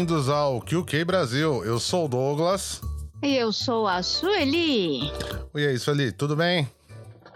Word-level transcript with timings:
bem-vindos 0.00 0.30
ao 0.30 0.62
QK 0.62 1.04
Brasil. 1.04 1.62
Eu 1.62 1.78
sou 1.78 2.06
o 2.06 2.08
Douglas. 2.08 2.80
E 3.22 3.36
eu 3.36 3.52
sou 3.52 3.86
a 3.86 4.02
Sueli. 4.02 5.12
E 5.54 5.66
aí, 5.66 5.78
Sueli, 5.78 6.10
tudo 6.10 6.34
bem? 6.34 6.66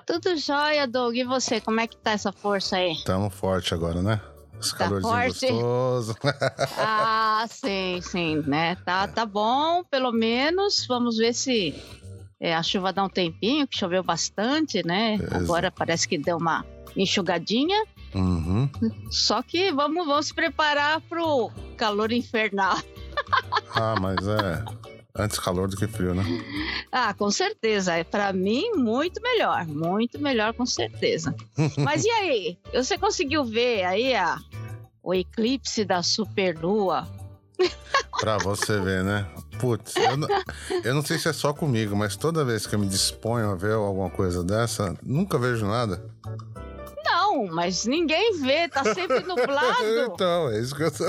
Tudo 0.07 0.35
jóia, 0.39 0.87
Doug. 0.87 1.15
E 1.15 1.25
você, 1.25 1.61
como 1.61 1.81
é 1.81 1.87
que 1.87 1.95
tá 1.99 2.13
essa 2.13 2.33
força 2.33 2.77
aí? 2.77 2.97
Tamo 3.05 3.29
forte 3.29 3.75
agora, 3.75 4.01
né? 4.01 4.19
Esse 4.59 4.79
tá 4.79 4.89
forte. 4.89 5.47
gostoso. 5.47 6.17
ah, 6.79 7.45
sim, 7.51 8.01
sim, 8.01 8.43
né? 8.47 8.77
Tá, 8.77 9.09
tá 9.09 9.27
bom, 9.27 9.85
pelo 9.85 10.11
menos. 10.11 10.87
Vamos 10.89 11.19
ver 11.19 11.35
se 11.35 11.75
é, 12.41 12.55
a 12.55 12.63
chuva 12.63 12.95
dá 12.95 13.05
um 13.05 13.11
tempinho, 13.11 13.69
que 13.69 13.77
choveu 13.77 14.03
bastante, 14.03 14.83
né? 14.87 15.19
Agora 15.33 15.71
parece 15.71 16.09
que 16.09 16.17
deu 16.17 16.39
uma 16.39 16.65
enxugadinha. 16.97 17.85
Uhum. 18.15 18.71
Só 19.11 19.43
que 19.43 19.73
vamos, 19.73 20.07
vamos 20.07 20.27
se 20.27 20.35
preparar 20.35 21.01
pro 21.03 21.51
calor 21.77 22.13
infernal. 22.13 22.79
ah, 23.75 23.95
mas 24.01 24.27
é. 24.27 24.65
Antes 25.17 25.39
calor 25.39 25.69
do 25.69 25.77
que 25.77 25.87
frio, 25.87 26.13
né? 26.13 26.25
Ah, 26.91 27.15
com 27.15 27.31
certeza. 27.31 27.95
É 27.95 28.03
para 28.03 28.33
mim 28.33 28.73
muito 28.73 29.23
melhor, 29.23 29.65
muito 29.65 30.19
melhor 30.19 30.53
com 30.55 30.67
certeza. 30.67 31.33
Mas 31.79 32.05
e 32.05 32.11
aí? 32.11 32.59
Você 32.73 32.99
conseguiu 32.99 33.45
ver 33.45 33.85
aí 33.85 34.13
a, 34.13 34.37
o 35.01 35.15
eclipse 35.15 35.85
da 35.85 36.03
superlua? 36.03 37.07
pra 38.19 38.39
você 38.39 38.81
ver, 38.81 39.05
né? 39.05 39.25
Putz, 39.61 39.95
eu 39.95 40.17
não, 40.17 40.29
eu 40.83 40.95
não 40.95 41.03
sei 41.03 41.17
se 41.17 41.29
é 41.29 41.33
só 41.33 41.53
comigo, 41.53 41.95
mas 41.95 42.17
toda 42.17 42.45
vez 42.45 42.67
que 42.67 42.75
eu 42.75 42.79
me 42.79 42.89
disponho 42.89 43.51
a 43.51 43.55
ver 43.55 43.75
alguma 43.75 44.11
coisa 44.11 44.43
dessa, 44.43 44.97
nunca 45.01 45.39
vejo 45.39 45.65
nada. 45.65 46.05
Não, 47.35 47.47
mas 47.47 47.85
ninguém 47.85 48.39
vê, 48.41 48.69
tá 48.69 48.85
sempre 48.95 49.21
nublado. 49.27 49.85
então, 50.13 50.49
é 50.51 50.61
isso 50.61 50.75
que 50.75 50.85
eu 50.85 50.91
tô... 50.93 51.05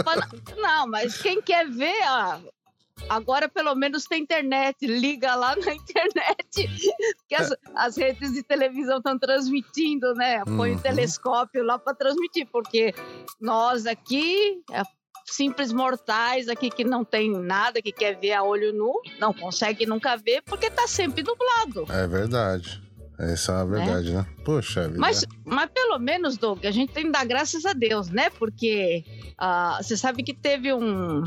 Não, 0.59 0.87
mas 0.87 1.21
quem 1.21 1.41
quer 1.41 1.69
ver, 1.69 2.01
ó, 2.07 2.39
Agora, 3.09 3.49
pelo 3.49 3.75
menos, 3.75 4.05
tem 4.05 4.23
internet. 4.23 4.87
Liga 4.87 5.35
lá 5.35 5.55
na 5.55 5.73
internet. 5.75 6.69
Que 7.27 7.35
as, 7.35 7.53
as 7.75 7.97
redes 7.97 8.33
de 8.33 8.41
televisão 8.41 8.97
estão 8.97 9.19
transmitindo, 9.19 10.13
né? 10.13 10.43
Põe 10.45 10.71
uhum. 10.71 10.77
o 10.77 10.81
telescópio 10.81 11.63
lá 11.63 11.77
para 11.77 11.93
transmitir, 11.93 12.47
porque 12.51 12.95
nós 13.39 13.85
aqui, 13.85 14.63
é, 14.71 14.81
simples 15.25 15.73
mortais 15.73 16.47
aqui 16.47 16.69
que 16.69 16.85
não 16.85 17.03
tem 17.03 17.31
nada, 17.31 17.81
que 17.81 17.91
quer 17.91 18.17
ver 18.17 18.31
a 18.31 18.43
olho 18.43 18.73
nu, 18.73 19.01
não 19.19 19.33
consegue 19.33 19.85
nunca 19.85 20.15
ver, 20.15 20.41
porque 20.43 20.71
tá 20.71 20.87
sempre 20.87 21.21
nublado. 21.21 21.85
É 21.91 22.07
verdade. 22.07 22.81
Essa 23.17 23.53
é 23.53 23.55
a 23.55 23.65
verdade, 23.65 24.11
né? 24.11 24.17
né? 24.17 24.27
Puxa 24.43 24.87
vida. 24.87 24.99
Mas, 24.99 25.25
mas 25.43 25.69
pelo 25.73 25.97
menos, 25.99 26.37
Doug, 26.37 26.65
a 26.65 26.71
gente 26.71 26.91
tem 26.91 27.05
que 27.05 27.11
dar 27.11 27.25
graças 27.25 27.65
a 27.65 27.73
Deus, 27.73 28.09
né? 28.09 28.29
Porque 28.29 29.03
uh, 29.41 29.81
você 29.81 29.95
sabe 29.95 30.23
que 30.23 30.33
teve 30.33 30.73
um, 30.73 31.23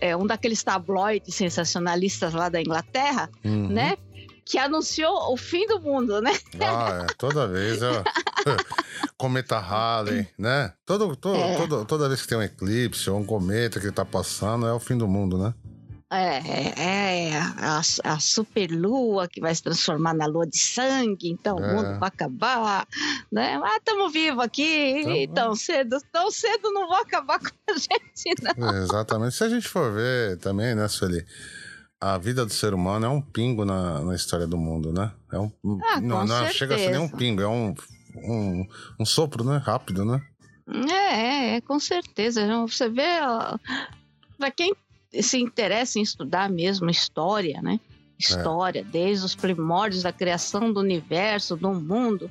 é, 0.00 0.16
um 0.16 0.26
daqueles 0.26 0.62
tabloides 0.62 1.34
sensacionalistas 1.34 2.34
lá 2.34 2.48
da 2.48 2.60
Inglaterra, 2.60 3.28
uhum. 3.44 3.68
né? 3.68 3.96
Que 4.44 4.58
anunciou 4.58 5.32
o 5.32 5.36
fim 5.36 5.66
do 5.66 5.80
mundo, 5.80 6.22
né? 6.22 6.32
Ah, 6.60 7.06
é, 7.08 7.14
toda 7.18 7.46
vez. 7.46 7.82
É... 7.82 8.02
cometa 9.18 9.58
Halley, 9.58 10.26
né? 10.38 10.72
Todo, 10.86 11.14
todo, 11.16 11.36
é. 11.36 11.56
todo, 11.56 11.84
toda 11.84 12.08
vez 12.08 12.22
que 12.22 12.28
tem 12.28 12.38
um 12.38 12.42
eclipse 12.42 13.10
ou 13.10 13.18
um 13.18 13.24
cometa 13.24 13.80
que 13.80 13.90
tá 13.90 14.04
passando, 14.04 14.66
é 14.66 14.72
o 14.72 14.78
fim 14.78 14.96
do 14.96 15.08
mundo, 15.08 15.36
né? 15.36 15.52
É, 16.10 16.38
é, 16.38 17.30
é 17.32 17.38
a, 17.38 17.82
a 18.04 18.18
superlua 18.18 19.28
que 19.28 19.42
vai 19.42 19.54
se 19.54 19.62
transformar 19.62 20.14
na 20.14 20.24
lua 20.24 20.46
de 20.46 20.58
sangue, 20.58 21.28
então 21.28 21.58
é. 21.58 21.60
o 21.60 21.76
mundo 21.76 21.98
vai 21.98 22.08
acabar, 22.08 22.88
né? 23.30 23.58
Mas 23.58 23.76
estamos 23.76 24.10
vivos 24.10 24.42
aqui 24.42 25.00
então, 25.00 25.16
e 25.16 25.28
tão 25.28 25.54
cedo, 25.54 25.98
tão 26.10 26.30
cedo 26.30 26.72
não 26.72 26.88
vou 26.88 26.96
acabar 26.96 27.38
com 27.40 27.48
a 27.70 27.74
gente, 27.74 28.42
não. 28.42 28.70
É, 28.70 28.82
exatamente. 28.82 29.34
Se 29.34 29.44
a 29.44 29.50
gente 29.50 29.68
for 29.68 29.92
ver 29.92 30.38
também, 30.38 30.74
né, 30.74 30.88
Sueli? 30.88 31.26
A 32.00 32.16
vida 32.16 32.46
do 32.46 32.52
ser 32.52 32.72
humano 32.72 33.04
é 33.04 33.08
um 33.08 33.20
pingo 33.20 33.66
na, 33.66 34.00
na 34.00 34.14
história 34.14 34.46
do 34.46 34.56
mundo, 34.56 34.92
né? 34.92 35.12
É 35.30 35.38
um, 35.38 35.52
ah, 35.90 36.00
não, 36.00 36.24
não 36.24 36.48
chega 36.48 36.76
a 36.76 36.78
ser 36.78 36.90
nem 36.90 37.00
um 37.00 37.08
pingo, 37.08 37.42
é 37.42 37.48
um, 37.48 37.74
um, 38.16 38.66
um 38.98 39.04
sopro, 39.04 39.44
né? 39.44 39.58
Rápido, 39.58 40.06
né? 40.06 40.22
É, 40.90 40.94
é, 40.94 41.56
é 41.56 41.60
com 41.60 41.78
certeza. 41.78 42.46
Você 42.66 42.88
vê, 42.88 43.18
para 44.38 44.50
quem 44.50 44.74
se 45.12 45.38
interessa 45.38 45.98
em 45.98 46.02
estudar 46.02 46.50
mesmo 46.50 46.90
história, 46.90 47.60
né? 47.62 47.80
História, 48.18 48.80
é. 48.80 48.84
desde 48.84 49.24
os 49.24 49.34
primórdios 49.34 50.02
da 50.02 50.12
criação 50.12 50.72
do 50.72 50.80
universo, 50.80 51.56
do 51.56 51.72
mundo, 51.72 52.30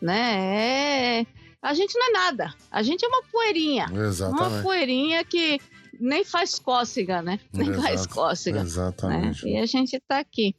né? 0.00 1.20
É... 1.20 1.26
A 1.62 1.74
gente 1.74 1.96
não 1.96 2.08
é 2.08 2.12
nada. 2.12 2.54
A 2.70 2.82
gente 2.82 3.04
é 3.04 3.08
uma 3.08 3.22
poeirinha. 3.30 3.86
Exatamente. 3.92 4.42
Uma 4.42 4.62
poeirinha 4.62 5.24
que 5.24 5.60
nem 6.00 6.24
faz 6.24 6.58
cócega, 6.58 7.22
né? 7.22 7.40
Nem 7.52 7.70
Exato. 7.70 7.82
faz 7.82 8.06
cócega. 8.06 8.60
Exatamente. 8.60 9.44
Né? 9.44 9.52
E 9.52 9.58
a 9.58 9.66
gente 9.66 10.00
tá 10.06 10.18
aqui. 10.18 10.54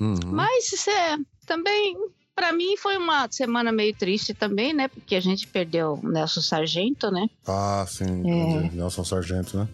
Uhum. 0.00 0.18
Mas 0.26 0.86
é, 0.88 1.16
também, 1.46 1.96
para 2.34 2.52
mim, 2.52 2.76
foi 2.76 2.96
uma 2.96 3.28
semana 3.30 3.70
meio 3.70 3.94
triste 3.94 4.34
também, 4.34 4.72
né? 4.72 4.88
Porque 4.88 5.14
a 5.14 5.20
gente 5.20 5.46
perdeu 5.46 6.00
o 6.02 6.08
Nelson 6.08 6.40
Sargento, 6.40 7.10
né? 7.10 7.28
Ah, 7.46 7.84
sim. 7.88 8.22
É... 8.28 8.70
Nelson 8.70 9.04
Sargento, 9.04 9.56
né? 9.56 9.68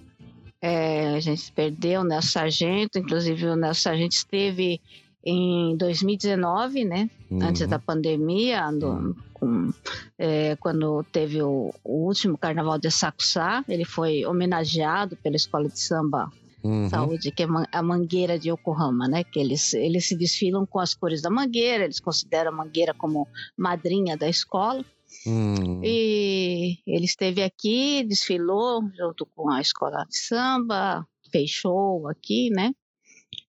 É, 0.60 1.14
a 1.14 1.20
gente 1.20 1.52
perdeu 1.52 2.00
o 2.00 2.04
Nelson 2.04 2.28
Sargento, 2.28 2.98
inclusive 2.98 3.46
o 3.46 3.56
Nelson 3.56 3.80
Sargento 3.80 4.12
esteve 4.12 4.80
em 5.24 5.76
2019, 5.76 6.84
né? 6.84 7.10
Uhum. 7.30 7.42
Antes 7.42 7.66
da 7.66 7.78
pandemia, 7.78 8.70
do, 8.72 9.14
com, 9.34 9.72
é, 10.18 10.56
quando 10.56 11.04
teve 11.12 11.42
o, 11.42 11.72
o, 11.84 12.06
último 12.06 12.36
carnaval 12.36 12.78
de 12.78 12.90
Sacuçá, 12.90 13.64
ele 13.68 13.84
foi 13.84 14.24
homenageado 14.24 15.16
pela 15.16 15.36
Escola 15.36 15.68
de 15.68 15.78
Samba 15.78 16.30
uhum. 16.62 16.88
Saúde, 16.88 17.30
que 17.30 17.42
é 17.42 17.46
a 17.72 17.82
Mangueira 17.82 18.38
de 18.38 18.50
Yokohama, 18.50 19.08
né? 19.08 19.24
Que 19.24 19.38
eles, 19.38 19.74
eles 19.74 20.06
se 20.06 20.16
desfilam 20.16 20.66
com 20.66 20.80
as 20.80 20.94
cores 20.94 21.22
da 21.22 21.30
Mangueira, 21.30 21.84
eles 21.84 22.00
consideram 22.00 22.52
a 22.52 22.54
Mangueira 22.54 22.94
como 22.94 23.28
madrinha 23.56 24.16
da 24.16 24.28
escola. 24.28 24.84
Hum. 25.26 25.82
E 25.82 26.78
ele 26.86 27.04
esteve 27.04 27.42
aqui, 27.42 28.04
desfilou 28.04 28.82
junto 28.96 29.26
com 29.26 29.50
a 29.50 29.60
escola 29.60 30.04
de 30.08 30.18
samba, 30.18 31.06
fez 31.30 31.50
show 31.50 32.08
aqui, 32.08 32.50
né? 32.50 32.72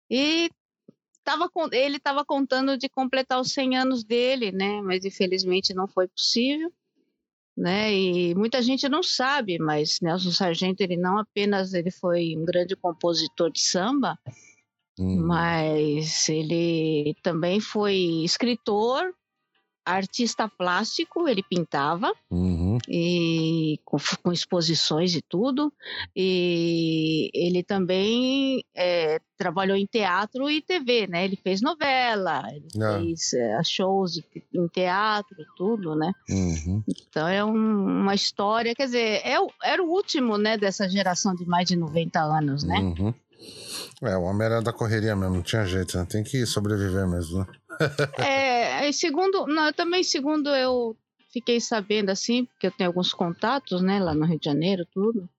E 0.09 0.49
tava, 1.23 1.49
ele 1.71 1.97
estava 1.97 2.25
contando 2.25 2.77
de 2.77 2.89
completar 2.89 3.39
os 3.39 3.51
100 3.51 3.77
anos 3.77 4.03
dele, 4.03 4.51
né? 4.51 4.81
Mas 4.81 5.05
infelizmente 5.05 5.73
não 5.73 5.87
foi 5.87 6.07
possível. 6.07 6.71
Né? 7.55 7.93
E 7.93 8.35
muita 8.35 8.61
gente 8.61 8.87
não 8.87 9.03
sabe, 9.03 9.59
mas 9.59 9.99
Nelson 10.01 10.31
Sargento 10.31 10.79
ele 10.81 10.95
não 10.95 11.17
apenas 11.17 11.73
ele 11.73 11.91
foi 11.91 12.33
um 12.37 12.45
grande 12.45 12.73
compositor 12.73 13.51
de 13.51 13.59
samba, 13.59 14.17
hum. 14.97 15.25
mas 15.25 16.29
ele 16.29 17.13
também 17.21 17.59
foi 17.59 17.95
escritor, 18.23 19.13
artista 19.91 20.47
plástico, 20.47 21.27
ele 21.27 21.43
pintava 21.43 22.11
uhum. 22.29 22.77
e 22.87 23.79
com, 23.85 23.97
com, 24.23 24.31
exposições 24.31 25.15
e 25.15 25.21
tudo. 25.21 25.71
E 26.15 27.29
ele 27.33 27.63
também 27.63 28.63
é, 28.75 29.19
trabalhou 29.37 29.77
em 29.77 29.85
teatro 29.85 30.49
e 30.49 30.61
TV, 30.61 31.07
né? 31.07 31.25
Ele 31.25 31.35
fez 31.35 31.61
novela, 31.61 32.43
ele 32.51 32.67
ah. 32.83 32.99
fez 32.99 33.33
é, 33.33 33.63
shows 33.63 34.13
de, 34.13 34.25
em 34.53 34.67
teatro 34.67 35.37
tudo, 35.55 35.95
né? 35.95 36.11
Uhum. 36.29 36.83
Então 36.87 37.27
é 37.27 37.43
um, 37.43 38.01
uma 38.01 38.15
história, 38.15 38.75
quer 38.75 38.85
dizer, 38.85 39.21
é, 39.25 39.35
era 39.63 39.83
o 39.83 39.89
último, 39.89 40.37
né, 40.37 40.57
dessa 40.57 40.89
geração 40.89 41.33
de 41.35 41.45
mais 41.45 41.67
de 41.67 41.75
90 41.75 42.19
anos, 42.19 42.63
né? 42.63 42.79
Uhum. 42.79 43.13
É, 44.01 44.15
o 44.15 44.23
homem 44.23 44.45
era 44.45 44.61
da 44.61 44.73
correria 44.73 45.15
mesmo, 45.15 45.35
não 45.35 45.41
tinha 45.41 45.65
jeito, 45.65 45.97
né? 45.97 46.05
Tem 46.09 46.23
que 46.23 46.45
sobreviver 46.45 47.07
mesmo, 47.07 47.39
né? 47.39 47.47
é, 48.17 48.58
segundo, 48.93 49.45
não, 49.47 49.71
também 49.73 50.03
segundo 50.03 50.49
eu 50.49 50.95
fiquei 51.31 51.59
sabendo 51.59 52.09
assim, 52.09 52.45
porque 52.45 52.67
eu 52.67 52.71
tenho 52.71 52.89
alguns 52.89 53.13
contatos, 53.13 53.81
né, 53.81 53.99
lá 53.99 54.13
no 54.13 54.25
Rio 54.25 54.39
de 54.39 54.45
Janeiro, 54.45 54.85
tudo. 54.93 55.29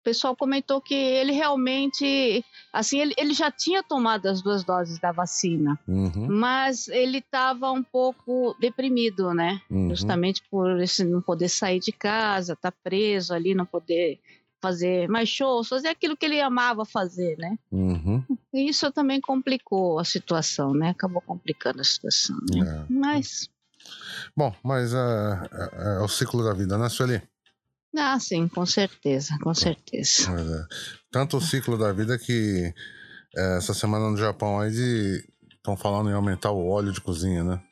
O 0.00 0.04
pessoal 0.06 0.36
comentou 0.36 0.80
que 0.80 0.94
ele 0.94 1.32
realmente, 1.32 2.44
assim, 2.72 3.00
ele, 3.00 3.12
ele 3.18 3.34
já 3.34 3.50
tinha 3.50 3.82
tomado 3.82 4.26
as 4.26 4.40
duas 4.40 4.62
doses 4.62 5.00
da 5.00 5.10
vacina, 5.10 5.76
uhum. 5.86 6.28
mas 6.30 6.86
ele 6.86 7.18
estava 7.18 7.72
um 7.72 7.82
pouco 7.82 8.56
deprimido, 8.60 9.34
né? 9.34 9.60
Uhum. 9.68 9.90
Justamente 9.90 10.42
por 10.48 10.80
esse 10.80 11.02
não 11.02 11.20
poder 11.20 11.48
sair 11.48 11.80
de 11.80 11.90
casa, 11.90 12.52
estar 12.52 12.70
tá 12.70 12.78
preso 12.84 13.34
ali, 13.34 13.52
não 13.52 13.66
poder 13.66 14.20
fazer 14.60 15.08
mais 15.08 15.28
shows, 15.28 15.68
fazer 15.68 15.88
aquilo 15.88 16.16
que 16.16 16.26
ele 16.26 16.40
amava 16.40 16.84
fazer, 16.84 17.36
né? 17.38 17.58
Uhum. 17.70 18.24
E 18.52 18.68
isso 18.68 18.90
também 18.90 19.20
complicou 19.20 19.98
a 19.98 20.04
situação, 20.04 20.72
né? 20.72 20.90
Acabou 20.90 21.22
complicando 21.22 21.80
a 21.80 21.84
situação. 21.84 22.36
Né? 22.50 22.60
É. 22.60 22.92
Mas. 22.92 23.48
Bom, 24.36 24.54
mas 24.62 24.92
é, 24.92 24.96
é, 24.96 25.98
é, 25.98 26.00
o 26.00 26.08
ciclo 26.08 26.42
da 26.42 26.52
vida, 26.52 26.76
né, 26.76 26.88
Sueli? 26.88 27.22
Ah, 27.96 28.18
sim, 28.18 28.48
com 28.48 28.66
certeza, 28.66 29.38
com 29.42 29.54
certeza. 29.54 30.30
É. 30.30 30.74
Tanto 31.10 31.36
o 31.36 31.40
ciclo 31.40 31.78
da 31.78 31.92
vida 31.92 32.18
que 32.18 32.74
é, 33.36 33.56
essa 33.58 33.72
semana 33.72 34.10
no 34.10 34.16
Japão 34.16 34.60
aí 34.60 34.70
estão 35.54 35.76
falando 35.76 36.10
em 36.10 36.14
aumentar 36.14 36.50
o 36.50 36.68
óleo 36.68 36.92
de 36.92 37.00
cozinha, 37.00 37.44
né? 37.44 37.62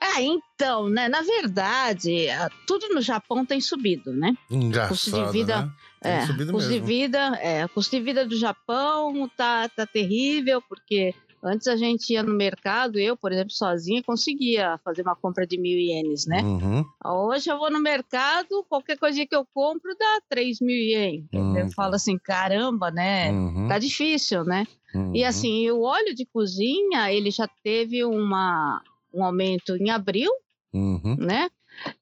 Ah, 0.00 0.20
então, 0.20 0.88
né? 0.90 1.08
Na 1.08 1.22
verdade, 1.22 2.26
tudo 2.66 2.88
no 2.88 3.00
Japão 3.00 3.46
tem 3.46 3.60
subido, 3.60 4.12
né? 4.12 4.36
Engraçado, 4.50 4.88
custo 4.90 5.10
de 5.10 5.32
vida, 5.32 5.62
né? 5.62 5.72
É, 6.04 6.26
subido 6.26 6.52
custo 6.52 6.70
mesmo. 6.70 6.86
de 6.86 6.92
vida, 6.92 7.38
é, 7.40 7.66
custo 7.68 7.96
de 7.96 8.02
vida 8.02 8.26
do 8.26 8.36
Japão 8.36 9.28
tá, 9.36 9.68
tá 9.68 9.86
terrível 9.86 10.62
porque 10.68 11.14
Antes 11.44 11.66
a 11.66 11.74
gente 11.74 12.12
ia 12.12 12.22
no 12.22 12.32
mercado, 12.32 13.00
eu, 13.00 13.16
por 13.16 13.32
exemplo, 13.32 13.50
sozinha, 13.50 14.00
conseguia 14.00 14.78
fazer 14.84 15.02
uma 15.02 15.16
compra 15.16 15.44
de 15.44 15.58
mil 15.58 15.76
ienes, 15.76 16.24
né? 16.24 16.40
Uhum. 16.40 16.84
Hoje 17.04 17.50
eu 17.50 17.58
vou 17.58 17.68
no 17.68 17.80
mercado, 17.80 18.64
qualquer 18.68 18.96
coisa 18.96 19.26
que 19.26 19.34
eu 19.34 19.44
compro 19.52 19.92
dá 19.98 20.20
3 20.28 20.60
mil 20.60 20.76
ienes. 20.76 21.24
Uhum. 21.34 21.58
Eu 21.58 21.68
falo 21.72 21.96
assim, 21.96 22.16
caramba, 22.16 22.92
né? 22.92 23.32
Uhum. 23.32 23.66
Tá 23.66 23.80
difícil, 23.80 24.44
né? 24.44 24.64
E 24.94 25.22
uhum. 25.22 25.28
assim, 25.28 25.70
o 25.70 25.80
óleo 25.80 26.14
de 26.14 26.24
cozinha, 26.26 27.12
ele 27.12 27.32
já 27.32 27.48
teve 27.64 28.04
uma, 28.04 28.80
um 29.12 29.24
aumento 29.24 29.74
em 29.74 29.90
abril, 29.90 30.30
uhum. 30.72 31.16
né? 31.18 31.50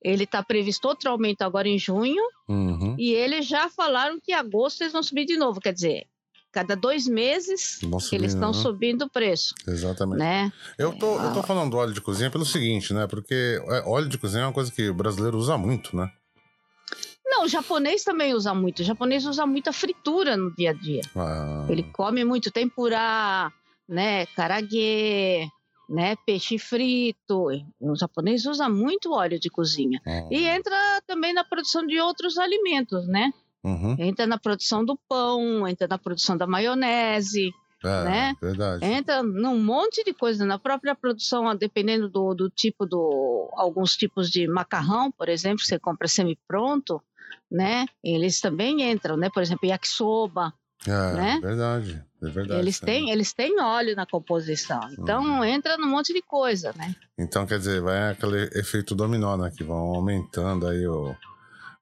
Ele 0.03 0.25
está 0.25 0.43
previsto 0.43 0.87
outro 0.87 1.11
aumento 1.11 1.43
agora 1.43 1.69
em 1.69 1.79
junho. 1.79 2.23
Uhum. 2.49 2.97
E 2.99 3.12
eles 3.12 3.47
já 3.47 3.69
falaram 3.69 4.19
que 4.21 4.32
em 4.32 4.35
agosto 4.35 4.82
eles 4.82 4.93
vão 4.93 5.03
subir 5.03 5.25
de 5.25 5.37
novo. 5.37 5.61
Quer 5.61 5.73
dizer, 5.73 6.06
cada 6.53 6.75
dois 6.75 7.06
meses 7.06 7.81
eles 8.12 8.35
estão 8.35 8.53
né? 8.53 8.59
subindo 8.59 9.03
o 9.03 9.11
preço. 9.11 9.55
Exatamente. 9.67 10.19
Né? 10.19 10.53
Eu, 10.79 10.93
tô, 10.97 11.19
eu 11.21 11.32
tô 11.32 11.43
falando 11.43 11.71
do 11.71 11.77
óleo 11.77 11.93
de 11.93 12.00
cozinha 12.00 12.31
pelo 12.31 12.44
seguinte, 12.44 12.93
né? 12.93 13.06
Porque 13.06 13.61
é, 13.69 13.82
óleo 13.87 14.09
de 14.09 14.19
cozinha 14.19 14.43
é 14.43 14.47
uma 14.47 14.53
coisa 14.53 14.73
que 14.73 14.88
o 14.88 14.94
brasileiro 14.94 15.38
usa 15.38 15.56
muito, 15.56 15.97
né? 15.97 16.11
Não, 17.25 17.44
o 17.44 17.49
japonês 17.49 18.03
também 18.03 18.35
usa 18.35 18.53
muito. 18.53 18.81
O 18.81 18.85
japonês 18.85 19.25
usa 19.25 19.47
muita 19.47 19.73
fritura 19.73 20.37
no 20.37 20.53
dia 20.55 20.71
a 20.71 20.73
dia. 20.73 21.03
Ah. 21.15 21.67
Ele 21.69 21.85
come 21.85 22.25
muito 22.25 22.50
tempurá, 22.50 23.53
né? 23.88 24.26
Karaguê, 24.26 25.49
né? 25.91 26.15
Peixe 26.25 26.57
frito. 26.57 27.49
O 27.81 27.97
japonês 27.97 28.47
usa 28.47 28.69
muito 28.69 29.13
óleo 29.13 29.41
de 29.41 29.51
cozinha. 29.51 30.01
E 30.31 30.47
entra 30.47 31.03
também 31.07 31.35
na 31.35 31.43
produção 31.43 31.85
de 31.85 32.01
outros 32.01 32.39
alimentos, 32.39 33.09
né? 33.09 33.33
Uhum. 33.63 33.97
Entra 33.99 34.27
na 34.27 34.39
produção 34.39 34.85
do 34.85 34.97
pão, 35.09 35.67
entra 35.69 35.87
na 35.87 35.99
produção 35.99 36.37
da 36.37 36.47
maionese, 36.47 37.53
é, 37.85 38.05
né? 38.05 38.37
Verdade. 38.41 38.85
Entra 38.85 39.23
num 39.23 39.63
monte 39.63 40.05
de 40.05 40.15
coisa, 40.15 40.47
na 40.47 40.59
própria 40.59 40.95
produção, 40.95 41.55
dependendo 41.57 42.09
do, 42.09 42.35
do 42.35 42.49
tipo 42.49 42.87
do. 42.87 43.51
Alguns 43.55 43.97
tipos 43.97 44.31
de 44.31 44.47
macarrão, 44.47 45.11
por 45.11 45.29
exemplo, 45.29 45.65
você 45.65 45.79
compra 45.79 46.07
semi-pronto, 46.07 47.03
né? 47.51 47.85
Eles 48.03 48.41
também 48.41 48.91
entram, 48.91 49.17
né? 49.17 49.29
Por 49.29 49.43
exemplo, 49.43 49.69
yakisoba. 49.69 50.55
É, 50.87 51.13
né? 51.13 51.41
verdade, 51.43 52.03
é 52.23 52.31
verdade. 52.31 52.61
Eles 52.61 52.81
têm, 52.81 53.11
eles 53.11 53.33
têm 53.33 53.61
óleo 53.61 53.97
na 53.97 54.07
composição, 54.07 54.81
então 54.93 55.23
uhum. 55.23 55.45
entra 55.45 55.77
num 55.77 55.89
monte 55.89 56.13
de 56.13 56.23
coisa, 56.23 56.73
né? 56.77 56.95
Então, 57.19 57.47
quer 57.47 57.59
dizer, 57.59 57.81
vai 57.81 58.13
aquele 58.13 58.51
efeito 58.59 58.95
dominó, 58.95 59.37
né? 59.37 59.51
Que 59.57 59.65
vão 59.65 59.79
aumentando 59.79 60.67
aí 60.67 60.87
o, 60.87 61.15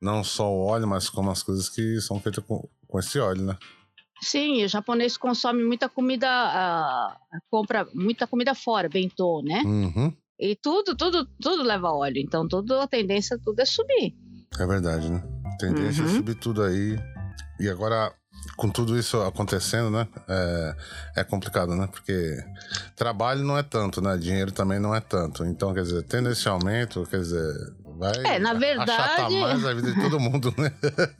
não 0.00 0.22
só 0.22 0.50
o 0.50 0.66
óleo, 0.66 0.86
mas 0.86 1.10
como 1.10 1.30
as 1.30 1.42
coisas 1.42 1.68
que 1.68 2.00
são 2.00 2.20
feitas 2.20 2.44
com, 2.44 2.68
com 2.86 2.98
esse 2.98 3.18
óleo, 3.18 3.42
né? 3.42 3.58
Sim, 4.20 4.64
o 4.64 4.68
japonês 4.68 5.16
consome 5.16 5.62
muita 5.62 5.88
comida, 5.88 6.28
uh, 6.28 7.38
compra 7.50 7.86
muita 7.94 8.26
comida 8.26 8.54
fora, 8.54 8.88
bentô, 8.88 9.42
né? 9.42 9.62
Uhum. 9.64 10.12
E 10.38 10.56
tudo, 10.56 10.96
tudo, 10.96 11.26
tudo 11.40 11.62
leva 11.62 11.90
óleo. 11.90 12.18
Então, 12.18 12.46
tudo, 12.46 12.74
a 12.74 12.86
tendência 12.86 13.38
tudo 13.44 13.60
é 13.60 13.64
subir. 13.64 14.14
É 14.58 14.66
verdade, 14.66 15.10
né? 15.10 15.22
A 15.46 15.56
tendência 15.56 16.02
é 16.02 16.04
uhum. 16.04 16.10
é 16.10 16.14
subir 16.14 16.34
tudo 16.36 16.62
aí. 16.62 16.96
E 17.60 17.68
agora, 17.68 18.12
com 18.56 18.68
tudo 18.68 18.98
isso 18.98 19.20
acontecendo, 19.22 19.90
né? 19.90 20.06
É, 20.28 20.76
é, 21.16 21.24
complicado, 21.24 21.74
né? 21.74 21.88
Porque 21.90 22.42
trabalho 22.96 23.44
não 23.44 23.56
é 23.56 23.62
tanto, 23.62 24.00
né? 24.00 24.16
Dinheiro 24.16 24.52
também 24.52 24.78
não 24.78 24.94
é 24.94 25.00
tanto. 25.00 25.44
Então, 25.44 25.72
quer 25.72 25.82
dizer, 25.82 26.02
tendo 26.04 26.30
esse 26.30 26.48
aumento, 26.48 27.06
quer 27.10 27.20
dizer, 27.20 27.72
vai 27.98 28.12
é, 28.24 28.38
na 28.38 28.54
verdade, 28.54 29.36
mais 29.36 29.64
a 29.64 29.74
vida 29.74 29.92
de 29.92 30.00
todo 30.00 30.20
mundo, 30.20 30.54
né? 30.56 30.72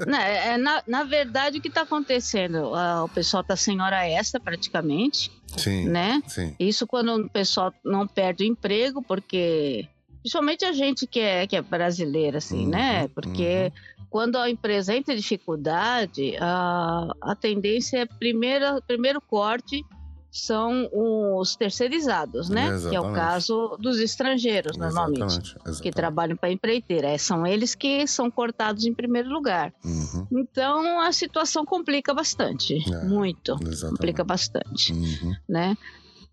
é, 0.53 0.57
na, 0.57 0.83
na 0.87 1.05
verdade, 1.05 1.59
o 1.59 1.61
que 1.61 1.69
está 1.69 1.83
acontecendo? 1.83 2.73
O 3.05 3.09
pessoal 3.09 3.43
está 3.43 3.57
sem 3.57 3.81
hora 3.81 4.09
extra 4.09 4.41
praticamente. 4.41 5.31
Sim. 5.57 5.89
Né? 5.89 6.23
Sim. 6.27 6.55
Isso 6.59 6.87
quando 6.87 7.15
o 7.17 7.29
pessoal 7.29 7.73
não 7.85 8.07
perde 8.07 8.45
o 8.45 8.47
emprego, 8.47 9.03
porque. 9.03 9.89
Principalmente 10.21 10.65
a 10.65 10.73
gente 10.73 11.07
que 11.07 11.21
é, 11.21 11.47
que 11.47 11.57
é 11.57 11.63
brasileira, 11.63 12.39
assim, 12.39 12.65
uhum, 12.65 12.71
né? 12.71 13.09
Porque 13.09 13.73
uhum. 13.98 13.98
Quando 14.11 14.37
a 14.37 14.49
empresa 14.49 14.95
entra 14.95 15.15
em 15.15 15.17
dificuldade, 15.17 16.37
a, 16.41 17.09
a 17.21 17.35
tendência 17.35 17.99
é 17.99 18.07
primeiro, 18.07 18.83
primeiro 18.87 19.21
corte 19.21 19.85
são 20.31 20.89
os 20.93 21.57
terceirizados, 21.57 22.49
né? 22.49 22.69
Exatamente. 22.69 22.91
Que 22.91 22.97
é 22.97 23.01
o 23.01 23.13
caso 23.13 23.77
dos 23.81 23.99
estrangeiros, 23.99 24.77
normalmente, 24.77 25.23
exatamente, 25.23 25.55
exatamente. 25.55 25.83
que 25.83 25.91
trabalham 25.91 26.37
para 26.37 26.49
a 26.51 26.53
empreiteira. 26.53 27.09
É, 27.09 27.19
são 27.19 27.47
eles 27.47 27.75
que 27.75 28.07
são 28.07 28.31
cortados 28.31 28.85
em 28.85 28.95
primeiro 28.95 29.31
lugar. 29.31 29.73
Uhum. 29.85 30.27
Então 30.31 31.01
a 31.01 31.13
situação 31.13 31.65
complica 31.65 32.13
bastante, 32.13 32.79
é, 32.93 33.05
muito, 33.05 33.57
complica 33.89 34.23
bastante, 34.23 34.93
uhum. 34.93 35.35
né? 35.49 35.77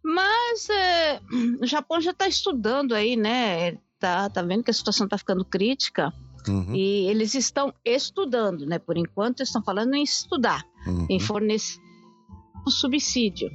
Mas 0.03 0.69
é, 0.69 1.19
o 1.59 1.65
Japão 1.65 1.99
já 1.99 2.11
está 2.11 2.27
estudando 2.27 2.93
aí, 2.93 3.15
né? 3.15 3.77
Tá, 3.97 4.29
tá 4.29 4.41
vendo 4.41 4.63
que 4.63 4.69
a 4.69 4.73
situação 4.73 5.05
está 5.05 5.17
ficando 5.17 5.43
crítica. 5.43 6.13
Uhum. 6.47 6.75
E 6.75 7.07
eles 7.09 7.33
estão 7.33 7.73
estudando, 7.83 8.65
né? 8.65 8.79
Por 8.79 8.97
enquanto, 8.97 9.41
estão 9.41 9.63
falando 9.63 9.93
em 9.95 10.03
estudar, 10.03 10.65
uhum. 10.87 11.07
em 11.09 11.19
fornecer 11.19 11.79
um 12.67 12.71
subsídio 12.71 13.49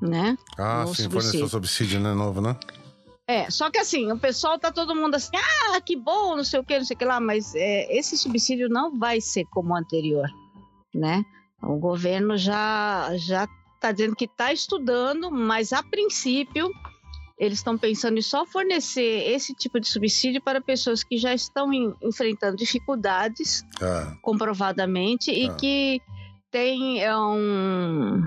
né? 0.00 0.36
Ah, 0.58 0.84
sim, 0.86 1.08
forneceu 1.08 1.48
subsídio, 1.48 2.00
né? 2.00 2.12
Novo, 2.14 2.40
né? 2.40 2.56
É, 3.26 3.50
só 3.50 3.70
que 3.70 3.78
assim, 3.78 4.12
o 4.12 4.18
pessoal 4.18 4.58
tá 4.58 4.70
todo 4.70 4.94
mundo 4.94 5.14
assim, 5.14 5.30
ah, 5.34 5.80
que 5.80 5.96
bom, 5.96 6.36
não 6.36 6.44
sei 6.44 6.60
o 6.60 6.64
que, 6.64 6.78
não 6.78 6.84
sei 6.84 6.94
o 6.94 6.98
que 6.98 7.04
lá, 7.04 7.18
mas 7.18 7.54
é, 7.54 7.96
esse 7.96 8.18
subsídio 8.18 8.68
não 8.68 8.98
vai 8.98 9.20
ser 9.20 9.44
como 9.46 9.72
o 9.72 9.76
anterior, 9.76 10.28
né? 10.94 11.24
O 11.62 11.78
governo 11.78 12.36
já 12.36 13.10
já 13.16 13.48
tá 13.80 13.92
dizendo 13.92 14.14
que 14.14 14.26
está 14.26 14.52
estudando, 14.52 15.30
mas 15.30 15.72
a 15.72 15.82
princípio 15.82 16.70
eles 17.38 17.58
estão 17.58 17.76
pensando 17.76 18.18
em 18.18 18.22
só 18.22 18.46
fornecer 18.46 19.30
esse 19.30 19.54
tipo 19.54 19.80
de 19.80 19.88
subsídio 19.88 20.40
para 20.40 20.60
pessoas 20.60 21.02
que 21.02 21.16
já 21.18 21.34
estão 21.34 21.72
em, 21.72 21.92
enfrentando 22.02 22.56
dificuldades, 22.56 23.64
ah. 23.82 24.14
comprovadamente, 24.22 25.30
ah. 25.30 25.34
e 25.34 25.54
que 25.56 26.00
têm 26.50 27.02
é, 27.02 27.16
um 27.16 28.22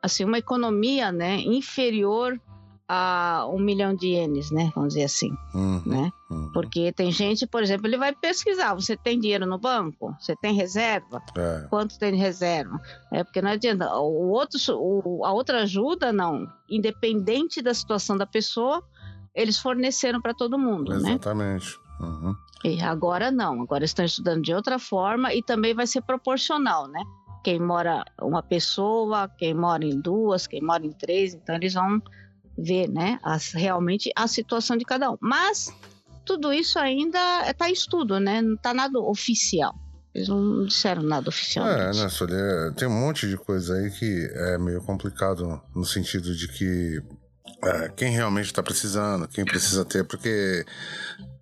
assim, 0.00 0.24
uma 0.24 0.38
economia 0.38 1.10
né, 1.10 1.36
inferior 1.40 2.38
a 2.88 3.46
um 3.50 3.58
milhão 3.58 3.94
de 3.94 4.08
ienes, 4.08 4.50
né? 4.50 4.70
Vamos 4.74 4.94
dizer 4.94 5.04
assim, 5.04 5.30
uhum, 5.54 5.82
né? 5.86 6.12
Uhum. 6.30 6.50
Porque 6.52 6.92
tem 6.92 7.10
gente, 7.10 7.46
por 7.46 7.62
exemplo, 7.62 7.86
ele 7.86 7.96
vai 7.96 8.14
pesquisar, 8.14 8.74
você 8.74 8.96
tem 8.96 9.18
dinheiro 9.18 9.46
no 9.46 9.58
banco? 9.58 10.14
Você 10.20 10.36
tem 10.36 10.54
reserva? 10.54 11.22
É. 11.36 11.66
Quanto 11.70 11.98
tem 11.98 12.12
de 12.12 12.18
reserva? 12.18 12.78
É 13.10 13.24
porque 13.24 13.40
não 13.40 13.50
adianta. 13.50 13.90
O 13.96 14.28
outro, 14.28 14.58
o, 14.76 15.24
a 15.24 15.32
outra 15.32 15.62
ajuda, 15.62 16.12
não. 16.12 16.46
Independente 16.68 17.62
da 17.62 17.72
situação 17.72 18.16
da 18.16 18.26
pessoa, 18.26 18.82
eles 19.34 19.58
forneceram 19.58 20.20
para 20.20 20.34
todo 20.34 20.58
mundo, 20.58 20.92
Exatamente. 20.92 21.04
né? 21.04 21.12
Exatamente. 21.12 21.78
Uhum. 22.00 22.34
E 22.64 22.82
agora 22.82 23.30
não, 23.30 23.62
agora 23.62 23.84
estão 23.84 24.04
estudando 24.04 24.42
de 24.42 24.52
outra 24.52 24.78
forma 24.78 25.32
e 25.32 25.42
também 25.42 25.74
vai 25.74 25.86
ser 25.86 26.02
proporcional, 26.02 26.88
né? 26.88 27.02
quem 27.44 27.60
mora 27.60 28.02
uma 28.22 28.42
pessoa, 28.42 29.28
quem 29.28 29.52
mora 29.52 29.84
em 29.84 30.00
duas, 30.00 30.46
quem 30.46 30.62
mora 30.62 30.84
em 30.84 30.92
três, 30.92 31.34
então 31.34 31.54
eles 31.54 31.74
vão 31.74 32.00
ver, 32.56 32.88
né, 32.88 33.18
as, 33.22 33.52
realmente 33.52 34.10
a 34.16 34.26
situação 34.26 34.76
de 34.76 34.84
cada 34.84 35.10
um. 35.10 35.16
Mas 35.20 35.72
tudo 36.24 36.52
isso 36.52 36.78
ainda 36.78 37.50
está 37.50 37.68
em 37.68 37.72
estudo, 37.72 38.18
né? 38.18 38.40
Não 38.40 38.54
está 38.54 38.72
nada 38.72 38.98
oficial. 38.98 39.74
Eles 40.14 40.28
não 40.28 40.64
disseram 40.64 41.02
nada 41.02 41.28
oficial. 41.28 41.66
É, 41.66 41.92
né, 41.92 42.08
Solia, 42.08 42.72
tem 42.76 42.86
um 42.86 43.00
monte 43.00 43.28
de 43.28 43.36
coisa 43.36 43.74
aí 43.74 43.90
que 43.90 44.30
é 44.32 44.58
meio 44.58 44.80
complicado 44.80 45.60
no 45.74 45.84
sentido 45.84 46.34
de 46.34 46.46
que 46.48 47.02
é, 47.64 47.88
quem 47.90 48.12
realmente 48.12 48.46
está 48.46 48.62
precisando, 48.62 49.26
quem 49.26 49.44
precisa 49.44 49.84
ter, 49.84 50.04
porque 50.04 50.64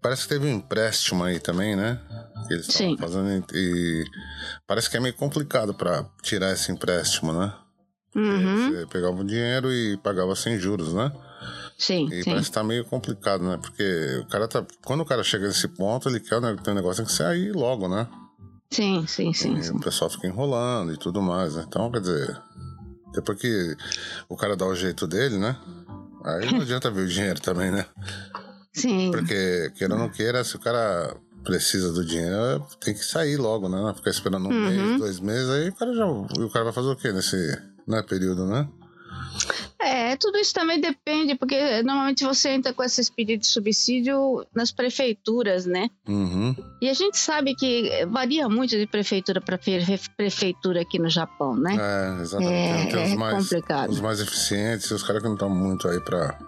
parece 0.01 0.23
que 0.23 0.29
teve 0.31 0.47
um 0.47 0.57
empréstimo 0.57 1.23
aí 1.23 1.39
também, 1.39 1.77
né? 1.77 2.01
Que 2.49 2.55
eles 2.55 2.69
estavam 2.69 2.97
fazendo 2.97 3.45
e 3.55 4.05
parece 4.67 4.89
que 4.89 4.97
é 4.97 5.01
meio 5.01 5.15
complicado 5.15 5.75
para 5.75 6.05
tirar 6.23 6.53
esse 6.53 6.73
empréstimo, 6.73 7.33
né? 7.33 7.55
Uhum. 8.15 8.71
Você 8.71 8.87
pegava 8.87 9.21
o 9.21 9.25
dinheiro 9.25 9.73
e 9.73 9.97
pagava 9.97 10.37
sem 10.37 10.59
juros, 10.59 10.93
né? 10.93 11.11
Sim. 11.79 12.09
E 12.13 12.23
sim. 12.23 12.31
parece 12.31 12.49
que 12.49 12.55
tá 12.55 12.63
meio 12.63 12.85
complicado, 12.85 13.43
né? 13.43 13.59
Porque 13.61 14.21
o 14.21 14.27
cara 14.27 14.47
tá. 14.47 14.65
Quando 14.85 15.01
o 15.01 15.07
cara 15.07 15.25
chega 15.25 15.47
nesse 15.47 15.67
ponto, 15.69 16.09
ele 16.09 16.21
quer 16.21 16.41
né, 16.41 16.57
ter 16.63 16.71
um 16.71 16.75
negócio 16.75 17.03
tem 17.03 17.07
que 17.07 17.13
sair 17.13 17.53
logo, 17.53 17.89
né? 17.89 18.07
Sim, 18.71 19.07
sim, 19.07 19.33
sim. 19.33 19.57
E 19.57 19.65
sim. 19.65 19.77
o 19.77 19.81
pessoal 19.81 20.11
fica 20.11 20.27
enrolando 20.27 20.93
e 20.93 20.97
tudo 20.97 21.21
mais, 21.21 21.57
né? 21.57 21.65
Então, 21.67 21.91
quer 21.91 22.01
dizer. 22.01 22.41
Depois 23.13 23.39
que 23.39 23.77
o 24.29 24.37
cara 24.37 24.57
dá 24.57 24.65
o 24.65 24.75
jeito 24.75 25.07
dele, 25.07 25.37
né? 25.37 25.57
Aí 26.25 26.51
não 26.51 26.63
adianta 26.63 26.91
ver 26.91 27.03
o 27.03 27.09
dinheiro 27.09 27.41
também, 27.41 27.71
né? 27.71 27.85
Sim. 28.73 29.11
Porque, 29.11 29.71
queira 29.77 29.95
ou 29.95 30.01
não 30.01 30.09
queira, 30.09 30.43
se 30.45 30.57
o 30.57 30.59
cara 30.59 31.15
precisa 31.45 31.93
do 31.93 32.05
dinheiro, 32.05 32.65
tem 32.81 32.95
que 32.95 33.05
sair 33.05 33.37
logo, 33.37 33.69
né? 33.69 33.93
Ficar 33.95 34.11
esperando 34.11 34.49
um 34.49 34.53
uhum. 34.53 34.71
mês, 34.71 34.99
dois 34.99 35.21
meses, 35.21 35.51
aí 35.51 35.69
o 35.69 35.75
cara 35.75 35.93
já. 35.93 36.07
O 36.07 36.51
cara 36.51 36.65
vai 36.65 36.73
fazer 36.73 36.89
o 36.89 36.97
quê 36.97 37.13
nesse 37.13 37.37
né, 37.87 38.03
período, 38.03 38.47
né? 38.47 38.69
É, 39.79 40.15
tudo 40.17 40.39
isso 40.39 40.55
também 40.55 40.81
depende, 40.81 41.35
porque 41.35 41.83
normalmente 41.83 42.25
você 42.25 42.51
entra 42.51 42.73
com 42.73 42.85
esses 42.85 43.11
pedidos 43.11 43.49
de 43.49 43.53
subsídio 43.53 44.47
nas 44.55 44.71
prefeituras, 44.71 45.67
né? 45.67 45.91
Uhum. 46.07 46.55
E 46.81 46.89
a 46.89 46.95
gente 46.95 47.19
sabe 47.19 47.55
que 47.55 48.07
varia 48.07 48.49
muito 48.49 48.77
de 48.77 48.87
prefeitura 48.87 49.41
para 49.41 49.59
prefeitura 50.17 50.83
aqui 50.83 51.01
no 51.01 51.11
Japão, 51.11 51.57
né? 51.57 51.77
É, 51.81 52.23
exatamente. 52.23 52.89
É, 52.89 52.91
tem 52.91 53.05
os 53.05 53.11
é 53.11 53.17
mais, 53.17 53.43
complicado. 53.43 53.91
os 53.91 54.01
mais 54.01 54.21
eficientes 54.21 54.91
os 54.91 55.03
caras 55.03 55.21
que 55.21 55.29
não 55.29 55.35
estão 55.35 55.51
muito 55.51 55.89
aí 55.89 55.99
pra, 56.01 56.39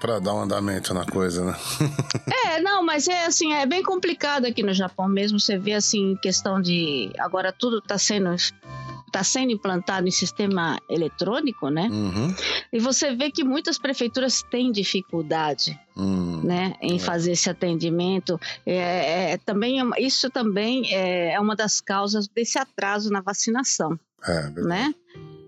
pra 0.00 0.18
dar 0.18 0.34
um 0.34 0.42
andamento 0.42 0.92
na 0.92 1.04
coisa, 1.06 1.44
né? 1.44 1.56
É, 2.50 2.60
não, 2.60 2.84
mas 2.84 3.06
é 3.06 3.26
assim, 3.26 3.52
é 3.52 3.64
bem 3.64 3.80
complicado 3.80 4.44
aqui 4.44 4.62
no 4.62 4.74
Japão 4.74 5.08
mesmo. 5.08 5.38
Você 5.38 5.56
vê 5.56 5.72
assim, 5.72 6.16
questão 6.20 6.60
de. 6.60 7.12
Agora 7.16 7.52
tudo 7.52 7.78
está 7.78 7.96
sendo. 7.96 8.34
Está 9.10 9.24
sendo 9.24 9.50
implantado 9.50 10.06
em 10.06 10.10
sistema 10.12 10.78
eletrônico, 10.88 11.68
né? 11.68 11.88
Uhum. 11.90 12.32
E 12.72 12.78
você 12.78 13.12
vê 13.12 13.28
que 13.28 13.42
muitas 13.42 13.76
prefeituras 13.76 14.40
têm 14.48 14.70
dificuldade, 14.70 15.76
Hum. 15.96 16.40
né, 16.44 16.74
em 16.80 16.94
É. 16.94 16.98
fazer 17.00 17.32
esse 17.32 17.50
atendimento. 17.50 18.38
É, 18.64 19.32
é, 19.32 19.36
também 19.38 19.80
é 19.80 19.84
isso 20.00 20.30
também 20.30 20.94
é, 20.94 21.32
é 21.32 21.40
uma 21.40 21.56
das 21.56 21.80
causas 21.80 22.28
desse 22.28 22.56
atraso 22.56 23.10
na 23.10 23.20
vacinação, 23.20 23.98
É, 24.24 24.48
né? 24.62 24.94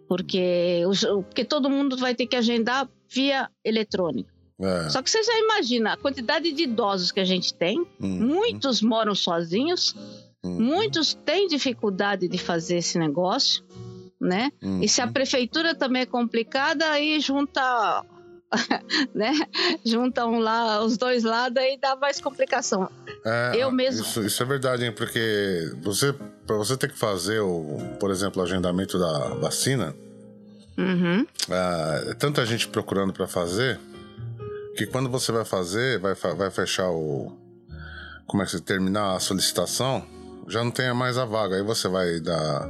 Porque, 0.08 0.82
os- 0.88 1.04
porque 1.04 1.44
todo 1.44 1.70
mundo 1.70 1.96
vai 1.96 2.14
ter 2.16 2.26
que 2.26 2.34
agendar 2.36 2.88
via 3.08 3.48
eletrônica. 3.64 4.30
É. 4.60 4.88
Só 4.90 5.00
que 5.02 5.10
você 5.10 5.22
já 5.22 5.38
imagina 5.38 5.92
a 5.92 5.96
quantidade 5.96 6.50
de 6.52 6.64
idosos 6.64 7.10
que 7.12 7.20
a 7.20 7.24
gente 7.24 7.54
tem. 7.54 7.78
Uhum. 8.00 8.18
Muitos 8.26 8.82
moram 8.82 9.14
sozinhos, 9.14 9.94
Uhum. 10.44 10.60
muitos 10.60 11.14
têm 11.14 11.46
dificuldade 11.46 12.26
de 12.28 12.36
fazer 12.38 12.78
esse 12.78 12.98
negócio, 12.98 13.62
né? 14.20 14.50
Uhum. 14.62 14.82
E 14.82 14.88
se 14.88 15.00
a 15.00 15.06
prefeitura 15.06 15.74
também 15.74 16.02
é 16.02 16.06
complicada, 16.06 16.84
aí 16.90 17.20
junta, 17.20 18.04
né? 19.14 19.32
Juntam 19.84 20.38
lá 20.40 20.84
os 20.84 20.96
dois 20.96 21.22
lados 21.22 21.56
aí 21.62 21.78
dá 21.80 21.94
mais 21.96 22.20
complicação. 22.20 22.88
É, 23.24 23.52
Eu 23.56 23.70
mesmo. 23.70 24.04
Isso, 24.04 24.22
isso 24.24 24.42
é 24.42 24.46
verdade, 24.46 24.84
hein? 24.84 24.92
Porque 24.92 25.72
você, 25.80 26.12
para 26.46 26.56
você 26.56 26.76
ter 26.76 26.90
que 26.90 26.98
fazer, 26.98 27.40
o, 27.40 27.78
por 28.00 28.10
exemplo, 28.10 28.40
o 28.42 28.44
agendamento 28.44 28.98
da 28.98 29.34
vacina, 29.34 29.94
Uhum. 30.76 31.26
ah, 31.50 32.04
é 32.08 32.14
tanta 32.14 32.44
gente 32.46 32.66
procurando 32.66 33.12
para 33.12 33.28
fazer 33.28 33.78
que 34.74 34.86
quando 34.86 35.08
você 35.10 35.30
vai 35.30 35.44
fazer, 35.44 35.98
vai, 36.00 36.14
vai 36.14 36.50
fechar 36.50 36.90
o. 36.90 37.30
Como 38.26 38.42
é 38.42 38.46
que 38.46 38.52
você 38.52 38.60
terminar 38.60 39.14
a 39.14 39.20
solicitação, 39.20 40.02
já 40.52 40.62
não 40.62 40.70
tem 40.70 40.92
mais 40.92 41.16
a 41.16 41.24
vaga. 41.24 41.56
Aí 41.56 41.62
você 41.62 41.88
vai 41.88 42.20
dar, 42.20 42.68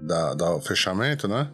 dar, 0.00 0.34
dar 0.34 0.54
o 0.54 0.60
fechamento, 0.60 1.28
né? 1.28 1.48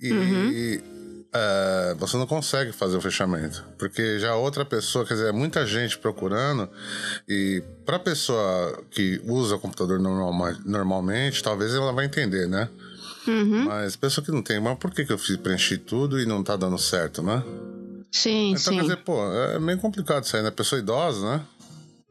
E. 0.00 0.12
Uhum. 0.12 0.96
é, 1.32 1.94
você 1.98 2.16
não 2.16 2.26
consegue 2.26 2.72
fazer 2.72 2.96
o 2.96 3.00
fechamento, 3.00 3.64
porque 3.78 4.18
já 4.18 4.34
outra 4.34 4.64
pessoa, 4.64 5.04
quer 5.04 5.14
dizer, 5.14 5.28
é 5.28 5.32
muita 5.32 5.66
gente 5.66 5.98
procurando 5.98 6.68
e 7.28 7.62
para 7.84 7.98
pessoa 7.98 8.82
que 8.90 9.20
usa 9.24 9.56
o 9.56 9.58
computador 9.58 9.98
normal, 9.98 10.54
normalmente, 10.64 11.42
talvez 11.42 11.74
ela 11.74 11.92
vai 11.92 12.06
entender, 12.06 12.48
né? 12.48 12.68
Uhum. 13.26 13.64
Mas 13.64 13.96
pessoa 13.96 14.24
que 14.24 14.30
não 14.30 14.42
tem, 14.42 14.60
mas 14.60 14.78
por 14.78 14.90
que, 14.90 15.04
que 15.04 15.12
eu 15.12 15.18
fiz, 15.18 15.36
preenchi 15.36 15.76
tudo 15.76 16.20
e 16.20 16.26
não 16.26 16.42
tá 16.42 16.56
dando 16.56 16.78
certo, 16.78 17.22
né? 17.22 17.42
Sim, 18.10 18.50
Então, 18.50 18.58
sim. 18.58 18.76
quer 18.76 18.82
dizer, 18.82 18.96
pô, 18.98 19.22
é 19.32 19.58
meio 19.58 19.78
complicado 19.78 20.24
isso 20.24 20.36
aí, 20.36 20.42
né? 20.42 20.50
Pessoa 20.50 20.78
idosa, 20.78 21.26
né? 21.26 21.42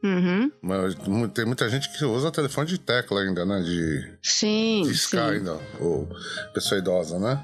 Uhum. 0.02 0.52
Mas 0.62 0.94
tem 1.34 1.44
muita 1.44 1.68
gente 1.68 1.90
que 1.96 2.04
usa 2.04 2.30
telefone 2.30 2.68
de 2.68 2.78
tecla 2.78 3.22
ainda, 3.22 3.44
né? 3.44 3.60
De 3.62 4.12
Sim, 4.22 4.82
discar 4.82 5.30
sim. 5.30 5.36
ainda, 5.36 5.58
ou 5.80 6.08
pessoa 6.54 6.78
idosa, 6.78 7.18
né? 7.18 7.42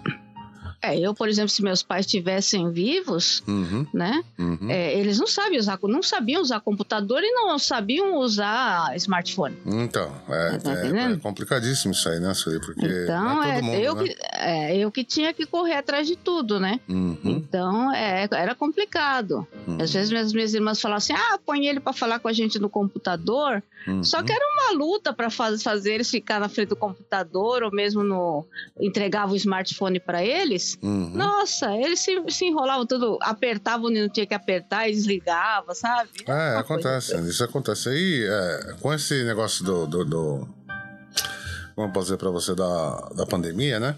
É, 0.83 0.99
eu, 0.99 1.15
por 1.15 1.29
exemplo, 1.29 1.49
se 1.49 1.63
meus 1.63 1.83
pais 1.83 2.07
estivessem 2.07 2.71
vivos, 2.73 3.43
Uhum, 3.47 3.87
né? 3.95 4.23
uhum. 4.39 4.59
é, 4.69 4.99
eles 4.99 5.19
não 5.19 5.27
sabem 5.29 5.59
usar, 5.59 5.79
não 5.83 6.03
sabiam 6.03 6.43
usar 6.43 6.61
computador 6.61 7.23
e 7.23 7.31
não 7.33 7.57
sabiam 7.59 8.17
usar 8.17 8.95
smartphone. 8.97 9.57
Então, 9.65 10.13
é, 10.29 10.59
Tá 10.59 10.73
é- 10.73 11.13
é 11.13 11.17
complicadíssimo 11.19 11.93
isso 11.93 12.09
aí, 12.09 12.19
né, 12.19 12.35
Sueli? 12.35 12.61
Porque 12.61 12.85
Então, 12.85 13.43
é 13.43 13.51
é, 13.51 13.55
todo 13.55 13.65
mundo, 13.65 13.77
eu, 13.79 13.95
né? 13.95 14.05
que, 14.05 14.17
é, 14.35 14.77
eu 14.77 14.91
que 14.91 15.05
tinha 15.05 15.33
que 15.33 15.47
correr 15.47 15.75
atrás 15.75 16.07
de 16.07 16.17
tudo, 16.17 16.59
né? 16.59 16.81
Uhum, 16.89 17.19
Então, 17.25 17.93
é, 17.93 18.29
era 18.33 18.55
complicado. 18.55 19.47
uhum, 19.67 19.79
Às 19.81 19.93
vezes 19.93 20.11
minhas, 20.11 20.33
minhas 20.33 20.53
irmãs 20.55 20.81
falavam 20.81 20.99
assim: 20.99 21.13
ah, 21.13 21.39
põe 21.45 21.67
ele 21.67 21.79
para 21.81 21.93
falar 21.93 22.19
com 22.19 22.29
a 22.29 22.33
gente 22.33 22.59
no 22.59 22.69
computador. 22.69 23.63
uhum. 23.87 24.03
Só 24.03 24.23
que 24.23 24.33
era 24.33 24.45
uma 24.55 24.79
luta 24.85 25.13
para 25.13 25.31
faz, 25.31 25.63
fazer 25.63 25.95
eles 25.95 26.11
ficar 26.11 26.41
na 26.41 26.49
frente 26.49 26.69
do 26.71 26.77
computador 26.77 27.63
ou 27.63 27.71
mesmo 27.71 28.03
no 28.03 28.45
entregava 28.81 29.33
o 29.33 29.37
smartphone 29.37 30.01
para 30.01 30.25
eles. 30.25 30.72
Uhum. 30.83 31.11
Nossa, 31.15 31.75
eles 31.77 32.01
se, 32.01 32.23
se 32.29 32.45
enrolavam 32.47 32.87
tudo, 32.87 33.19
apertavam 33.23 33.87
onde 33.91 34.01
não 34.01 34.09
tinha 34.09 34.27
que 34.27 34.35
apertar 34.35 34.89
e 34.89 34.93
desligava, 34.93 35.75
sabe? 35.75 36.11
É, 36.27 36.55
Uma 36.55 36.65
coisa 36.65 36.89
acontece, 36.89 37.21
isso 37.29 37.45
acontece. 37.45 37.89
Aí, 37.89 38.25
é, 38.25 38.75
com 38.81 38.93
esse 38.95 39.25
negócio 39.25 39.65
do, 39.65 39.87
do, 39.87 40.05
do- 40.05 40.49
posso 41.93 42.07
dizer 42.07 42.17
pra 42.19 42.31
você, 42.31 42.55
da, 42.55 43.09
da 43.17 43.27
pandemia, 43.27 43.81
né? 43.81 43.97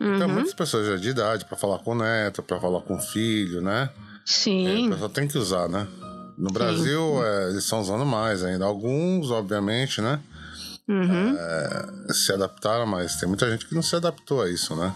Então, 0.00 0.26
Uhum. 0.28 0.34
muitas 0.34 0.52
pessoas 0.54 0.86
já 0.86 0.96
de 0.96 1.10
idade 1.10 1.44
pra 1.44 1.56
falar 1.56 1.78
com 1.78 1.92
o 1.92 1.94
neto, 1.94 2.42
pra 2.42 2.58
falar 2.60 2.80
com 2.82 2.96
o 2.96 3.00
filho, 3.00 3.60
né? 3.60 3.88
É, 3.94 4.00
Sim, 4.24 4.86
a 4.88 4.90
pessoa 4.90 5.08
tem 5.10 5.28
que 5.28 5.38
usar, 5.38 5.68
né? 5.68 5.86
No 6.36 6.50
Brasil, 6.50 7.24
é, 7.24 7.50
eles 7.50 7.64
estão 7.64 7.80
usando 7.80 8.04
mais 8.04 8.42
ainda. 8.42 8.64
Alguns, 8.64 9.30
obviamente, 9.30 10.00
né? 10.00 10.18
uhum. 10.88 11.36
Se 12.12 12.32
adaptaram, 12.32 12.86
mas 12.86 13.14
tem 13.16 13.28
muita 13.28 13.48
gente 13.50 13.66
que 13.66 13.74
não 13.74 13.82
se 13.82 13.94
adaptou 13.94 14.42
a 14.42 14.50
isso, 14.50 14.74
né? 14.74 14.92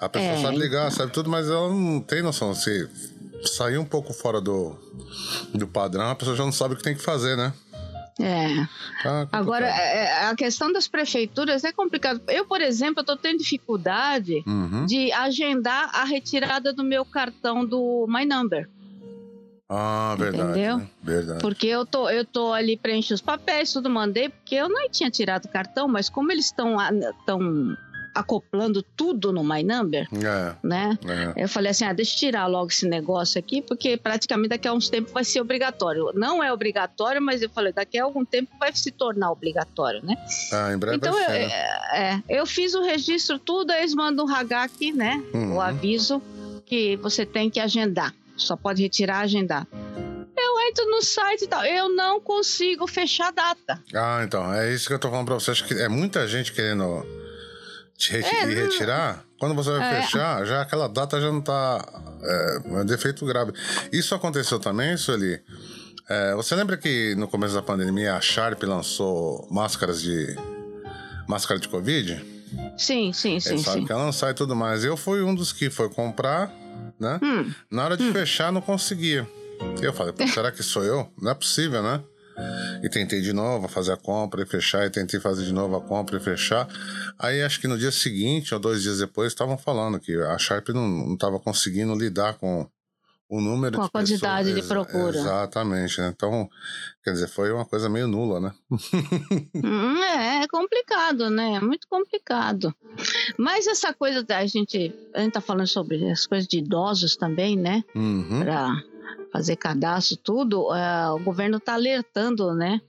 A 0.00 0.08
pessoa 0.08 0.32
É, 0.32 0.42
sabe 0.42 0.56
ligar, 0.58 0.90
sabe 0.92 1.12
tudo, 1.12 1.28
mas 1.28 1.48
ela 1.48 1.68
não 1.68 2.00
tem 2.00 2.22
noção. 2.22 2.54
Se 2.54 2.88
sair 3.44 3.78
um 3.78 3.84
pouco 3.84 4.12
fora 4.12 4.40
do, 4.40 4.76
do 5.54 5.66
padrão, 5.66 6.08
a 6.10 6.14
pessoa 6.14 6.36
já 6.36 6.44
não 6.44 6.52
sabe 6.52 6.74
o 6.74 6.76
que 6.76 6.82
tem 6.82 6.94
que 6.94 7.02
fazer, 7.02 7.36
né? 7.36 7.52
é. 8.20 8.66
Tá. 9.02 9.28
Agora, 9.30 9.66
é, 9.66 10.26
a 10.26 10.34
questão 10.34 10.72
das 10.72 10.88
prefeituras 10.88 11.62
é 11.64 11.72
complicado. 11.72 12.20
Eu, 12.28 12.44
por 12.46 12.60
exemplo, 12.60 13.00
estou 13.00 13.16
tendo 13.16 13.38
dificuldade 13.38 14.42
Uhum. 14.46 14.86
de 14.86 15.12
agendar 15.12 15.88
a 15.92 16.04
retirada 16.04 16.72
do 16.72 16.82
meu 16.82 17.04
cartão 17.04 17.64
do 17.64 18.06
My 18.08 18.24
Number. 18.24 18.68
Ah, 19.68 20.16
verdade. 20.18 20.50
Entendeu? 20.50 20.78
né? 20.78 20.88
Verdade. 21.02 21.40
Porque 21.42 21.66
eu 21.66 21.84
tô, 21.84 22.08
eu 22.08 22.24
tô 22.24 22.52
ali 22.54 22.76
preenchendo 22.76 23.14
os 23.16 23.20
papéis, 23.20 23.72
tudo 23.72 23.90
mandei, 23.90 24.30
porque 24.30 24.54
eu 24.54 24.68
não 24.68 24.88
tinha 24.88 25.10
tirado 25.10 25.44
o 25.44 25.48
cartão, 25.48 25.86
mas 25.86 26.08
como 26.08 26.32
eles 26.32 26.46
estão 26.46 26.76
estão 27.20 27.76
acoplando 28.14 28.82
tudo 28.82 29.32
no 29.32 29.42
My 29.44 29.62
Number, 29.62 30.08
É, 30.12 30.54
né? 30.62 30.98
é. 31.36 31.44
Eu 31.44 31.48
falei 31.48 31.70
assim, 31.70 31.84
ah, 31.84 31.92
deixa 31.92 32.14
eu 32.14 32.18
tirar 32.18 32.46
logo 32.46 32.68
esse 32.70 32.86
negócio 32.86 33.38
aqui, 33.38 33.62
porque 33.62 33.96
praticamente 33.96 34.50
daqui 34.50 34.66
a 34.68 34.72
uns 34.72 34.88
tempos 34.88 35.12
vai 35.12 35.24
ser 35.24 35.40
obrigatório. 35.40 36.10
Não 36.14 36.42
é 36.42 36.52
obrigatório, 36.52 37.20
mas 37.22 37.42
eu 37.42 37.50
falei, 37.50 37.72
daqui 37.72 37.98
a 37.98 38.04
algum 38.04 38.24
tempo 38.24 38.50
vai 38.58 38.74
se 38.74 38.90
tornar 38.90 39.30
obrigatório, 39.30 40.04
né? 40.04 40.16
Ah, 40.52 40.72
em 40.72 40.78
breve 40.78 40.96
Então, 40.96 41.12
vai 41.12 41.22
eu, 41.22 41.26
ser, 41.26 41.46
né? 41.48 42.22
é, 42.28 42.38
eu 42.40 42.46
fiz 42.46 42.74
o 42.74 42.82
registro, 42.82 43.38
tudo, 43.38 43.72
eles 43.72 43.94
mandam 43.94 44.26
um 44.26 44.32
aqui, 44.32 44.92
né? 44.92 45.22
Uhum. 45.34 45.56
O 45.56 45.60
aviso 45.60 46.22
que 46.66 46.96
você 46.96 47.24
tem 47.24 47.50
que 47.50 47.60
agendar. 47.60 48.14
Só 48.36 48.56
pode 48.56 48.82
retirar, 48.82 49.20
agendar. 49.20 49.66
Eu 50.36 50.60
entro 50.68 50.86
no 50.90 51.02
site 51.02 51.42
e 51.44 51.48
tal, 51.48 51.64
eu 51.64 51.88
não 51.88 52.20
consigo 52.20 52.86
fechar 52.86 53.28
a 53.28 53.30
data. 53.32 53.82
Ah, 53.94 54.22
então, 54.24 54.52
é 54.52 54.72
isso 54.72 54.86
que 54.86 54.94
eu 54.94 54.98
tô 54.98 55.10
falando 55.10 55.26
pra 55.26 55.34
você. 55.34 55.50
Acho 55.50 55.64
que 55.64 55.74
é 55.74 55.88
muita 55.88 56.26
gente 56.28 56.52
querendo 56.52 57.04
te 57.98 58.12
reti- 58.12 58.34
É, 58.34 58.44
retirar. 58.44 59.24
Quando 59.38 59.54
você 59.54 59.70
vai 59.70 59.98
É. 59.98 60.02
fechar, 60.02 60.46
já 60.46 60.62
aquela 60.62 60.88
data 60.88 61.20
já 61.20 61.30
não 61.30 61.40
tá. 61.42 61.84
É, 62.22 62.84
defeito 62.84 63.26
grave. 63.26 63.52
Isso 63.92 64.14
aconteceu 64.14 64.58
também, 64.58 64.96
Sueli? 64.96 65.40
É, 66.08 66.34
você 66.34 66.54
lembra 66.54 66.76
que 66.76 67.14
no 67.16 67.28
começo 67.28 67.54
da 67.54 67.60
pandemia 67.62 68.14
a 68.14 68.20
Sharp 68.20 68.62
lançou 68.62 69.46
máscaras 69.50 70.00
de. 70.00 70.34
máscara 71.28 71.60
de 71.60 71.68
Covid? 71.68 72.24
Sim, 72.78 73.12
sim, 73.12 73.38
sim, 73.40 73.50
Eles 73.50 73.62
sabem 73.62 73.82
sim. 73.82 73.86
que 73.86 73.92
ela 73.92 74.04
lançar 74.04 74.30
e 74.30 74.34
tudo 74.34 74.56
mais. 74.56 74.82
Eu 74.84 74.96
fui 74.96 75.20
um 75.22 75.34
dos 75.34 75.52
que 75.52 75.68
foi 75.68 75.90
comprar, 75.90 76.50
né? 76.98 77.20
Hum, 77.22 77.52
Na 77.70 77.84
hora 77.84 77.96
de 77.96 78.10
fechar, 78.10 78.50
não 78.50 78.60
conseguia. 78.62 79.28
Eu 79.82 79.92
falei, 79.92 80.14
será 80.32 80.50
que 80.50 80.62
sou 80.62 80.82
eu? 80.82 81.12
Não 81.20 81.30
é 81.30 81.34
possível, 81.34 81.82
né? 81.82 82.00
E 82.82 82.88
tentei 82.88 83.20
de 83.20 83.32
novo 83.32 83.68
fazer 83.68 83.92
a 83.92 83.96
compra 83.96 84.42
e 84.42 84.46
fechar, 84.46 84.86
e 84.86 84.90
tentei 84.90 85.18
fazer 85.18 85.44
de 85.44 85.52
novo 85.52 85.76
a 85.76 85.80
compra 85.80 86.16
e 86.16 86.20
fechar. 86.20 86.68
Aí 87.18 87.42
acho 87.42 87.60
que 87.60 87.68
no 87.68 87.78
dia 87.78 87.90
seguinte, 87.90 88.54
ou 88.54 88.60
dois 88.60 88.82
dias 88.82 88.98
depois, 88.98 89.32
estavam 89.32 89.58
falando 89.58 89.98
que 89.98 90.14
a 90.14 90.38
Sharp 90.38 90.68
não 90.68 91.14
estava 91.14 91.38
conseguindo 91.38 91.94
lidar 91.94 92.34
com 92.34 92.68
o 93.28 93.40
número 93.42 93.76
Com 93.76 93.82
de 93.82 93.88
a 93.88 93.90
quantidade 93.90 94.54
pessoas. 94.54 94.62
de 94.62 94.68
procura. 94.68 95.18
Exatamente, 95.18 96.00
né? 96.00 96.12
Então, 96.14 96.48
quer 97.04 97.12
dizer, 97.12 97.28
foi 97.28 97.52
uma 97.52 97.64
coisa 97.64 97.88
meio 97.88 98.08
nula, 98.08 98.40
né? 98.40 98.52
hum, 99.54 100.02
é, 100.02 100.44
é 100.44 100.48
complicado, 100.48 101.28
né? 101.28 101.56
É 101.56 101.60
muito 101.60 101.86
complicado. 101.88 102.74
Mas 103.36 103.66
essa 103.66 103.92
coisa 103.92 104.22
da 104.22 104.44
gente. 104.46 104.94
A 105.14 105.20
gente 105.20 105.32
tá 105.32 105.40
falando 105.42 105.66
sobre 105.66 106.10
as 106.10 106.26
coisas 106.26 106.48
de 106.48 106.58
idosos 106.58 107.16
também, 107.16 107.56
né? 107.56 107.84
Uhum. 107.94 108.40
Fazer 109.32 109.56
cadastro, 109.56 110.16
tudo. 110.16 110.74
é, 110.74 111.10
o 111.10 111.18
governo 111.18 111.58
tá 111.60 111.74
alertando, 111.74 112.54
né? 112.54 112.80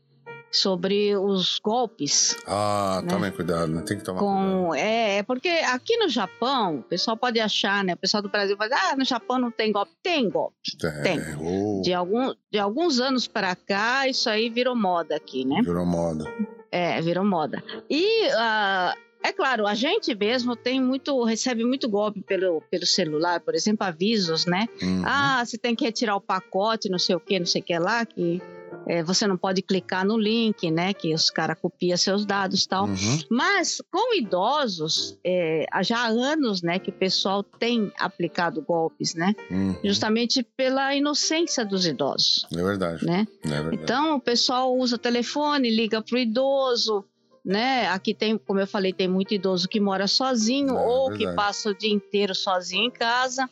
sobre 0.52 1.16
os 1.16 1.60
golpes. 1.60 2.36
Ah, 2.48 3.02
né? 3.04 3.10
tomem 3.10 3.32
cuidado, 3.32 3.72
né? 3.72 3.84
Tem 3.86 3.98
que 3.98 4.04
tomar 4.04 4.20
Com, 4.20 4.70
cuidado. 4.70 4.76
É, 4.76 5.18
é, 5.18 5.24
porque 5.24 5.48
aqui 5.48 5.98
no 5.98 6.10
Japão, 6.10 6.80
o 6.80 6.84
pessoal 6.84 7.16
pode 7.16 7.40
achar, 7.40 7.84
né? 7.84 7.94
O 7.94 7.98
pessoal 7.98 8.24
do 8.24 8.30
Brasil 8.30 8.58
fala, 8.58 8.76
ah, 8.76 8.96
no 8.96 9.06
Japão 9.06 9.38
não 9.38 9.52
tem 9.52 9.72
golpe. 9.72 9.92
Tem 10.02 10.30
golpe. 10.30 10.56
É, 10.84 11.02
tem. 11.02 11.20
oh, 11.40 11.82
De, 11.84 11.94
algum, 11.94 12.34
de 12.52 12.60
alguns 12.60 13.00
anos 13.00 13.28
para 13.28 13.56
cá, 13.56 14.08
isso 14.08 14.30
aí 14.30 14.50
virou 14.50 14.76
moda 14.76 15.16
aqui, 15.16 15.46
né? 15.46 15.62
virou 15.64 15.86
moda. 15.86 16.26
É, 16.72 17.02
virou 17.02 17.26
moda. 17.26 17.64
E 17.90 18.28
ah, 18.38 18.96
é 19.24 19.32
claro, 19.34 19.68
a 19.68 19.74
gente 19.76 20.14
mesmo 20.16 20.56
tem 20.56 20.82
muito, 20.82 21.24
recebe 21.24 21.64
muito 21.64 21.90
golpe 21.90 22.22
pelo, 22.22 22.62
pelo 22.70 22.86
celular, 22.86 23.40
por 23.42 23.54
exemplo, 23.56 23.86
avisos, 23.86 24.46
né? 24.46 24.68
Uhum. 24.82 25.02
Ah, 25.06 25.44
você 25.46 25.58
tem 25.58 25.76
que 25.76 25.86
retirar 25.86 26.16
o 26.16 26.22
pacote, 26.22 26.90
não 26.90 27.00
sei 27.00 27.16
o 27.16 27.20
que, 27.20 27.38
não 27.40 27.46
sei 27.46 27.62
o 27.62 27.64
que 27.64 27.78
lá, 27.78 28.06
que 28.06 28.42
é, 28.88 29.04
você 29.04 29.28
não 29.28 29.38
pode 29.38 29.62
clicar 29.62 30.06
no 30.06 30.18
link, 30.18 30.72
né? 30.72 30.94
Que 30.94 31.14
os 31.14 31.30
caras 31.30 31.58
copiam 31.60 31.98
seus 31.98 32.26
dados 32.26 32.64
e 32.64 32.68
tal. 32.68 32.86
Uhum. 32.86 33.20
Mas 33.30 33.82
com 33.92 34.16
idosos, 34.16 35.18
é, 35.24 35.66
há 35.72 35.84
já 35.84 35.98
há 36.00 36.08
anos, 36.08 36.62
né, 36.62 36.80
que 36.80 36.90
o 36.90 36.94
pessoal 36.94 37.44
tem 37.44 37.92
aplicado 38.00 38.62
golpes, 38.62 39.14
né? 39.14 39.36
Uhum. 39.52 39.76
Justamente 39.84 40.44
pela 40.56 40.96
inocência 40.96 41.66
dos 41.66 41.86
idosos, 41.86 42.48
É 42.52 42.64
verdade. 42.64 43.06
né? 43.06 43.28
É 43.44 43.48
verdade. 43.50 43.76
Então 43.76 44.16
o 44.16 44.22
pessoal 44.22 44.76
usa 44.76 44.98
telefone, 44.98 45.70
liga 45.70 46.02
pro 46.02 46.18
idoso, 46.18 47.04
né? 47.43 47.88
Aqui 47.89 48.13
tem, 48.13 48.38
como 48.38 48.60
eu 48.60 48.67
falei, 48.67 48.93
tem 48.93 49.08
muito 49.08 49.34
idoso 49.34 49.67
que 49.67 49.79
mora 49.79 50.08
sozinho 50.08 50.77
É, 50.77 50.81
ou 50.81 51.12
que 51.12 51.25
passa 51.34 51.69
o 51.69 51.74
dia 51.74 51.93
inteiro 51.93 52.36
sozinho 52.36 52.86
em 52.86 52.91
casa. 52.91 53.50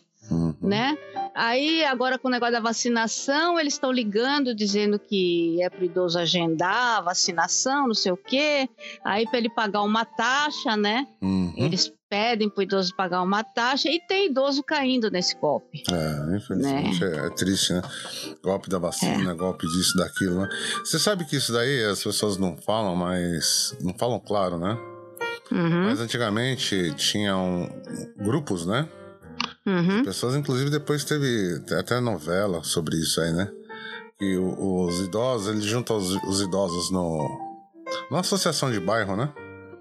Né? 0.67 0.97
Aí 1.33 1.83
agora 1.85 2.17
com 2.17 2.27
o 2.27 2.31
negócio 2.31 2.53
da 2.53 2.59
vacinação, 2.59 3.59
eles 3.59 3.73
estão 3.73 3.91
ligando 3.91 4.55
dizendo 4.55 4.97
que 4.97 5.61
é 5.61 5.69
pro 5.69 5.85
idoso 5.85 6.17
agendar 6.17 6.97
a 6.97 7.01
vacinação, 7.01 7.87
não 7.87 7.93
sei 7.93 8.11
o 8.11 8.17
quê. 8.17 8.67
Aí 9.03 9.25
para 9.27 9.37
ele 9.37 9.49
pagar 9.49 9.83
uma 9.83 10.03
taxa, 10.03 10.75
né? 10.75 11.07
Uhum. 11.21 11.53
Eles 11.55 11.93
pedem 12.09 12.49
pro 12.49 12.63
idoso 12.63 12.95
pagar 12.95 13.21
uma 13.21 13.43
taxa 13.43 13.89
e 13.89 13.99
tem 13.99 14.27
idoso 14.27 14.63
caindo 14.63 15.11
nesse 15.11 15.35
golpe. 15.35 15.83
É, 15.91 16.35
infelizmente 16.37 17.03
é, 17.03 17.27
é 17.27 17.29
triste, 17.29 17.73
né? 17.73 17.81
Golpe 18.43 18.69
da 18.69 18.79
vacina, 18.79 19.33
golpe 19.33 19.67
disso, 19.67 19.95
daquilo, 19.97 20.41
né? 20.41 20.49
Você 20.79 20.97
sabe 20.97 21.25
que 21.25 21.35
isso 21.35 21.51
daí 21.51 21.83
as 21.85 22.03
pessoas 22.03 22.37
não 22.37 22.57
falam, 22.57 22.95
mas. 22.95 23.77
Não 23.81 23.93
falam 23.93 24.19
claro, 24.19 24.57
né? 24.57 24.77
Uhum, 25.51 25.85
Mas 25.85 26.01
antigamente 26.01 26.93
tinham 26.95 27.69
grupos, 28.17 28.65
né? 28.65 28.87
Uhum. 29.65 30.03
Pessoas, 30.03 30.35
inclusive, 30.35 30.69
depois 30.69 31.03
teve 31.03 31.61
até 31.77 31.99
novela 31.99 32.63
sobre 32.63 32.97
isso 32.97 33.19
aí, 33.21 33.31
né? 33.33 33.49
Que 34.17 34.35
o- 34.37 34.85
os 34.85 34.99
idosos, 35.01 35.47
eles 35.47 35.63
juntam 35.65 35.97
os, 35.97 36.09
os 36.23 36.41
idosos 36.41 36.91
no. 36.91 37.27
numa 38.09 38.21
associação 38.21 38.71
de 38.71 38.79
bairro, 38.79 39.15
né? 39.15 39.29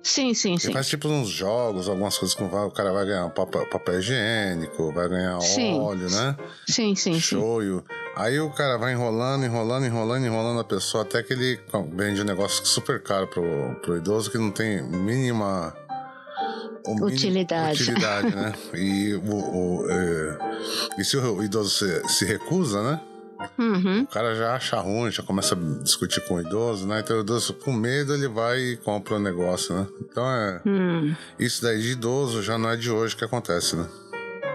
Sim, 0.02 0.34
sim, 0.34 0.54
E 0.54 0.60
sim. 0.60 0.72
faz 0.72 0.86
tipo 0.86 1.08
uns 1.08 1.28
jogos, 1.28 1.88
algumas 1.88 2.16
coisas 2.16 2.32
com 2.36 2.44
o 2.46 2.70
cara 2.70 2.92
vai 2.92 3.04
ganhar 3.06 3.28
papel, 3.30 3.66
papel 3.68 3.98
higiênico, 3.98 4.92
vai 4.92 5.08
ganhar 5.08 5.40
Sim. 5.40 5.80
óleo, 5.80 6.08
né? 6.08 6.36
Sim, 6.68 6.94
sim, 6.94 7.14
sim. 7.14 7.20
Shoyu. 7.20 7.84
Aí 8.14 8.38
o 8.38 8.48
cara 8.50 8.78
vai 8.78 8.92
enrolando, 8.92 9.44
enrolando, 9.44 9.84
enrolando, 9.84 10.24
enrolando 10.24 10.60
a 10.60 10.64
pessoa 10.64 11.02
até 11.02 11.24
que 11.24 11.32
ele 11.32 11.58
vende 11.92 12.20
um 12.20 12.24
negócio 12.24 12.64
super 12.64 13.02
caro 13.02 13.26
pro, 13.26 13.42
pro 13.82 13.96
idoso 13.96 14.30
que 14.30 14.38
não 14.38 14.52
tem 14.52 14.80
mínima. 14.80 15.74
O 16.86 17.06
Utilidade. 17.06 17.82
utilidade, 17.82 18.34
né? 18.34 18.52
E, 18.74 19.14
o, 19.14 19.34
o, 19.34 19.86
é, 19.90 20.38
e 20.98 21.04
se 21.04 21.16
o 21.16 21.42
idoso 21.42 21.70
se, 21.70 22.08
se 22.08 22.24
recusa, 22.24 22.82
né? 22.82 23.00
Uhum. 23.58 24.02
O 24.02 24.06
cara 24.06 24.34
já 24.34 24.54
acha 24.54 24.80
ruim, 24.80 25.10
já 25.10 25.22
começa 25.22 25.54
a 25.54 25.82
discutir 25.82 26.20
com 26.26 26.34
o 26.36 26.40
idoso, 26.40 26.86
né? 26.86 27.00
Então 27.00 27.18
o 27.18 27.20
idoso, 27.20 27.52
com 27.54 27.72
medo, 27.72 28.14
ele 28.14 28.28
vai 28.28 28.58
e 28.58 28.76
compra 28.78 29.16
o 29.16 29.18
negócio, 29.18 29.74
né? 29.74 29.86
Então 30.00 30.24
é. 30.26 30.62
Hum, 30.66 31.14
Isso 31.38 31.62
daí 31.62 31.80
de 31.80 31.92
idoso 31.92 32.42
já 32.42 32.56
não 32.56 32.70
é 32.70 32.76
de 32.76 32.90
hoje 32.90 33.14
que 33.14 33.24
acontece, 33.24 33.76
né? 33.76 33.86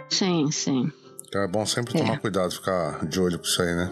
sim, 0.10 0.50
sim. 0.52 0.92
Então 1.28 1.42
é 1.44 1.48
bom 1.48 1.66
sempre 1.66 1.98
É. 1.98 2.02
tomar 2.02 2.20
cuidado, 2.20 2.52
ficar 2.52 3.06
de 3.06 3.20
olho 3.20 3.38
com 3.40 3.46
isso 3.46 3.62
aí, 3.62 3.74
né? 3.74 3.90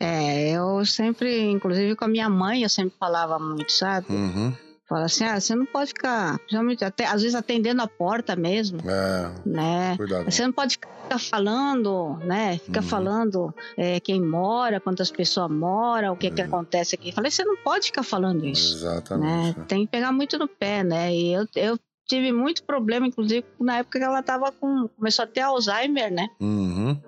É, 0.00 0.50
eu 0.52 0.86
sempre, 0.86 1.50
inclusive 1.50 1.96
com 1.96 2.04
a 2.04 2.08
minha 2.08 2.28
mãe, 2.30 2.62
eu 2.62 2.68
sempre 2.68 2.94
falava 2.98 3.38
muito, 3.38 3.70
sabe? 3.72 4.06
Uhum. 4.08 4.54
Fala 4.88 5.04
assim, 5.04 5.24
ah, 5.24 5.38
você 5.38 5.54
não 5.54 5.66
pode 5.66 5.88
ficar, 5.88 6.38
até, 6.84 7.04
às 7.06 7.20
vezes 7.22 7.34
atendendo 7.34 7.82
a 7.82 7.86
porta 7.86 8.34
mesmo, 8.34 8.78
É, 8.88 9.30
né? 9.44 9.96
cuidado. 9.96 10.24
Você 10.30 10.46
não 10.46 10.52
pode 10.52 10.74
ficar 10.74 11.18
falando, 11.18 12.18
né? 12.24 12.58
Fica 12.58 12.80
Uhum. 12.80 12.86
falando 12.86 13.54
é, 13.76 14.00
quem 14.00 14.20
mora, 14.20 14.80
quantas 14.80 15.10
pessoas 15.10 15.50
moram, 15.50 16.12
o 16.12 16.16
que 16.16 16.30
que 16.30 16.40
Uhum. 16.40 16.48
acontece 16.48 16.94
aqui. 16.94 17.12
Falei, 17.12 17.30
você 17.30 17.44
não 17.44 17.56
pode 17.62 17.86
ficar 17.86 18.02
falando 18.02 18.44
isso, 18.46 18.76
né? 18.76 18.92
Exatamente. 18.92 19.58
né? 19.58 19.64
Tem 19.68 19.84
que 19.84 19.90
pegar 19.90 20.12
muito 20.12 20.38
no 20.38 20.48
pé, 20.48 20.82
né? 20.82 21.14
E 21.14 21.32
eu, 21.34 21.46
eu 21.56 21.78
tive 22.06 22.32
muito 22.32 22.62
problema, 22.64 23.06
inclusive 23.06 23.44
na 23.60 23.78
época 23.78 23.98
que 23.98 24.04
ela 24.04 24.22
tava 24.22 24.50
com, 24.58 24.88
começou 24.96 25.22
a 25.24 25.28
ter 25.28 25.40
Alzheimer, 25.40 26.10
né? 26.12 26.26
Uhum. 26.40 26.98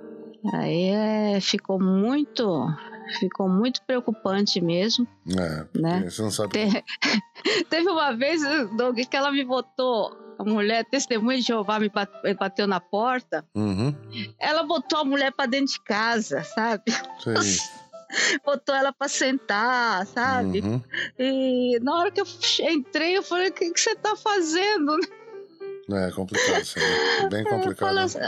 Aí 0.54 0.88
é, 0.90 1.40
ficou 1.40 1.78
muito, 1.78 2.66
ficou 3.18 3.48
muito 3.48 3.82
preocupante 3.82 4.60
mesmo, 4.60 5.06
É, 5.38 5.66
né? 5.78 6.08
você 6.08 6.22
não 6.22 6.30
sabe. 6.30 6.52
Te- 6.52 6.84
Teve 7.68 7.88
uma 7.90 8.12
vez, 8.12 8.42
Doug, 8.76 8.98
que 8.98 9.16
ela 9.16 9.30
me 9.32 9.44
botou, 9.44 10.16
a 10.38 10.44
mulher, 10.44 10.84
testemunha 10.90 11.38
de 11.38 11.44
Jeová, 11.44 11.78
me 11.78 11.88
bat- 11.88 12.22
me 12.24 12.34
bateu 12.34 12.66
na 12.66 12.80
porta. 12.80 13.44
Uhum. 13.54 13.94
Ela 14.38 14.62
botou 14.62 15.00
a 15.00 15.04
mulher 15.04 15.32
pra 15.32 15.46
dentro 15.46 15.74
de 15.74 15.80
casa, 15.82 16.42
sabe? 16.44 16.84
Sei. 17.22 17.34
Botou 18.44 18.74
ela 18.74 18.92
pra 18.92 19.06
sentar, 19.06 20.04
sabe? 20.04 20.60
Uhum. 20.62 20.82
E 21.16 21.78
na 21.80 21.96
hora 21.96 22.10
que 22.10 22.20
eu 22.20 22.26
entrei, 22.68 23.16
eu 23.16 23.22
falei: 23.22 23.50
o 23.50 23.52
que, 23.52 23.70
que 23.70 23.80
você 23.80 23.94
tá 23.94 24.16
fazendo? 24.16 24.98
É 25.92 26.10
complicado 26.10 26.64
aí. 26.76 27.28
Bem 27.28 27.44
complicado. 27.48 27.98
Assim- 27.98 28.18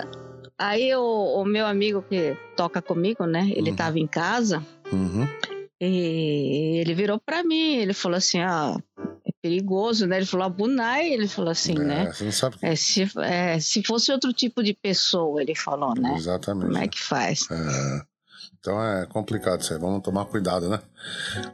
Aí 0.65 0.95
o, 0.95 1.41
o 1.43 1.45
meu 1.45 1.67
amigo 1.67 2.03
que 2.03 2.37
toca 2.57 2.81
comigo, 2.81 3.27
né? 3.27 3.51
Ele 3.55 3.71
Uhum. 3.71 3.77
tava 3.77 3.99
em 3.99 4.07
casa 4.07 4.65
Uhum. 4.93 5.27
e 5.81 6.79
ele 6.81 6.95
virou 6.95 7.19
pra 7.19 7.43
mim, 7.43 7.77
ele 7.77 7.93
falou 7.93 8.17
assim: 8.17 8.41
ah, 8.41 8.77
é 9.27 9.31
perigoso, 9.43 10.07
né? 10.07 10.19
Ele 10.19 10.27
falou 10.27 10.47
Abunai, 10.47 11.09
ele 11.13 11.27
falou 11.27 11.51
assim, 11.51 11.75
é, 11.77 11.85
né? 11.85 12.13
Você 12.13 12.25
não 12.25 12.33
sabe. 12.33 12.57
É, 12.63 12.77
se, 12.77 13.11
é, 13.19 13.59
se 13.59 13.83
fosse 13.83 14.13
outro 14.13 14.33
tipo 14.33 14.63
de 14.63 14.73
pessoa, 14.75 15.43
ele 15.43 15.55
falou, 15.55 15.95
né? 15.95 16.15
Exatamente. 16.17 16.67
Como 16.67 16.79
é 16.79 16.87
que 16.89 17.01
faz? 17.03 17.51
É. 17.51 18.03
Então 18.61 18.81
é 18.81 19.07
complicado 19.07 19.61
isso 19.61 19.73
aí. 19.75 19.81
Vamos 19.81 20.03
tomar 20.03 20.25
cuidado, 20.27 20.69
né? 20.69 20.79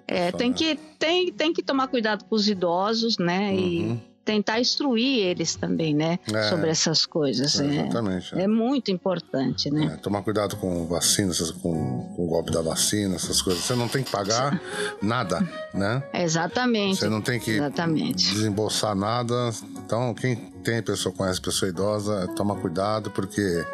É, 0.06 0.30
tem 0.32 0.52
que, 0.52 0.74
tem, 0.98 1.32
tem 1.32 1.52
que 1.54 1.62
tomar 1.62 1.88
cuidado 1.88 2.24
com 2.26 2.34
os 2.34 2.46
idosos, 2.48 3.16
né? 3.16 3.54
E 3.54 3.82
Uhum. 3.84 4.00
Tentar 4.28 4.60
instruir 4.60 5.24
eles 5.26 5.56
também, 5.56 5.94
né? 5.94 6.18
É. 6.30 6.50
Sobre 6.50 6.68
essas 6.68 7.06
coisas. 7.06 7.58
É, 7.58 7.64
Exatamente. 7.64 8.34
né? 8.34 8.44
é 8.44 8.46
muito 8.46 8.90
importante, 8.90 9.70
né? 9.70 9.94
É, 9.94 9.96
tomar 9.96 10.20
cuidado 10.20 10.54
com 10.56 10.86
vacina, 10.86 11.32
com, 11.62 12.12
com 12.14 12.24
o 12.26 12.28
golpe 12.28 12.52
da 12.52 12.60
vacina, 12.60 13.14
essas 13.14 13.40
coisas. 13.40 13.64
Você 13.64 13.74
não 13.74 13.88
tem 13.88 14.02
que 14.02 14.10
pagar 14.10 14.60
nada, 15.00 15.40
né? 15.72 16.02
Exatamente. 16.12 16.98
Você 16.98 17.08
não 17.08 17.22
tem 17.22 17.40
que 17.40 17.52
Exatamente. 17.52 18.34
desembolsar 18.34 18.94
nada. 18.94 19.50
Então, 19.78 20.12
quem 20.12 20.36
tem 20.70 20.83
pessoa, 20.83 21.14
conhece 21.14 21.40
pessoa 21.40 21.68
idosa, 21.70 22.28
toma 22.37 22.54
cuidado, 22.54 23.11
porque 23.11 23.64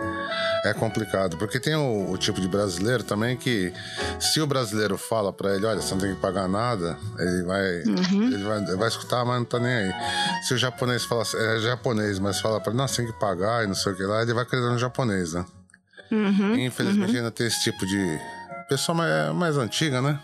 é 0.65 0.73
complicado. 0.73 1.37
Porque 1.37 1.59
tem 1.59 1.75
o, 1.75 2.11
o 2.11 2.17
tipo 2.17 2.41
de 2.41 2.47
brasileiro 2.47 3.03
também 3.03 3.37
que, 3.37 3.73
se 4.21 4.41
o 4.41 4.47
brasileiro 4.47 4.97
fala 4.97 5.33
pra 5.33 5.57
ele, 5.57 5.67
olha, 5.67 5.81
você 5.81 5.93
não 5.93 6.01
tem 6.01 6.15
que 6.15 6.21
pagar 6.21 6.49
nada, 6.49 6.97
ele 7.19 7.43
vai, 7.43 7.83
Uhum. 7.83 8.23
ele 8.33 8.45
vai, 8.45 8.65
vai 8.77 8.89
escutar, 8.89 9.25
mas 9.25 9.39
não 9.39 9.45
tá 9.45 9.59
nem 9.59 9.73
aí. 9.73 9.93
Se 10.47 10.55
o 10.55 10.57
japonês 10.57 11.05
fala, 11.05 11.23
é 11.35 11.59
japonês, 11.61 12.19
mas 12.21 12.41
fala 12.41 12.61
pra 12.61 12.71
ele, 12.71 12.79
não, 12.79 12.87
você 12.87 13.03
tem 13.03 13.13
que 13.13 13.19
pagar 13.19 13.65
e 13.65 13.67
não 13.67 13.75
sei 13.75 13.93
o 13.93 13.97
que 13.97 14.05
lá, 14.05 14.23
ele 14.23 14.33
vai 14.33 14.45
acreditar 14.45 14.71
no 14.71 14.79
japonês, 14.79 15.33
né? 15.35 15.45
Uhum. 16.13 16.57
Infelizmente 16.59 17.17
ainda 17.17 17.31
tem 17.33 17.47
esse 17.49 17.61
tipo 17.65 17.85
de 17.85 18.21
pessoa 18.69 18.97
mais, 18.97 19.35
mais 19.35 19.57
antiga, 19.57 20.01
né? 20.01 20.21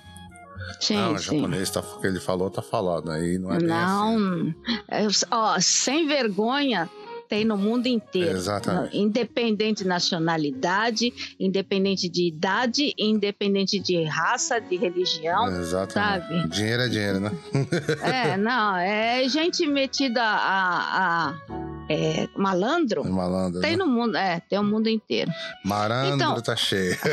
Sim, 0.81 0.97
não, 0.97 1.15
o 1.15 1.19
sim. 1.19 1.37
japonês 1.37 1.71
tá, 1.71 1.81
o 1.81 2.01
que 2.01 2.07
ele 2.07 2.21
falou 2.21 2.51
tá 2.51 2.63
falado, 2.63 3.11
aí 3.11 3.39
não 3.39 3.53
é 3.53 3.57
assim. 3.57 3.67
Não, 3.67 4.55
é, 4.89 5.07
ó, 5.31 5.61
sem 5.61 6.07
vergonha 6.07 6.89
tem 7.31 7.45
no 7.45 7.57
mundo 7.57 7.87
inteiro. 7.87 8.37
Exatamente. 8.37 8.99
Independente 8.99 9.85
de 9.85 9.89
nacionalidade, 9.89 11.13
independente 11.39 12.09
de 12.09 12.27
idade, 12.27 12.93
independente 12.99 13.79
de 13.79 14.03
raça, 14.03 14.61
de 14.61 14.77
religião. 14.77 15.47
Exatamente. 15.47 15.93
sabe? 16.29 16.49
Dinheiro 16.49 16.83
é 16.83 16.89
dinheiro, 16.89 17.21
né? 17.21 17.31
É, 18.03 18.37
não, 18.37 18.77
é 18.77 19.29
gente 19.29 19.65
metida 19.67 20.23
a, 20.23 21.29
a- 21.31 21.35
é, 21.89 22.29
malandro. 22.37 23.05
Malandro. 23.05 23.61
Tem 23.61 23.73
né? 23.73 23.77
no 23.77 23.87
mundo, 23.87 24.17
é, 24.17 24.41
tem 24.41 24.59
o 24.59 24.65
mundo 24.65 24.89
inteiro. 24.89 25.31
Marandro 25.65 26.15
Então- 26.17 26.41
tá 26.43 26.57
cheio. 26.57 26.97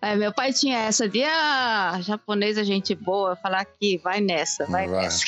É, 0.00 0.16
meu 0.16 0.32
pai 0.32 0.50
tinha 0.52 0.78
essa 0.78 1.06
de, 1.08 1.22
ah, 1.24 1.98
japonês 2.00 2.56
é 2.56 2.64
gente 2.64 2.94
boa, 2.94 3.36
falar 3.36 3.60
aqui, 3.60 4.00
vai 4.02 4.18
nessa, 4.20 4.64
vai, 4.66 4.88
Vai. 4.88 5.02
nessa. 5.02 5.26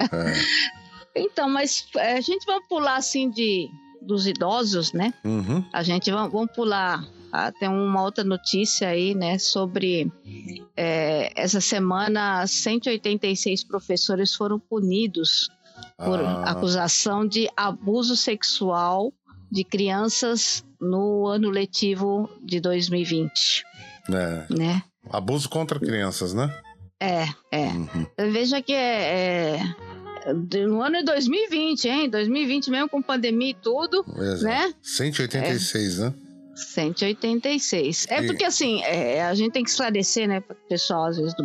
É. 0.00 0.81
Então, 1.14 1.48
mas 1.48 1.86
é, 1.96 2.14
a 2.14 2.20
gente 2.20 2.44
vai 2.46 2.60
pular 2.68 2.96
assim 2.96 3.30
de 3.30 3.68
dos 4.00 4.26
idosos, 4.26 4.92
né? 4.92 5.14
Uhum. 5.24 5.64
A 5.72 5.82
gente 5.84 6.10
vai, 6.10 6.28
vamos 6.28 6.50
pular 6.52 7.06
ah, 7.32 7.50
tem 7.50 7.66
uma 7.66 8.02
outra 8.02 8.22
notícia 8.22 8.88
aí, 8.88 9.14
né, 9.14 9.38
sobre 9.38 10.12
é, 10.76 11.32
essa 11.34 11.62
semana 11.62 12.46
186 12.46 13.64
professores 13.64 14.34
foram 14.34 14.58
punidos 14.58 15.48
por 15.96 16.20
ah. 16.20 16.42
acusação 16.44 17.26
de 17.26 17.48
abuso 17.56 18.14
sexual 18.16 19.10
de 19.50 19.64
crianças 19.64 20.62
no 20.78 21.26
ano 21.26 21.48
letivo 21.48 22.28
de 22.42 22.60
2020. 22.60 23.64
É. 24.10 24.46
Né? 24.54 24.82
Abuso 25.10 25.48
contra 25.48 25.80
crianças, 25.80 26.34
né? 26.34 26.54
É, 27.00 27.24
é. 27.50 27.68
Uhum. 27.68 28.06
Veja 28.30 28.60
que 28.60 28.74
é, 28.74 29.56
é 29.56 29.76
no 30.66 30.82
ano 30.82 30.98
de 30.98 31.04
2020, 31.04 31.88
hein? 31.88 32.10
2020 32.10 32.70
mesmo 32.70 32.88
com 32.88 33.02
pandemia 33.02 33.50
e 33.50 33.54
tudo, 33.54 34.04
Exato. 34.16 34.44
né? 34.44 34.74
186, 34.82 35.98
é. 35.98 36.04
né? 36.04 36.14
186. 36.54 38.06
É 38.08 38.22
e... 38.22 38.26
porque 38.26 38.44
assim, 38.44 38.82
é, 38.82 39.24
a 39.24 39.34
gente 39.34 39.52
tem 39.52 39.64
que 39.64 39.70
esclarecer, 39.70 40.28
né, 40.28 40.40
para 40.40 40.54
o 40.54 40.68
pessoal 40.68 41.06
às 41.06 41.16
vezes 41.16 41.34
do, 41.34 41.44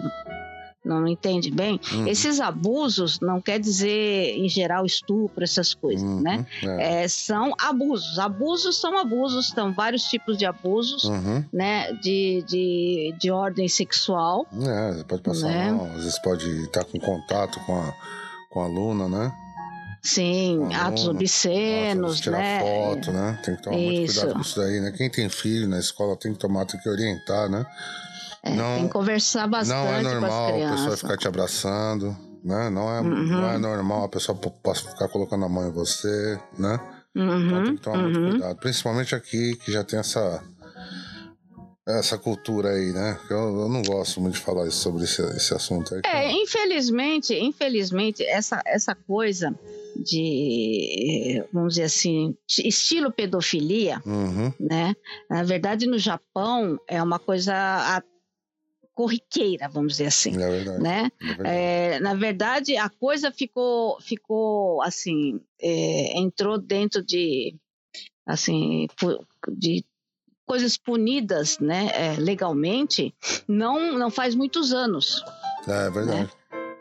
não 0.87 1.07
entende 1.07 1.51
bem, 1.51 1.79
uhum. 1.91 2.07
esses 2.07 2.39
abusos 2.39 3.19
não 3.19 3.41
quer 3.41 3.59
dizer, 3.59 4.37
em 4.37 4.47
geral, 4.47 4.85
estupro, 4.85 5.43
essas 5.43 5.73
coisas, 5.73 6.01
uhum. 6.01 6.21
né? 6.21 6.45
É. 6.63 7.03
É, 7.03 7.07
são 7.07 7.53
abusos. 7.59 8.17
Abusos 8.17 8.79
são 8.79 8.97
abusos, 8.97 9.49
são 9.49 9.73
vários 9.73 10.03
tipos 10.03 10.37
de 10.37 10.45
abusos, 10.45 11.03
uhum. 11.03 11.43
né? 11.51 11.91
De, 11.93 12.43
de, 12.47 13.15
de 13.19 13.29
ordem 13.29 13.67
sexual. 13.67 14.47
É, 14.53 15.03
pode 15.03 15.21
passar 15.21 15.49
né? 15.49 15.71
mal, 15.71 15.85
às 15.87 16.03
vezes 16.03 16.19
pode 16.19 16.49
estar 16.63 16.85
com 16.85 16.99
contato 16.99 17.59
com 17.65 17.75
a, 17.75 17.93
com 18.49 18.61
a 18.61 18.65
aluna, 18.65 19.07
né? 19.07 19.33
Sim, 20.03 20.73
atos 20.73 21.07
obscenos, 21.07 22.21
tirar 22.21 22.37
né? 22.37 22.59
foto, 22.61 23.11
né? 23.11 23.39
Tem 23.43 23.55
que 23.55 23.61
tomar 23.61 23.77
isso. 23.77 23.91
muito 23.91 24.13
cuidado 24.13 24.33
com 24.33 24.41
isso 24.41 24.59
daí, 24.59 24.79
né? 24.79 24.91
Quem 24.95 25.09
tem 25.09 25.27
filho 25.27 25.67
na 25.67 25.79
escola 25.79 26.15
tem 26.15 26.33
que 26.33 26.39
tomar, 26.39 26.65
tem 26.65 26.79
que 26.79 26.87
orientar, 26.87 27.49
né? 27.49 27.65
É, 28.43 28.55
não, 28.55 28.75
tem 28.75 28.87
que 28.87 28.93
conversar 28.93 29.47
bastante 29.47 29.75
Não 29.75 29.93
é 29.93 30.01
normal 30.01 30.47
a 30.47 30.71
pessoa 30.71 30.97
ficar 30.97 31.17
te 31.17 31.27
abraçando, 31.27 32.15
né? 32.43 32.69
Não 32.69 32.89
é, 32.89 33.01
uhum. 33.01 33.25
não 33.25 33.49
é 33.49 33.57
normal 33.57 34.05
a 34.05 34.09
pessoa 34.09 34.37
possa 34.37 34.89
ficar 34.89 35.09
colocando 35.09 35.43
a 35.43 35.49
mão 35.49 35.67
em 35.67 35.71
você, 35.71 36.39
né? 36.57 36.79
Uhum. 37.15 37.47
Então 37.47 37.63
tem 37.63 37.75
que 37.75 37.81
tomar 37.81 37.97
uhum. 37.97 38.11
muito 38.11 38.29
cuidado. 38.29 38.59
Principalmente 38.59 39.15
aqui, 39.15 39.55
que 39.57 39.71
já 39.71 39.83
tem 39.83 39.99
essa 39.99 40.41
essa 41.87 42.17
cultura 42.17 42.71
aí, 42.71 42.91
né? 42.91 43.17
Eu, 43.29 43.61
eu, 43.61 43.69
não 43.69 43.81
gosto 43.81 44.19
muito 44.19 44.33
de 44.33 44.41
falar 44.41 44.69
sobre 44.71 45.05
esse, 45.05 45.21
esse 45.35 45.53
assunto 45.53 45.95
aí. 45.95 46.01
É, 46.05 46.31
infelizmente, 46.31 47.33
infelizmente, 47.33 48.23
essa, 48.23 48.61
essa 48.65 48.93
coisa 48.93 49.57
de, 49.95 51.43
vamos 51.51 51.75
dizer 51.75 51.85
assim, 51.85 52.35
estilo 52.47 53.11
pedofilia, 53.11 54.01
uhum. 54.05 54.51
né? 54.59 54.95
Na 55.29 55.43
verdade, 55.43 55.87
no 55.87 55.97
Japão 55.97 56.77
é 56.87 57.01
uma 57.01 57.19
coisa 57.19 58.03
corriqueira, 58.93 59.69
vamos 59.69 59.93
dizer 59.93 60.07
assim, 60.07 60.35
é 60.35 60.49
verdade, 60.49 60.83
né? 60.83 61.11
É 61.21 61.25
verdade. 61.25 61.49
É, 61.49 61.99
na 61.99 62.13
verdade, 62.15 62.75
a 62.77 62.89
coisa 62.89 63.31
ficou, 63.31 64.01
ficou 64.01 64.81
assim, 64.81 65.39
é, 65.61 66.17
entrou 66.19 66.57
dentro 66.57 67.03
de, 67.03 67.55
assim, 68.25 68.87
de 69.55 69.85
coisas 70.47 70.77
punidas, 70.77 71.59
né, 71.59 71.91
é, 71.93 72.15
legalmente, 72.17 73.13
não, 73.47 73.93
não 73.99 74.09
faz 74.09 74.33
muitos 74.33 74.73
anos. 74.73 75.23
É, 75.67 75.87
é 75.87 75.89
verdade. 75.91 76.21
Né? 76.21 76.29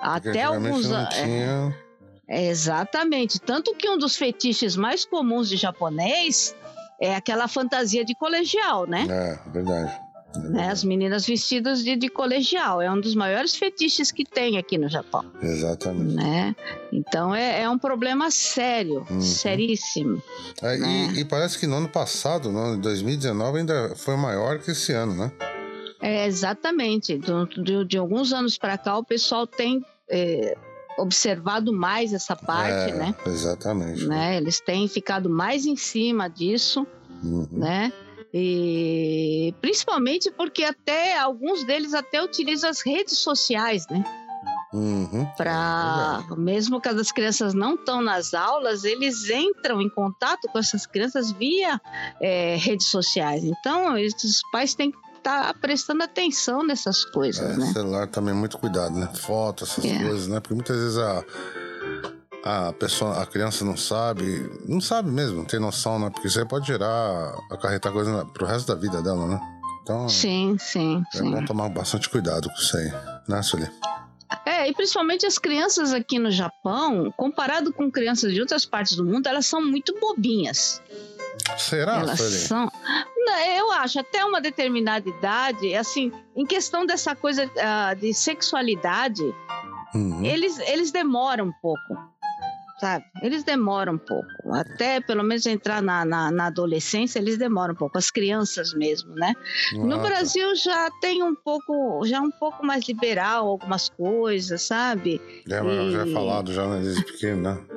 Até 0.00 0.42
alguns 0.44 0.90
anos. 0.90 1.14
É, 1.16 1.24
tinha... 1.24 1.86
É, 2.28 2.46
exatamente. 2.46 3.40
Tanto 3.40 3.74
que 3.74 3.88
um 3.88 3.98
dos 3.98 4.16
fetiches 4.16 4.76
mais 4.76 5.04
comuns 5.04 5.48
de 5.48 5.56
japonês 5.56 6.54
é 7.00 7.14
aquela 7.14 7.46
fantasia 7.48 8.04
de 8.04 8.14
colegial, 8.14 8.86
né? 8.86 9.06
É, 9.08 9.50
verdade. 9.50 10.05
Né? 10.44 10.70
As 10.70 10.84
meninas 10.84 11.26
vestidas 11.26 11.82
de, 11.82 11.96
de, 11.96 12.08
colegial. 12.08 12.80
É 12.80 12.90
um 12.90 13.00
dos 13.00 13.14
maiores 13.14 13.56
fetiches 13.56 14.10
que 14.10 14.24
tem 14.24 14.58
aqui 14.58 14.78
no 14.78 14.88
Japão. 14.88 15.24
Exatamente. 15.40 16.14
Né? 16.14 16.54
Então 16.92 17.34
é, 17.34 17.62
é 17.62 17.70
um 17.70 17.78
problema 17.78 18.30
sério, 18.30 19.06
uhum. 19.10 19.20
seríssimo. 19.20 20.22
É, 20.62 20.76
né? 20.76 21.12
e, 21.14 21.20
e, 21.20 21.24
parece 21.24 21.58
que 21.58 21.66
no 21.66 21.76
ano 21.76 21.88
passado, 21.88 22.50
no 22.50 22.58
ano 22.58 22.76
de 22.76 22.82
2019, 22.82 23.58
ainda 23.58 23.94
foi 23.96 24.16
maior 24.16 24.58
que 24.58 24.70
esse 24.70 24.92
ano, 24.92 25.14
né? 25.14 25.32
É, 26.00 26.26
exatamente. 26.26 27.18
De, 27.18 27.84
de 27.84 27.98
alguns 27.98 28.32
anos 28.32 28.58
para 28.58 28.76
cá, 28.78 28.96
o 28.98 29.04
pessoal 29.04 29.46
tem. 29.46 29.84
É, 30.08 30.56
observado 30.98 31.74
mais 31.74 32.14
essa 32.14 32.34
parte, 32.34 32.90
é, 32.90 32.94
né? 32.94 33.14
Exatamente. 33.26 34.06
Né? 34.06 34.38
Eles 34.38 34.60
têm 34.60 34.88
ficado 34.88 35.28
mais 35.28 35.66
em 35.66 35.76
cima 35.76 36.26
disso, 36.26 36.86
uhum. 37.22 37.46
né? 37.52 37.92
E 38.32 39.54
principalmente 39.60 40.30
porque 40.30 40.64
até 40.64 41.18
alguns 41.18 41.64
deles 41.64 41.94
até 41.94 42.22
utilizam 42.22 42.68
as 42.68 42.80
redes 42.80 43.18
sociais, 43.18 43.86
né? 43.88 44.04
Uhum. 44.72 45.24
Para 45.36 46.24
é 46.30 46.36
mesmo 46.36 46.80
que 46.80 46.88
as 46.88 47.12
crianças 47.12 47.54
não 47.54 47.74
estão 47.74 48.02
nas 48.02 48.34
aulas, 48.34 48.84
eles 48.84 49.28
entram 49.30 49.80
em 49.80 49.88
contato 49.88 50.48
com 50.48 50.58
essas 50.58 50.86
crianças 50.86 51.30
via 51.32 51.80
é, 52.20 52.56
redes 52.56 52.88
sociais. 52.88 53.44
Então, 53.44 53.94
os 53.94 54.40
pais 54.52 54.74
têm 54.74 54.90
que 54.90 54.98
estar 55.16 55.52
tá 55.52 55.54
prestando 55.54 56.02
atenção 56.02 56.62
nessas 56.62 57.04
coisas, 57.04 57.54
é, 57.54 57.56
né? 57.56 57.72
Celular 57.72 58.06
também 58.08 58.34
muito 58.34 58.58
cuidado, 58.58 58.94
né? 58.98 59.08
Foto, 59.14 59.64
essas 59.64 59.84
é. 59.84 59.98
coisas, 59.98 60.28
né? 60.28 60.40
Porque 60.40 60.54
muitas 60.54 60.76
vezes 60.76 60.98
a 60.98 61.24
a 62.46 62.72
pessoa, 62.72 63.20
a 63.20 63.26
criança 63.26 63.64
não 63.64 63.76
sabe, 63.76 64.48
não 64.68 64.80
sabe 64.80 65.10
mesmo, 65.10 65.38
não 65.38 65.44
tem 65.44 65.58
noção, 65.58 65.98
né? 65.98 66.10
Porque 66.10 66.28
isso 66.28 66.38
aí 66.38 66.44
pode 66.44 66.64
gerar, 66.64 67.36
acarretar 67.50 67.92
coisa 67.92 68.24
pro 68.26 68.46
resto 68.46 68.68
da 68.68 68.76
vida 68.76 69.02
dela, 69.02 69.26
né? 69.26 69.40
Então, 69.82 70.08
sim, 70.08 70.56
sim. 70.60 71.02
É 71.12 71.18
sim. 71.18 71.30
bom 71.32 71.44
tomar 71.44 71.68
bastante 71.68 72.08
cuidado 72.08 72.48
com 72.48 72.54
isso 72.54 72.76
aí, 72.76 72.92
né, 73.28 73.42
Sueli? 73.42 73.68
É, 74.44 74.68
e 74.68 74.72
principalmente 74.72 75.26
as 75.26 75.38
crianças 75.38 75.92
aqui 75.92 76.20
no 76.20 76.30
Japão, 76.30 77.12
comparado 77.16 77.72
com 77.72 77.90
crianças 77.90 78.32
de 78.32 78.40
outras 78.40 78.64
partes 78.64 78.96
do 78.96 79.04
mundo, 79.04 79.26
elas 79.26 79.46
são 79.46 79.60
muito 79.60 79.98
bobinhas. 79.98 80.80
Será, 81.58 81.96
Elas 81.96 82.18
Sueli? 82.18 82.32
são. 82.32 82.72
Eu 83.56 83.72
acho, 83.72 83.98
até 83.98 84.24
uma 84.24 84.40
determinada 84.40 85.08
idade, 85.08 85.74
assim, 85.74 86.12
em 86.34 86.46
questão 86.46 86.86
dessa 86.86 87.14
coisa 87.16 87.44
uh, 87.44 87.96
de 88.00 88.14
sexualidade, 88.14 89.22
uhum. 89.92 90.24
eles, 90.24 90.58
eles 90.60 90.92
demoram 90.92 91.46
um 91.46 91.52
pouco 91.60 92.15
sabe? 92.78 93.04
Eles 93.22 93.44
demoram 93.44 93.94
um 93.94 93.98
pouco. 93.98 94.26
Até 94.52 95.00
pelo 95.00 95.22
menos 95.22 95.46
entrar 95.46 95.82
na, 95.82 96.04
na, 96.04 96.30
na 96.30 96.46
adolescência, 96.46 97.18
eles 97.18 97.38
demoram 97.38 97.74
um 97.74 97.76
pouco. 97.76 97.98
As 97.98 98.10
crianças 98.10 98.74
mesmo, 98.74 99.14
né? 99.14 99.34
Ah, 99.74 99.78
no 99.78 99.96
tá. 99.96 100.02
Brasil 100.02 100.54
já 100.56 100.90
tem 101.00 101.22
um 101.22 101.34
pouco, 101.34 102.04
já 102.06 102.20
um 102.20 102.30
pouco 102.30 102.64
mais 102.64 102.86
liberal 102.86 103.48
algumas 103.48 103.88
coisas, 103.88 104.62
sabe? 104.62 105.20
É, 105.48 105.60
e... 105.62 105.90
já 105.92 106.02
é 106.02 106.06
falado 106.12 106.52
já 106.52 106.66
né, 106.66 106.80
desde 106.80 107.04
pequeno, 107.04 107.42
né? 107.42 107.75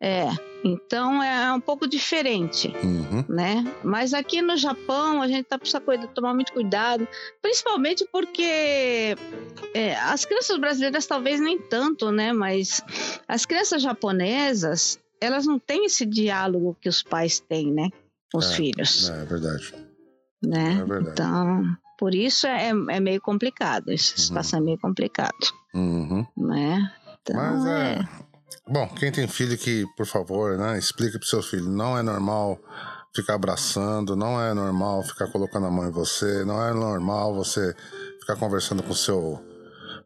É, 0.00 0.28
então 0.64 1.22
é 1.22 1.52
um 1.52 1.60
pouco 1.60 1.86
diferente, 1.86 2.68
uhum. 2.82 3.24
né? 3.28 3.64
Mas 3.82 4.14
aqui 4.14 4.40
no 4.40 4.56
Japão 4.56 5.22
a 5.22 5.28
gente 5.28 5.44
tá 5.44 5.58
precisando 5.58 6.06
tomar 6.08 6.34
muito 6.34 6.52
cuidado, 6.52 7.06
principalmente 7.42 8.06
porque 8.10 9.16
é, 9.74 9.96
as 9.96 10.24
crianças 10.24 10.58
brasileiras 10.58 11.06
talvez 11.06 11.40
nem 11.40 11.58
tanto, 11.58 12.10
né? 12.10 12.32
Mas 12.32 12.82
as 13.28 13.44
crianças 13.44 13.82
japonesas 13.82 14.98
elas 15.20 15.46
não 15.46 15.58
têm 15.58 15.86
esse 15.86 16.04
diálogo 16.04 16.76
que 16.80 16.88
os 16.88 17.02
pais 17.02 17.40
têm, 17.40 17.72
né? 17.72 17.90
Com 18.30 18.38
os 18.38 18.50
é, 18.50 18.54
filhos. 18.54 19.08
É, 19.08 19.22
é 19.22 19.24
verdade. 19.24 19.74
Né? 20.42 20.78
É 20.80 20.84
verdade. 20.84 21.10
Então, 21.12 21.76
por 21.98 22.14
isso 22.14 22.46
é, 22.46 22.68
é 22.68 23.00
meio 23.00 23.20
complicado. 23.20 23.90
Esse 23.90 24.12
uhum. 24.12 24.18
espaço 24.18 24.56
é 24.56 24.60
meio 24.60 24.78
complicado. 24.78 25.32
Uhum. 25.74 26.26
Né? 26.36 26.92
Então, 27.22 27.36
Mas 27.36 27.66
é, 27.66 27.92
é 28.00 28.33
Bom, 28.68 28.88
quem 28.88 29.12
tem 29.12 29.26
filho 29.28 29.56
que, 29.58 29.84
por 29.96 30.06
favor, 30.06 30.56
né, 30.56 30.78
explica 30.78 31.18
pro 31.18 31.28
seu 31.28 31.42
filho, 31.42 31.68
não 31.68 31.98
é 31.98 32.02
normal 32.02 32.58
ficar 33.14 33.34
abraçando, 33.34 34.16
não 34.16 34.40
é 34.40 34.52
normal 34.52 35.02
ficar 35.02 35.28
colocando 35.28 35.66
a 35.66 35.70
mão 35.70 35.86
em 35.86 35.92
você, 35.92 36.44
não 36.44 36.62
é 36.62 36.72
normal 36.72 37.34
você 37.34 37.74
ficar 38.20 38.36
conversando 38.36 38.82
com 38.82 38.94
seu 38.94 39.40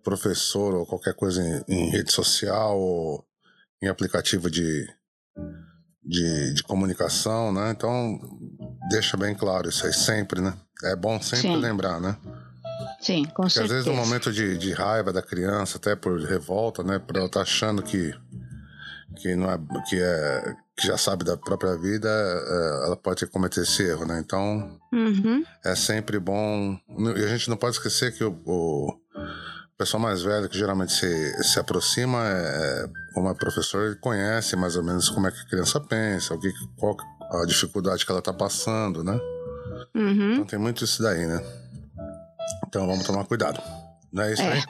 professor 0.03 0.75
ou 0.75 0.87
qualquer 0.87 1.15
coisa 1.15 1.43
em, 1.43 1.65
em 1.69 1.91
rede 1.91 2.13
social 2.13 2.79
ou 2.79 3.25
em 3.83 3.89
aplicativo 3.89 4.51
de, 4.51 4.87
de, 6.03 6.55
de, 6.55 6.63
comunicação, 6.65 7.53
né? 7.53 7.71
Então, 7.71 8.19
deixa 8.91 9.17
bem 9.17 9.35
claro 9.35 9.69
isso 9.69 9.87
aí 9.87 9.93
sempre, 9.93 10.41
né? 10.41 10.55
É 10.85 10.97
bom 10.97 11.21
sempre 11.21 11.53
Sim. 11.53 11.57
lembrar, 11.57 12.01
né? 12.01 12.17
Sim, 13.01 13.25
com 13.25 13.43
Porque 13.43 13.51
certeza. 13.51 13.79
às 13.79 13.85
vezes 13.85 13.87
no 13.87 13.95
momento 13.95 14.33
de, 14.33 14.59
de 14.59 14.73
raiva 14.73 15.13
da 15.13 15.23
criança, 15.23 15.79
até 15.79 15.95
por 15.95 16.21
revolta, 16.21 16.83
né? 16.83 16.99
Por 16.99 17.17
ela 17.17 17.27
estar 17.27 17.41
tá 17.41 17.43
achando 17.43 17.83
que 17.83 18.15
que 19.17 19.35
não 19.35 19.51
é 19.51 19.59
que 19.89 20.01
é 20.01 20.55
que 20.77 20.87
já 20.87 20.97
sabe 20.97 21.25
da 21.25 21.37
própria 21.37 21.77
vida, 21.77 22.09
é, 22.09 22.87
ela 22.87 22.97
pode 22.97 23.27
cometer 23.27 23.63
esse 23.63 23.83
erro, 23.83 24.07
né? 24.07 24.21
Então 24.25 24.79
uhum. 24.93 25.45
é 25.65 25.75
sempre 25.75 26.19
bom. 26.19 26.79
E 27.17 27.25
a 27.25 27.29
gente 27.29 27.49
não 27.49 27.57
pode 27.57 27.77
esquecer 27.77 28.13
que 28.13 28.23
o, 28.23 28.31
o 28.33 28.95
pessoal 29.77 30.01
mais 30.01 30.23
velho 30.23 30.49
que 30.49 30.59
geralmente 30.59 30.93
se, 30.93 31.43
se 31.43 31.59
aproxima, 31.59 32.19
é, 32.25 32.89
como 33.15 33.29
é 33.29 33.35
professor, 33.35 33.87
ele 33.87 33.97
conhece 33.97 34.55
mais 34.57 34.77
ou 34.77 34.85
menos 34.85 35.09
como 35.09 35.27
é 35.27 35.31
que 35.33 35.41
a 35.41 35.49
criança 35.49 35.81
pensa, 35.81 36.35
o 36.35 36.41
que, 36.41 36.53
qual 36.77 36.97
a 37.31 37.45
dificuldade 37.45 38.05
que 38.05 38.11
ela 38.11 38.21
está 38.21 38.33
passando, 38.33 39.03
né? 39.03 39.19
Uhum. 39.95 40.33
Então 40.35 40.47
tem 40.47 40.59
muito 40.59 40.85
isso 40.85 41.03
daí, 41.03 41.27
né? 41.27 41.43
Então 42.67 42.87
vamos 42.87 43.05
tomar 43.07 43.25
cuidado. 43.25 43.61
Não 44.13 44.23
é 44.25 44.33
isso 44.33 44.43
É. 44.43 44.53
aí? 44.53 44.63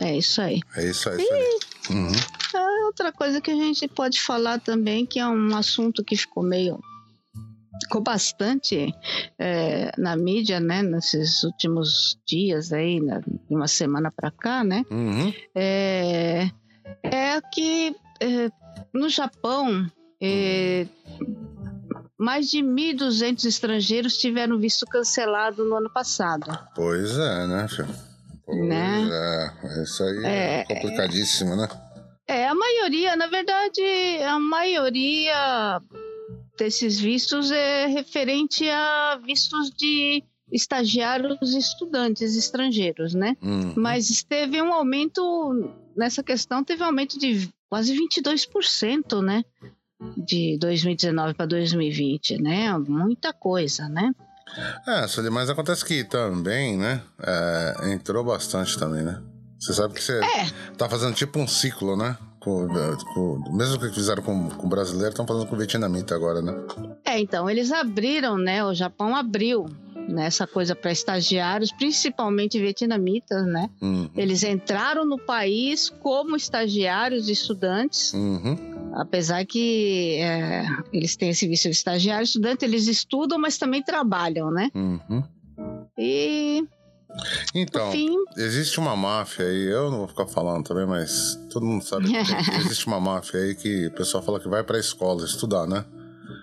É 0.00 0.16
isso 0.16 0.40
aí. 0.40 0.60
É 0.76 0.84
isso 0.90 1.08
aí. 1.08 1.58
Uhum. 1.90 2.12
É 2.54 2.84
outra 2.86 3.10
coisa 3.12 3.40
que 3.40 3.50
a 3.50 3.54
gente 3.56 3.88
pode 3.88 4.20
falar 4.20 4.60
também, 4.60 5.04
que 5.06 5.18
é 5.18 5.26
um 5.26 5.56
assunto 5.56 6.04
que 6.04 6.16
ficou 6.16 6.42
meio. 6.42 6.78
ficou 7.82 8.00
bastante 8.02 8.94
é, 9.38 9.90
na 9.98 10.14
mídia, 10.16 10.60
né, 10.60 10.82
nesses 10.82 11.42
últimos 11.42 12.16
dias 12.26 12.72
aí, 12.72 13.00
na, 13.00 13.18
de 13.18 13.40
uma 13.56 13.66
semana 13.66 14.12
para 14.14 14.30
cá, 14.30 14.62
né, 14.62 14.84
Uhum. 14.90 15.32
é, 15.54 16.48
é 17.02 17.40
que 17.52 17.96
é, 18.20 18.50
no 18.94 19.08
Japão 19.08 19.84
é, 20.22 20.86
mais 22.22 22.48
de 22.50 22.58
1.200 22.58 23.44
estrangeiros 23.46 24.16
tiveram 24.16 24.58
visto 24.58 24.86
cancelado 24.86 25.64
no 25.64 25.74
ano 25.76 25.90
passado. 25.90 26.46
Pois 26.74 27.18
é, 27.18 27.46
né, 27.46 27.66
filho? 27.68 27.88
Pois 28.46 28.68
Né? 28.68 29.08
é. 29.12 29.82
Isso 29.82 30.02
aí 30.04 30.24
é, 30.24 30.60
É. 30.60 30.64
complicadíssimo, 30.64 31.56
né? 31.56 31.68
É, 32.28 32.46
a 32.46 32.54
maioria, 32.54 33.16
na 33.16 33.26
verdade, 33.26 33.82
a 34.26 34.38
maioria 34.38 35.80
desses 36.58 36.98
vistos 37.00 37.50
é 37.50 37.86
referente 37.86 38.68
a 38.70 39.18
vistos 39.24 39.70
de 39.70 40.22
estagiários 40.50 41.54
e 41.54 41.58
estudantes 41.58 42.36
estrangeiros, 42.36 43.14
né? 43.14 43.36
Uhum. 43.42 43.74
Mas 43.76 44.22
teve 44.22 44.60
um 44.62 44.72
aumento, 44.72 45.72
nessa 45.96 46.22
questão, 46.22 46.62
teve 46.62 46.82
um 46.82 46.86
aumento 46.86 47.18
de 47.18 47.48
quase 47.68 47.94
22%, 47.96 49.22
né? 49.22 49.42
De 50.16 50.56
2019 50.58 51.34
para 51.34 51.46
2020, 51.46 52.40
né? 52.42 52.76
Muita 52.78 53.32
coisa, 53.32 53.88
né? 53.88 54.10
É, 54.86 55.06
Sueli, 55.08 55.30
mas 55.30 55.48
acontece 55.48 55.84
que 55.84 56.04
também, 56.04 56.76
né? 56.76 57.00
é, 57.22 57.92
entrou 57.92 58.22
bastante 58.24 58.78
também, 58.78 59.02
né? 59.02 59.20
Você 59.58 59.72
sabe 59.72 59.94
que 59.94 60.02
você 60.02 60.18
É. 60.18 60.72
tá 60.76 60.88
fazendo 60.88 61.14
tipo 61.14 61.38
um 61.38 61.46
ciclo, 61.46 61.96
né? 61.96 62.16
Com, 62.40 62.66
com- 63.14 63.56
mesmo 63.56 63.78
que 63.78 63.88
fizeram 63.94 64.20
com, 64.22 64.48
com 64.50 64.66
o 64.66 64.68
brasileiro, 64.68 65.10
estão 65.10 65.24
fazendo 65.26 65.46
com 65.46 65.54
o 65.54 65.58
vietnamita 65.58 66.14
agora, 66.14 66.42
né? 66.42 66.52
É, 67.04 67.20
então, 67.20 67.48
eles 67.48 67.70
abriram, 67.70 68.36
né? 68.36 68.64
O 68.64 68.74
Japão 68.74 69.14
abriu 69.14 69.64
né, 70.08 70.26
essa 70.26 70.48
coisa 70.48 70.74
para 70.74 70.90
estagiários, 70.90 71.70
principalmente 71.70 72.58
vietnamitas, 72.58 73.46
né? 73.46 73.70
Uhum. 73.80 74.10
Eles 74.16 74.42
entraram 74.42 75.04
no 75.04 75.16
país 75.16 75.88
como 75.88 76.34
estagiários 76.34 77.28
e 77.28 77.32
estudantes, 77.32 78.12
Uhum. 78.12 78.71
Apesar 78.94 79.44
que 79.46 80.16
é, 80.20 80.64
eles 80.92 81.16
têm 81.16 81.30
esse 81.30 81.46
visto 81.48 81.64
de 81.64 81.70
estagiário 81.70 82.24
estudante, 82.24 82.64
eles 82.64 82.86
estudam, 82.86 83.38
mas 83.38 83.58
também 83.58 83.82
trabalham, 83.82 84.50
né? 84.50 84.70
Uhum. 84.74 85.22
E, 85.98 86.64
Então, 87.54 87.90
fim, 87.92 88.08
existe 88.36 88.78
uma 88.80 88.96
máfia 88.96 89.46
aí, 89.46 89.64
eu 89.64 89.90
não 89.90 89.98
vou 89.98 90.08
ficar 90.08 90.26
falando 90.26 90.64
também, 90.64 90.86
mas 90.86 91.38
todo 91.50 91.66
mundo 91.66 91.84
sabe 91.84 92.06
que 92.06 92.12
tem- 92.12 92.56
existe 92.60 92.86
uma 92.86 92.98
máfia 93.00 93.40
aí 93.40 93.54
que 93.54 93.86
o 93.88 93.92
pessoal 93.94 94.22
fala 94.22 94.40
que 94.40 94.48
vai 94.48 94.62
pra 94.64 94.78
escola 94.78 95.24
estudar, 95.24 95.66
né? 95.66 95.84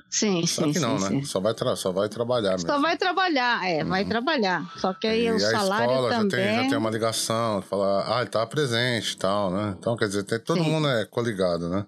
sim, 0.09 0.45
Só 0.45 0.63
sim, 0.63 0.73
que 0.73 0.79
não, 0.79 0.97
sim, 0.99 1.03
né? 1.15 1.21
sim. 1.21 1.25
Só 1.25 1.39
vai, 1.39 1.53
só 1.75 1.91
vai 1.91 2.09
trabalhar 2.09 2.51
mesmo. 2.53 2.67
Só 2.67 2.79
vai 2.79 2.97
trabalhar, 2.97 3.67
é, 3.67 3.83
vai 3.83 4.05
trabalhar. 4.05 4.63
Só 4.77 4.93
que 4.93 5.07
aí 5.07 5.25
e 5.25 5.31
o 5.31 5.35
a 5.35 5.39
salário 5.39 5.85
escola 5.93 6.09
já 6.11 6.17
também. 6.17 6.45
tem, 6.45 6.55
já 6.55 6.69
tem 6.69 6.77
uma 6.77 6.89
ligação, 6.89 7.61
fala, 7.63 8.17
ah, 8.17 8.21
ele 8.21 8.29
tá 8.29 8.45
presente 8.45 9.13
e 9.13 9.17
tal, 9.17 9.51
né? 9.51 9.75
Então, 9.79 9.95
quer 9.97 10.07
dizer, 10.07 10.23
tem- 10.23 10.39
todo 10.39 10.63
Sim. 10.63 10.69
mundo 10.71 10.87
é 10.87 11.05
coligado, 11.05 11.69
né? 11.69 11.85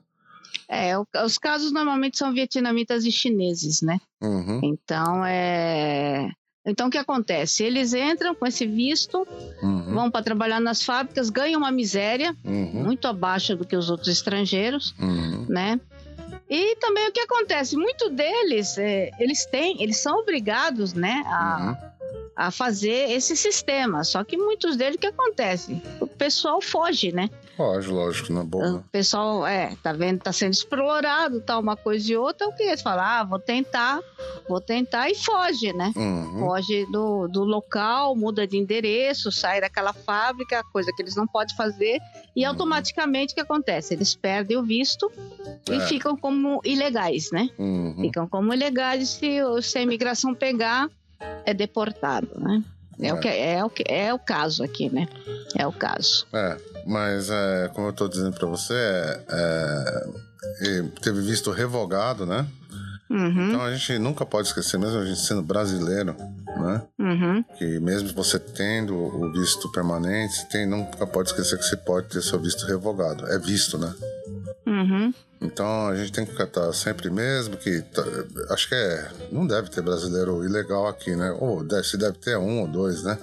É, 0.71 0.93
os 1.25 1.37
casos 1.37 1.71
normalmente 1.73 2.17
são 2.17 2.31
vietnamitas 2.33 3.03
e 3.03 3.11
chineses, 3.11 3.81
né? 3.81 3.99
Uhum. 4.23 4.61
Então 4.63 5.25
é. 5.25 6.29
Então 6.65 6.87
o 6.87 6.89
que 6.91 6.97
acontece? 6.97 7.63
Eles 7.63 7.93
entram 7.93 8.33
com 8.33 8.45
esse 8.47 8.65
visto, 8.65 9.27
Uhum. 9.61 9.93
vão 9.93 10.11
para 10.11 10.23
trabalhar 10.23 10.59
nas 10.61 10.81
fábricas, 10.83 11.29
ganham 11.29 11.59
uma 11.59 11.71
miséria 11.71 12.33
Uhum. 12.45 12.83
muito 12.83 13.05
abaixo 13.07 13.55
do 13.55 13.65
que 13.65 13.75
os 13.75 13.89
outros 13.89 14.07
estrangeiros, 14.07 14.95
Uhum. 14.99 15.45
né? 15.49 15.79
E 16.49 16.75
também 16.77 17.09
o 17.09 17.11
que 17.11 17.19
acontece? 17.21 17.75
Muito 17.75 18.09
deles, 18.09 18.77
é, 18.77 19.09
eles 19.19 19.45
têm, 19.45 19.81
eles 19.81 19.97
são 19.97 20.19
obrigados, 20.19 20.93
né, 20.93 21.23
a, 21.25 21.57
Uhum. 21.81 22.21
a 22.35 22.51
fazer 22.51 23.09
esse 23.11 23.35
sistema. 23.35 24.03
Só 24.03 24.23
que 24.23 24.37
muitos 24.37 24.75
deles, 24.77 24.95
o 24.95 24.99
que 24.99 25.07
acontece? 25.07 25.81
O 25.99 26.07
pessoal 26.07 26.61
foge, 26.61 27.11
né? 27.11 27.29
Lógico, 27.61 27.93
lógico, 27.93 28.33
na 28.33 28.43
boa. 28.43 28.77
O 28.77 28.83
pessoal, 28.91 29.45
é, 29.45 29.75
tá 29.83 29.93
vendo, 29.93 30.19
tá 30.19 30.33
sendo 30.33 30.53
explorado, 30.53 31.39
tal, 31.41 31.61
uma 31.61 31.77
coisa 31.77 32.11
e 32.11 32.17
outra, 32.17 32.47
o 32.47 32.53
que 32.53 32.63
eles 32.63 32.81
falam? 32.81 33.03
Ah, 33.03 33.23
vou 33.23 33.39
tentar, 33.39 33.99
vou 34.49 34.59
tentar 34.59 35.09
e 35.09 35.15
foge, 35.15 35.71
né? 35.73 35.91
Uhum. 35.95 36.39
Foge 36.39 36.85
do, 36.91 37.27
do 37.27 37.43
local, 37.43 38.15
muda 38.15 38.47
de 38.47 38.57
endereço, 38.57 39.31
sai 39.31 39.61
daquela 39.61 39.93
fábrica, 39.93 40.63
coisa 40.73 40.91
que 40.95 41.01
eles 41.01 41.15
não 41.15 41.27
podem 41.27 41.55
fazer, 41.55 41.99
e 42.35 42.43
Uhum. 42.43 42.49
automaticamente 42.49 43.33
o 43.33 43.35
que 43.35 43.41
acontece? 43.41 43.93
Eles 43.93 44.15
perdem 44.15 44.57
o 44.57 44.63
visto 44.63 45.11
e 45.69 45.75
É. 45.75 45.79
ficam 45.81 46.17
como 46.17 46.59
ilegais, 46.65 47.29
né? 47.31 47.47
Uhum. 47.59 47.95
Ficam 48.01 48.27
como 48.27 48.53
ilegais 48.53 49.03
e 49.03 49.07
se, 49.07 49.61
se 49.61 49.77
a 49.77 49.81
imigração 49.81 50.33
pegar, 50.33 50.89
é 51.45 51.53
deportado, 51.53 52.29
né? 52.39 52.63
É, 53.01 53.13
O 53.13 53.19
que, 53.19 53.27
é, 53.27 53.63
o 53.65 53.69
que, 53.69 53.83
é 53.87 54.13
o 54.13 54.19
caso 54.19 54.63
aqui, 54.63 54.89
né? 54.93 55.07
É 55.57 55.65
o 55.65 55.71
caso. 55.73 56.25
É, 56.33 56.57
mas 56.85 57.29
é, 57.29 57.69
como 57.73 57.87
eu 57.87 57.93
tô 57.93 58.07
dizendo 58.07 58.33
pra 58.37 58.47
você, 58.47 58.73
é, 58.73 60.07
é, 60.61 60.83
teve 61.01 61.21
visto 61.21 61.51
revogado, 61.51 62.25
né? 62.25 62.45
Uhum, 63.09 63.49
Então 63.49 63.61
a 63.61 63.73
gente 63.75 63.99
nunca 63.99 64.25
pode 64.25 64.47
esquecer, 64.47 64.77
mesmo 64.79 64.97
a 64.99 65.05
gente 65.05 65.19
sendo 65.19 65.41
brasileiro, 65.41 66.15
né? 66.57 66.81
uhum, 66.97 67.43
Que 67.57 67.77
mesmo 67.79 68.13
você 68.13 68.39
tendo 68.39 68.95
o 68.95 69.31
visto 69.33 69.69
permanente, 69.71 70.45
tem, 70.49 70.65
nunca 70.65 71.05
pode 71.05 71.29
esquecer 71.29 71.57
que 71.57 71.65
você 71.65 71.75
pode 71.75 72.07
ter 72.07 72.21
seu 72.21 72.39
visto 72.39 72.65
revogado. 72.65 73.27
É 73.27 73.37
visto, 73.37 73.77
né? 73.77 73.93
Uhum. 74.65 75.13
Então 75.41 75.87
a 75.87 75.95
gente 75.95 76.11
tem 76.11 76.25
que 76.25 76.39
estar 76.41 76.71
sempre 76.73 77.09
mesmo 77.09 77.57
que 77.57 77.81
tá- 77.81 78.03
acho 78.51 78.69
que 78.69 78.75
é 78.75 79.09
não 79.31 79.47
deve 79.47 79.69
ter 79.69 79.81
brasileiro 79.81 80.43
ilegal 80.45 80.87
aqui, 80.87 81.15
né? 81.15 81.31
Ou 81.39 81.63
deve, 81.63 81.83
se 81.87 81.97
deve 81.97 82.17
ter 82.19 82.37
um 82.37 82.61
ou 82.61 82.67
dois, 82.67 83.03
né? 83.03 83.17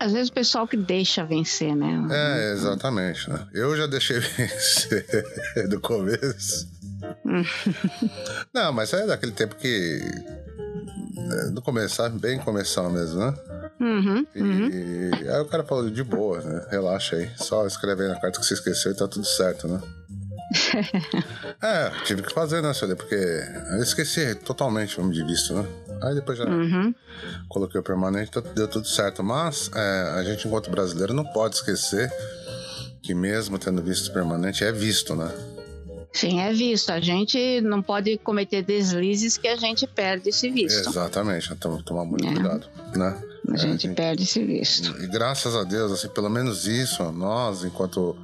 Às 0.00 0.12
vezes 0.12 0.28
o 0.30 0.32
pessoal 0.32 0.66
que 0.66 0.76
deixa 0.76 1.24
vencer, 1.24 1.76
né? 1.76 2.08
É, 2.10 2.52
exatamente, 2.52 3.30
né? 3.30 3.46
Eu 3.54 3.76
já 3.76 3.86
deixei 3.86 4.18
vencer 4.36 5.68
do 5.68 5.80
começo. 5.80 6.68
Não, 8.52 8.72
mas 8.72 8.92
é 8.92 9.06
daquele 9.06 9.32
tempo 9.32 9.54
que. 9.56 10.00
é, 11.46 11.50
Do 11.50 11.62
começo, 11.62 11.96
sabe? 11.96 12.18
Bem 12.18 12.38
começar 12.38 12.88
mesmo, 12.88 13.20
né? 13.20 13.34
Uhum, 13.80 14.26
E 14.34 14.40
uhum. 14.40 15.10
aí 15.34 15.40
o 15.40 15.46
cara 15.46 15.64
falou 15.64 15.90
de 15.90 16.02
boa, 16.04 16.40
né? 16.40 16.66
Relaxa 16.70 17.16
aí. 17.16 17.30
Só 17.36 17.66
escreve 17.66 18.02
aí 18.04 18.08
na 18.08 18.20
carta 18.20 18.38
que 18.38 18.46
você 18.46 18.54
esqueceu 18.54 18.92
e 18.92 18.96
tá 18.96 19.08
tudo 19.08 19.24
certo, 19.26 19.66
né? 19.66 19.80
é, 21.62 21.90
tive 22.04 22.22
que 22.22 22.32
fazer, 22.32 22.62
né, 22.62 22.72
Celia? 22.74 22.96
Porque 22.96 23.14
eu 23.14 23.82
esqueci 23.82 24.34
totalmente 24.36 24.98
o 24.98 25.02
nome 25.02 25.14
de 25.14 25.24
visto, 25.24 25.54
né? 25.54 25.66
Aí 26.02 26.14
depois 26.14 26.36
já 26.38 26.44
Uhum. 26.44 26.94
coloquei 27.48 27.80
o 27.80 27.82
permanente, 27.82 28.30
tá- 28.30 28.40
deu 28.40 28.68
tudo 28.68 28.86
certo. 28.86 29.22
Mas 29.22 29.70
é, 29.74 30.12
a 30.16 30.22
gente, 30.24 30.46
enquanto 30.46 30.70
brasileiro, 30.70 31.12
não 31.14 31.24
pode 31.24 31.56
esquecer 31.56 32.10
que 33.02 33.14
mesmo 33.14 33.58
tendo 33.58 33.82
visto 33.82 34.12
permanente, 34.12 34.64
é 34.64 34.70
visto, 34.72 35.14
né? 35.14 35.30
Sim, 36.12 36.40
é 36.40 36.52
visto. 36.52 36.90
A 36.90 37.00
gente 37.00 37.60
não 37.62 37.80
pode 37.82 38.18
cometer 38.18 38.62
deslizes 38.62 39.38
que 39.38 39.48
a 39.48 39.56
gente 39.56 39.86
perde 39.86 40.28
esse 40.28 40.50
visto. 40.50 40.88
Exatamente, 40.90 41.52
então 41.52 41.80
tomar 41.82 42.04
muito 42.04 42.26
É. 42.28 42.32
cuidado, 42.34 42.66
né? 42.94 43.18
A 43.48 43.54
É, 43.54 43.56
gente 43.56 43.82
gente- 43.88 43.96
perde 43.96 44.22
esse 44.22 44.44
visto. 44.44 44.94
E 45.02 45.06
graças 45.08 45.56
a 45.56 45.64
Deus, 45.64 45.90
assim, 45.90 46.08
pelo 46.08 46.28
menos 46.28 46.66
isso, 46.66 47.02
nós, 47.12 47.64
enquanto 47.64 48.14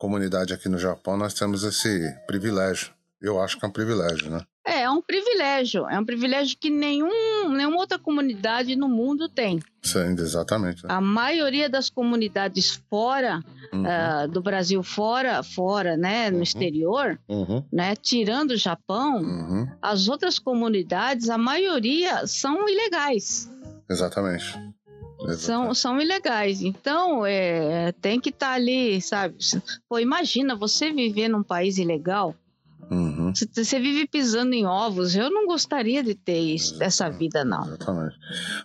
comunidade 0.00 0.54
aqui 0.54 0.66
no 0.68 0.78
Japão, 0.78 1.14
nós 1.16 1.34
temos 1.34 1.62
esse 1.62 2.10
privilégio. 2.26 2.90
Eu 3.20 3.38
acho 3.40 3.58
que 3.58 3.64
é 3.66 3.68
um 3.68 3.72
privilégio, 3.72 4.30
né? 4.30 4.40
É, 4.66 4.82
é 4.82 4.90
um 4.90 5.02
privilégio. 5.02 5.86
É 5.88 5.98
um 5.98 6.04
privilégio 6.04 6.56
que 6.58 6.70
nenhum, 6.70 7.50
nenhuma 7.50 7.76
outra 7.76 7.98
comunidade 7.98 8.74
no 8.76 8.88
mundo 8.88 9.28
tem. 9.28 9.60
Sim, 9.82 10.14
exatamente. 10.18 10.84
Né? 10.84 10.88
A 10.92 11.00
maioria 11.02 11.68
das 11.68 11.90
comunidades 11.90 12.80
fora 12.88 13.42
Uhum, 13.72 13.84
ah, 13.86 14.26
do 14.26 14.42
Brasil, 14.42 14.82
fora, 14.82 15.42
fora, 15.44 15.96
né, 15.96 16.28
no 16.28 16.38
Uhum. 16.38 16.42
exterior, 16.42 17.16
uhum, 17.28 17.62
né, 17.72 17.94
tirando 17.94 18.50
o 18.50 18.56
Japão, 18.56 19.22
uhum, 19.22 19.68
as 19.80 20.08
outras 20.08 20.40
comunidades, 20.40 21.30
a 21.30 21.38
maioria 21.38 22.26
são 22.26 22.68
ilegais. 22.68 23.48
exatamente. 23.88 24.58
São, 25.36 25.70
Exatamente. 25.70 25.78
são 25.78 26.00
ilegais. 26.00 26.62
Então, 26.62 27.24
é, 27.26 27.92
tem 27.92 28.20
que 28.20 28.30
estar 28.30 28.52
ali, 28.52 29.00
sabe? 29.00 29.36
Pô, 29.88 29.98
imagina 29.98 30.54
você 30.56 30.92
viver 30.92 31.28
num 31.28 31.42
país 31.42 31.78
ilegal. 31.78 32.34
Uhum, 32.90 33.32
Você, 33.32 33.46
você 33.52 33.78
vive 33.78 34.06
pisando 34.08 34.52
em 34.52 34.66
ovos. 34.66 35.14
Eu 35.14 35.30
não 35.30 35.46
gostaria 35.46 36.02
de 36.02 36.14
ter 36.14 36.40
isso, 36.40 36.82
essa 36.82 37.08
vida, 37.08 37.44
não. 37.44 37.64
exatamente. 37.66 38.16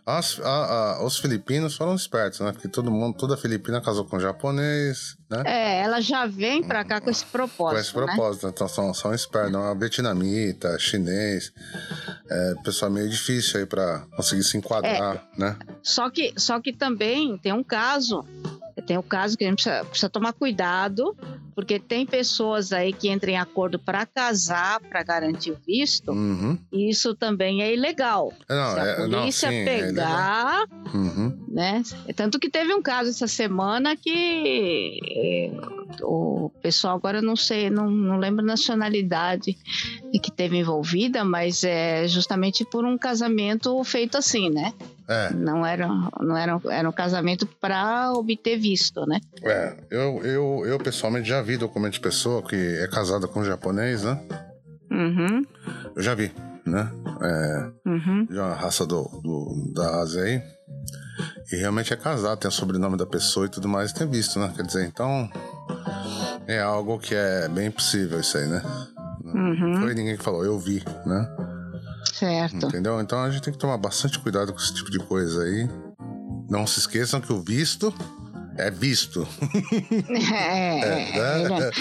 As- 0.05 0.39
a- 0.39 0.95
a- 0.97 1.05
os 1.05 1.17
filipinos 1.19 1.75
foram 1.75 1.93
espertos, 1.93 2.39
né? 2.39 2.51
Porque 2.51 2.67
todo 2.67 2.89
mundo, 2.89 3.15
toda 3.15 3.37
Filipina 3.37 3.79
casou 3.79 4.03
com 4.05 4.19
japonês, 4.19 5.15
né? 5.29 5.43
É, 5.45 5.81
ela 5.81 6.01
já 6.01 6.25
vem 6.25 6.63
pra 6.63 6.83
cá 6.83 6.99
com 6.99 7.09
esse 7.09 7.25
propósito. 7.25 7.75
Com 7.75 7.81
esse 7.81 7.97
né? 7.97 8.05
propósito, 8.05 8.47
então 8.47 8.67
são, 8.67 8.93
são 8.93 9.13
espertos, 9.13 9.51
não, 9.51 9.77
vietnamita, 9.77 10.77
chinês. 10.79 11.53
é, 12.29 12.55
pessoal 12.63 12.89
meio 12.89 13.07
difícil 13.09 13.59
aí 13.59 13.65
para 13.65 14.05
conseguir 14.15 14.43
se 14.43 14.57
enquadrar, 14.57 15.27
é. 15.35 15.39
né? 15.39 15.57
Só 15.83 16.09
que, 16.09 16.33
só 16.35 16.59
que 16.59 16.73
também 16.73 17.37
tem 17.37 17.53
um 17.53 17.63
caso 17.63 18.25
tem 18.85 18.97
o 18.97 19.03
caso 19.03 19.37
que 19.37 19.45
a 19.45 19.49
gente 19.49 19.63
precisa, 19.63 19.85
precisa, 19.85 20.09
tomar 20.09 20.33
cuidado, 20.33 21.15
porque 21.55 21.79
tem 21.79 22.05
pessoas 22.05 22.73
aí 22.73 22.91
que 22.91 23.09
entram 23.09 23.31
em 23.31 23.37
acordo 23.37 23.79
para 23.79 24.05
casar, 24.15 24.79
para 24.79 25.03
garantir 25.03 25.51
o 25.51 25.57
visto, 25.67 26.09
uhum. 26.09 26.57
isso 26.71 27.13
também 27.13 27.61
é 27.61 27.73
ilegal. 27.73 28.31
Não, 28.47 28.73
Se 28.73 28.79
a 28.79 28.85
é, 28.85 28.95
polícia 28.95 29.51
não, 29.51 29.57
sim, 29.57 29.61
é 29.61 29.65
pegar, 29.65 30.63
é 30.63 30.97
uhum. 30.97 31.45
né? 31.49 31.83
Tanto 32.15 32.39
que 32.39 32.49
teve 32.49 32.73
um 32.73 32.81
caso 32.81 33.09
essa 33.09 33.27
semana 33.27 33.93
que 33.97 35.51
o 36.01 36.49
pessoal 36.61 36.95
agora 36.95 37.21
não 37.21 37.35
sei, 37.35 37.69
não, 37.69 37.91
não 37.91 38.17
lembro 38.17 38.41
a 38.41 38.47
nacionalidade 38.47 39.57
que 40.23 40.31
teve 40.31 40.57
envolvida, 40.57 41.25
mas 41.25 41.65
é 41.65 42.07
justamente 42.07 42.63
por 42.63 42.85
um 42.85 42.97
casamento 42.97 43.83
feito 43.83 44.17
assim, 44.17 44.49
né? 44.49 44.73
É. 45.07 45.31
Não 45.33 45.65
era, 45.65 45.87
não 46.19 46.35
era, 46.35 46.59
era 46.69 46.89
um 46.89 46.91
casamento 46.91 47.45
para 47.45 48.11
obter 48.13 48.57
visto, 48.57 49.05
né? 49.05 49.19
É, 49.43 49.75
eu, 49.91 50.21
eu, 50.23 50.63
eu 50.65 50.79
pessoalmente 50.79 51.29
já 51.29 51.41
vi 51.41 51.57
documento 51.57 51.93
de 51.93 51.99
pessoa 51.99 52.41
que 52.41 52.55
é 52.55 52.87
casada 52.87 53.27
com 53.27 53.41
um 53.41 53.45
japonês, 53.45 54.03
né? 54.03 54.19
Uhum. 54.91 55.43
Eu 55.95 56.01
já 56.01 56.15
vi, 56.15 56.31
né? 56.65 56.91
É, 57.21 57.71
uhum. 57.85 58.25
De 58.25 58.37
uma 58.37 58.55
raça 58.55 58.85
do, 58.85 59.03
do, 59.23 59.73
da 59.73 60.01
Ásia 60.01 60.23
aí. 60.23 60.41
E 61.51 61.57
realmente 61.57 61.93
é 61.93 61.95
casado, 61.95 62.39
tem 62.39 62.49
o 62.49 62.51
sobrenome 62.51 62.97
da 62.97 63.05
pessoa 63.05 63.45
e 63.45 63.49
tudo 63.49 63.67
mais, 63.69 63.93
tem 63.93 64.09
visto, 64.09 64.39
né? 64.39 64.51
Quer 64.55 64.63
dizer, 64.63 64.85
então. 64.85 65.29
É 66.47 66.61
algo 66.61 66.99
que 66.99 67.15
é 67.15 67.47
bem 67.47 67.71
possível 67.71 68.19
isso 68.19 68.37
aí, 68.37 68.47
né? 68.47 68.61
Uhum. 69.23 69.73
Não 69.73 69.81
foi 69.81 69.93
ninguém 69.95 70.15
que 70.15 70.23
falou, 70.23 70.45
eu 70.45 70.59
vi, 70.59 70.83
né? 71.05 71.54
Certo. 72.13 72.67
Entendeu? 72.67 72.99
Então 73.01 73.21
a 73.21 73.29
gente 73.29 73.43
tem 73.43 73.53
que 73.53 73.59
tomar 73.59 73.77
bastante 73.77 74.19
cuidado 74.19 74.53
com 74.53 74.59
esse 74.59 74.73
tipo 74.73 74.89
de 74.89 74.99
coisa 74.99 75.43
aí. 75.43 75.69
Não 76.49 76.65
se 76.67 76.79
esqueçam 76.79 77.19
que 77.19 77.33
o 77.33 77.41
visto 77.41 77.93
é 78.57 78.71
visto. 78.71 79.27
É, 80.33 80.79
é, 80.79 81.49
né? 81.49 81.71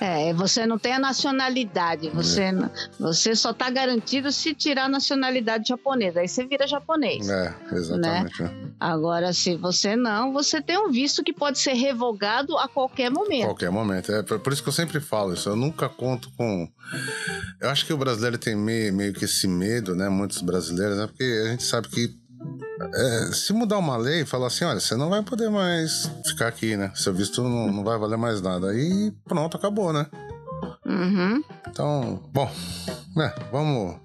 é, 0.00 0.28
é, 0.30 0.34
você 0.34 0.66
não 0.66 0.78
tem 0.78 0.92
a 0.92 0.98
nacionalidade, 0.98 2.08
você, 2.10 2.42
é. 2.42 2.70
você 2.98 3.34
só 3.34 3.50
está 3.50 3.70
garantido 3.70 4.32
se 4.32 4.54
tirar 4.54 4.84
a 4.84 4.88
nacionalidade 4.88 5.68
japonesa, 5.68 6.20
aí 6.20 6.28
você 6.28 6.44
vira 6.46 6.66
japonês. 6.66 7.28
É, 7.28 7.54
exatamente. 7.72 8.42
Né? 8.42 8.72
Agora, 8.80 9.32
se 9.32 9.56
você 9.56 9.96
não, 9.96 10.32
você 10.32 10.60
tem 10.60 10.78
um 10.78 10.90
visto 10.90 11.22
que 11.22 11.32
pode 11.32 11.58
ser 11.58 11.74
revogado 11.74 12.56
a 12.58 12.68
qualquer 12.68 13.10
momento. 13.10 13.46
Qualquer 13.46 13.70
momento. 13.70 14.12
É 14.12 14.22
por 14.22 14.52
isso 14.52 14.62
que 14.62 14.68
eu 14.68 14.72
sempre 14.72 15.00
falo 15.00 15.34
isso. 15.34 15.48
Eu 15.48 15.56
nunca 15.56 15.88
conto 15.88 16.30
com. 16.36 16.68
Eu 17.60 17.70
acho 17.70 17.86
que 17.86 17.92
o 17.92 17.96
brasileiro 17.96 18.38
tem 18.38 18.56
meio, 18.56 18.92
meio 18.92 19.12
que 19.12 19.24
esse 19.24 19.46
medo, 19.46 19.94
né? 19.94 20.08
Muitos 20.08 20.42
brasileiros, 20.42 20.96
né? 20.96 21.06
Porque 21.06 21.24
a 21.46 21.50
gente 21.50 21.62
sabe 21.62 21.88
que 21.88 22.23
é, 22.80 23.32
se 23.32 23.52
mudar 23.52 23.78
uma 23.78 23.96
lei 23.96 24.22
e 24.22 24.26
falar 24.26 24.48
assim, 24.48 24.64
olha, 24.64 24.80
você 24.80 24.96
não 24.96 25.08
vai 25.08 25.22
poder 25.22 25.50
mais 25.50 26.10
ficar 26.26 26.48
aqui, 26.48 26.76
né? 26.76 26.92
Seu 26.94 27.14
visto 27.14 27.42
não, 27.42 27.70
não 27.72 27.84
vai 27.84 27.98
valer 27.98 28.18
mais 28.18 28.40
nada. 28.40 28.70
Aí 28.70 29.12
pronto, 29.24 29.56
acabou, 29.56 29.92
né? 29.92 30.06
Uhum. 30.84 31.42
Então, 31.68 32.22
bom, 32.32 32.50
né? 33.16 33.32
Vamos, 33.50 33.96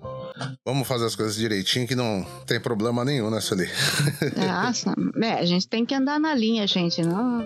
vamos 0.65 0.88
fazer 0.88 1.05
as 1.05 1.15
coisas 1.15 1.36
direitinho 1.36 1.88
que 1.88 1.95
não 1.95 2.25
tem 2.45 2.60
problema 2.60 3.03
nenhum 3.03 3.29
nessa 3.29 3.55
lei. 3.55 3.69
Nossa, 4.38 4.93
é, 5.21 5.34
a 5.34 5.45
gente 5.45 5.67
tem 5.67 5.86
que 5.86 5.95
andar 5.95 6.19
na 6.19 6.34
linha, 6.34 6.65
gente. 6.67 7.01
Não, 7.01 7.43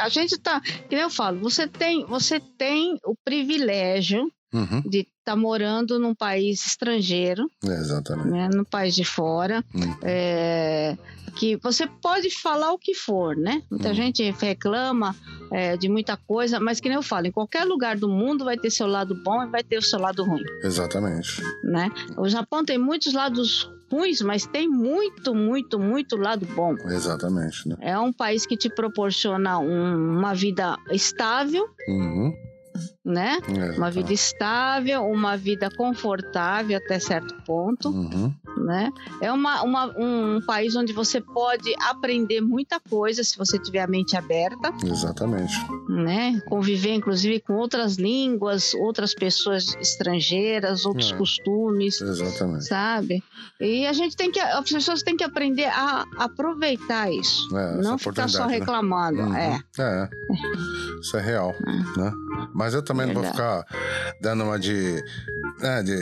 a 0.00 0.08
gente 0.08 0.38
tá, 0.38 0.60
que 0.60 0.94
nem 0.94 1.02
eu 1.02 1.10
falo, 1.10 1.40
você 1.40 1.66
tem, 1.66 2.06
você 2.06 2.40
tem 2.40 2.98
o 3.04 3.14
privilégio 3.24 4.28
uhum. 4.52 4.82
de 4.82 5.06
estar 5.24 5.32
tá 5.32 5.36
morando 5.36 5.98
num 5.98 6.14
país 6.14 6.66
estrangeiro, 6.66 7.50
exatamente, 7.64 8.30
né, 8.30 8.48
no 8.52 8.64
país 8.64 8.94
de 8.94 9.04
fora, 9.04 9.64
uhum. 9.74 9.96
é, 10.02 10.96
que 11.34 11.56
você 11.56 11.86
pode 11.86 12.30
falar 12.30 12.72
o 12.72 12.78
que 12.78 12.94
for, 12.94 13.34
né? 13.34 13.62
Muita 13.70 13.88
uhum. 13.88 13.94
gente 13.94 14.30
reclama 14.30 15.16
é, 15.50 15.76
de 15.76 15.88
muita 15.88 16.16
coisa, 16.16 16.60
mas 16.60 16.78
que 16.78 16.88
nem 16.88 16.96
eu 16.96 17.02
falo, 17.02 17.26
em 17.26 17.32
qualquer 17.32 17.64
lugar 17.64 17.96
do 17.96 18.08
mundo 18.08 18.44
vai 18.44 18.56
ter 18.56 18.70
seu 18.70 18.86
lado 18.86 19.14
bom 19.14 19.42
e 19.42 19.46
vai 19.48 19.64
ter 19.64 19.78
o 19.78 19.82
seu 19.82 19.98
lado 19.98 20.22
ruim. 20.22 20.44
Exatamente. 20.62 21.42
Né? 21.64 21.90
O 22.18 22.28
Japão 22.28 22.64
tem 22.64 22.78
muitos 22.78 23.14
lados 23.14 23.70
ruins, 23.90 24.20
mas 24.20 24.46
tem 24.46 24.68
muito, 24.68 25.34
muito, 25.34 25.78
muito 25.78 26.16
lado 26.16 26.46
bom. 26.54 26.74
Exatamente. 26.86 27.68
Né? 27.68 27.76
É 27.80 27.98
um 27.98 28.12
país 28.12 28.46
que 28.46 28.56
te 28.56 28.68
proporciona 28.68 29.58
um, 29.58 30.18
uma 30.18 30.34
vida 30.34 30.76
estável. 30.90 31.66
Uhum 31.88 32.32
né? 33.04 33.38
É, 33.48 33.76
uma 33.76 33.90
vida 33.90 34.12
estável, 34.12 35.04
uma 35.04 35.36
vida 35.36 35.68
confortável 35.70 36.78
até 36.78 36.98
certo 36.98 37.34
ponto, 37.44 37.90
uhum. 37.90 38.32
né? 38.64 38.90
É 39.20 39.30
uma, 39.30 39.62
uma, 39.62 39.86
um 39.98 40.40
país 40.40 40.74
onde 40.74 40.92
você 40.92 41.20
pode 41.20 41.70
aprender 41.80 42.40
muita 42.40 42.80
coisa 42.80 43.22
se 43.22 43.36
você 43.36 43.58
tiver 43.58 43.80
a 43.80 43.86
mente 43.86 44.16
aberta. 44.16 44.72
Exatamente. 44.82 45.52
Né? 45.88 46.40
Conviver, 46.46 46.94
inclusive, 46.94 47.40
com 47.40 47.54
outras 47.54 47.96
línguas, 47.96 48.72
outras 48.74 49.12
pessoas 49.12 49.76
estrangeiras, 49.80 50.86
outros 50.86 51.12
é. 51.12 51.16
costumes. 51.16 52.00
Exatamente. 52.00 52.64
Sabe? 52.64 53.22
E 53.60 53.86
a 53.86 53.92
gente 53.92 54.16
tem 54.16 54.30
que, 54.30 54.40
as 54.40 54.70
pessoas 54.70 55.02
têm 55.02 55.16
que 55.16 55.24
aprender 55.24 55.66
a 55.66 56.04
aproveitar 56.16 57.12
isso. 57.12 57.54
É, 57.56 57.76
não 57.82 57.98
ficar 57.98 58.28
só 58.28 58.46
né? 58.46 58.58
reclamando. 58.58 59.20
Uhum. 59.20 59.36
É. 59.36 59.62
é. 59.78 60.08
Isso 61.00 61.18
é 61.18 61.20
real, 61.20 61.50
é. 61.50 62.00
né? 62.00 62.12
Mas 62.54 62.72
eu 62.72 62.82
também 62.82 62.93
Verdade. 62.96 63.14
não 63.14 63.22
vou 63.22 63.32
ficar 63.32 63.64
dando 64.20 64.44
uma 64.44 64.58
de. 64.58 65.02
Né, 65.60 65.82
de 65.82 65.96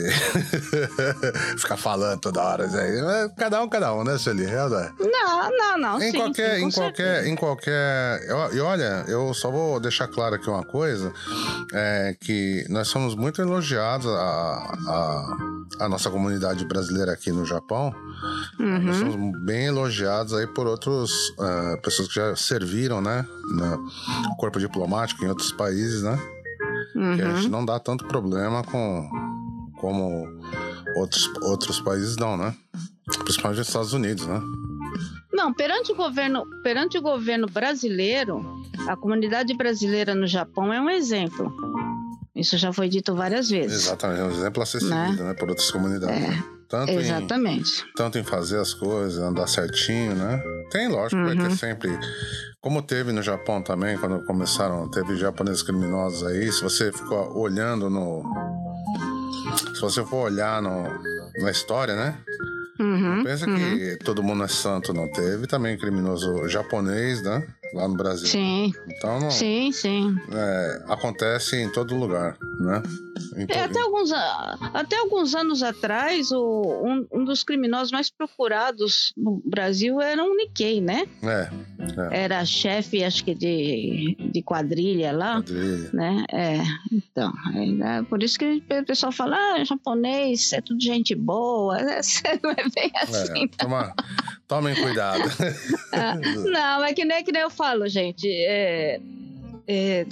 ficar 1.57 1.77
falando 1.77 2.19
toda 2.19 2.41
hora. 2.41 2.65
Aí. 2.65 3.29
Cada 3.37 3.61
um, 3.61 3.69
cada 3.69 3.93
um, 3.93 4.03
né, 4.03 4.17
Sueli? 4.17 4.45
Não, 4.47 5.51
não, 5.57 5.77
não. 5.77 6.01
Em 6.01 6.11
sim, 6.11 6.17
qualquer, 6.17 6.57
sim, 6.57 6.65
em 6.65 6.71
qualquer, 6.71 7.27
em 7.27 7.35
qualquer. 7.35 8.21
E 8.53 8.59
olha, 8.59 9.05
eu 9.07 9.33
só 9.33 9.51
vou 9.51 9.79
deixar 9.79 10.07
claro 10.07 10.35
aqui 10.35 10.49
uma 10.49 10.63
coisa: 10.63 11.13
é 11.73 12.15
que 12.19 12.65
nós 12.69 12.87
somos 12.87 13.15
muito 13.15 13.41
elogiados, 13.41 14.07
a, 14.07 14.75
a, 14.87 15.37
a 15.81 15.89
nossa 15.89 16.09
comunidade 16.09 16.65
brasileira 16.65 17.13
aqui 17.13 17.31
no 17.31 17.45
Japão. 17.45 17.93
Uhum. 18.59 18.79
Nós 18.79 18.97
somos 18.97 19.39
bem 19.41 19.65
elogiados 19.65 20.33
aí 20.33 20.47
por 20.47 20.67
outras 20.67 21.09
uh, 21.11 21.81
pessoas 21.81 22.07
que 22.07 22.15
já 22.15 22.35
serviram, 22.35 23.01
né? 23.01 23.25
No 23.51 24.35
corpo 24.37 24.59
diplomático 24.59 25.23
em 25.23 25.27
outros 25.27 25.51
países, 25.51 26.03
né? 26.03 26.17
Uhum. 26.95 27.15
Que 27.15 27.21
a 27.21 27.35
gente 27.35 27.49
não 27.49 27.65
dá 27.65 27.79
tanto 27.79 28.05
problema 28.05 28.63
com 28.63 29.09
como 29.77 30.25
outros, 30.95 31.29
outros 31.41 31.81
países 31.81 32.15
dão, 32.15 32.37
né? 32.37 32.55
Principalmente 33.23 33.59
nos 33.59 33.67
Estados 33.67 33.93
Unidos, 33.93 34.25
né? 34.25 34.41
Não, 35.33 35.53
perante 35.53 35.91
o 35.91 35.95
governo, 35.95 36.43
perante 36.61 36.97
o 36.97 37.01
governo 37.01 37.47
brasileiro, 37.47 38.45
a 38.87 38.95
comunidade 38.95 39.53
brasileira 39.53 40.13
no 40.13 40.27
Japão 40.27 40.71
é 40.71 40.79
um 40.79 40.89
exemplo. 40.89 41.51
Isso 42.35 42.57
já 42.57 42.73
foi 42.73 42.89
dito 42.89 43.15
várias 43.15 43.49
vezes. 43.49 43.83
Exatamente, 43.83 44.21
é 44.21 44.23
um 44.23 44.31
exemplo 44.31 44.63
a 44.63 44.65
ser 44.65 44.81
né? 44.83 45.05
seguido, 45.05 45.23
né? 45.23 45.29
né? 45.29 45.35
Por 45.35 45.49
outras 45.49 45.69
comunidades. 45.69 46.23
É. 46.23 46.53
Tanto 46.67 46.91
Exatamente. 46.91 47.83
Em, 47.83 47.93
tanto 47.95 48.17
em 48.17 48.23
fazer 48.23 48.57
as 48.57 48.73
coisas, 48.73 49.21
andar 49.21 49.45
certinho, 49.45 50.15
né? 50.15 50.41
Tem, 50.71 50.87
lógico, 50.87 51.21
uhum. 51.21 51.27
vai 51.27 51.35
ter 51.35 51.43
uhum. 51.43 51.55
sempre. 51.55 51.99
Como 52.59 52.81
teve 52.81 53.11
no 53.11 53.21
Japão 53.21 53.61
também, 53.61 53.95
quando 53.99 54.25
começaram, 54.25 54.89
teve 54.89 55.15
japoneses 55.15 55.61
criminosos 55.61 56.25
aí. 56.25 56.51
Se 56.51 56.63
você 56.63 56.91
ficou 56.91 57.37
olhando 57.37 57.91
no. 57.91 58.23
Se 59.75 59.81
você 59.81 60.03
for 60.03 60.31
olhar 60.31 60.63
no, 60.63 60.83
na 61.43 61.51
história, 61.51 61.95
né? 61.95 62.17
Uhum, 62.79 63.23
pensa 63.23 63.47
uhum. 63.47 63.55
que 63.55 63.99
todo 64.03 64.23
mundo 64.23 64.43
é 64.43 64.47
santo, 64.47 64.93
não 64.93 65.07
teve 65.11 65.45
também 65.45 65.77
criminoso 65.77 66.47
japonês, 66.49 67.21
né? 67.21 67.47
Lá 67.73 67.87
no 67.87 67.95
Brasil. 67.95 68.27
Sim. 68.27 68.71
Então 68.87 69.19
não. 69.19 69.31
Sim, 69.31 69.71
sim. 69.71 70.15
É, 70.31 70.83
acontece 70.87 71.57
em 71.57 71.71
todo 71.71 71.95
lugar, 71.95 72.37
né? 72.59 72.81
É, 73.47 73.61
até, 73.61 73.79
alguns, 73.79 74.11
até 74.11 74.97
alguns 74.97 75.35
anos 75.35 75.63
atrás, 75.63 76.31
o, 76.31 76.83
um, 76.83 77.07
um, 77.11 77.23
dos 77.23 77.43
criminosos 77.43 77.91
mais 77.91 78.09
procurados 78.09 79.13
no 79.15 79.41
Brasil 79.45 80.01
era 80.01 80.23
um 80.23 80.35
Nikkei, 80.35 80.81
né? 80.81 81.07
É. 81.21 81.49
é. 82.11 82.23
Era 82.23 82.45
chefe, 82.45 83.03
acho 83.03 83.23
que 83.23 83.35
de, 83.35 84.15
de 84.31 84.41
quadrilha 84.41 85.11
lá. 85.11 85.35
Quadrilha. 85.35 85.89
Né? 85.93 86.25
É, 86.31 86.57
então. 86.91 87.31
É, 87.55 87.99
é 87.99 88.03
por 88.03 88.21
isso 88.23 88.37
que 88.37 88.63
o 88.69 88.85
pessoal 88.85 89.11
fala, 89.11 89.35
ah, 89.35 89.63
japonês, 89.63 90.53
é 90.53 90.61
tudo 90.61 90.81
gente 90.81 91.15
boa. 91.15 91.77
Não 92.43 92.51
é 92.51 92.69
bem 92.75 92.91
é, 92.95 93.03
assim. 93.03 93.43
É, 93.43 93.47
toma, 93.57 93.93
tomem 94.47 94.75
cuidado. 94.75 95.23
Não, 96.51 96.83
é 96.83 96.93
que 96.93 97.05
nem, 97.05 97.23
que 97.23 97.31
nem 97.31 97.41
eu 97.41 97.49
falo, 97.49 97.87
gente. 97.87 98.27
É, 98.27 98.99
é, 99.67 100.05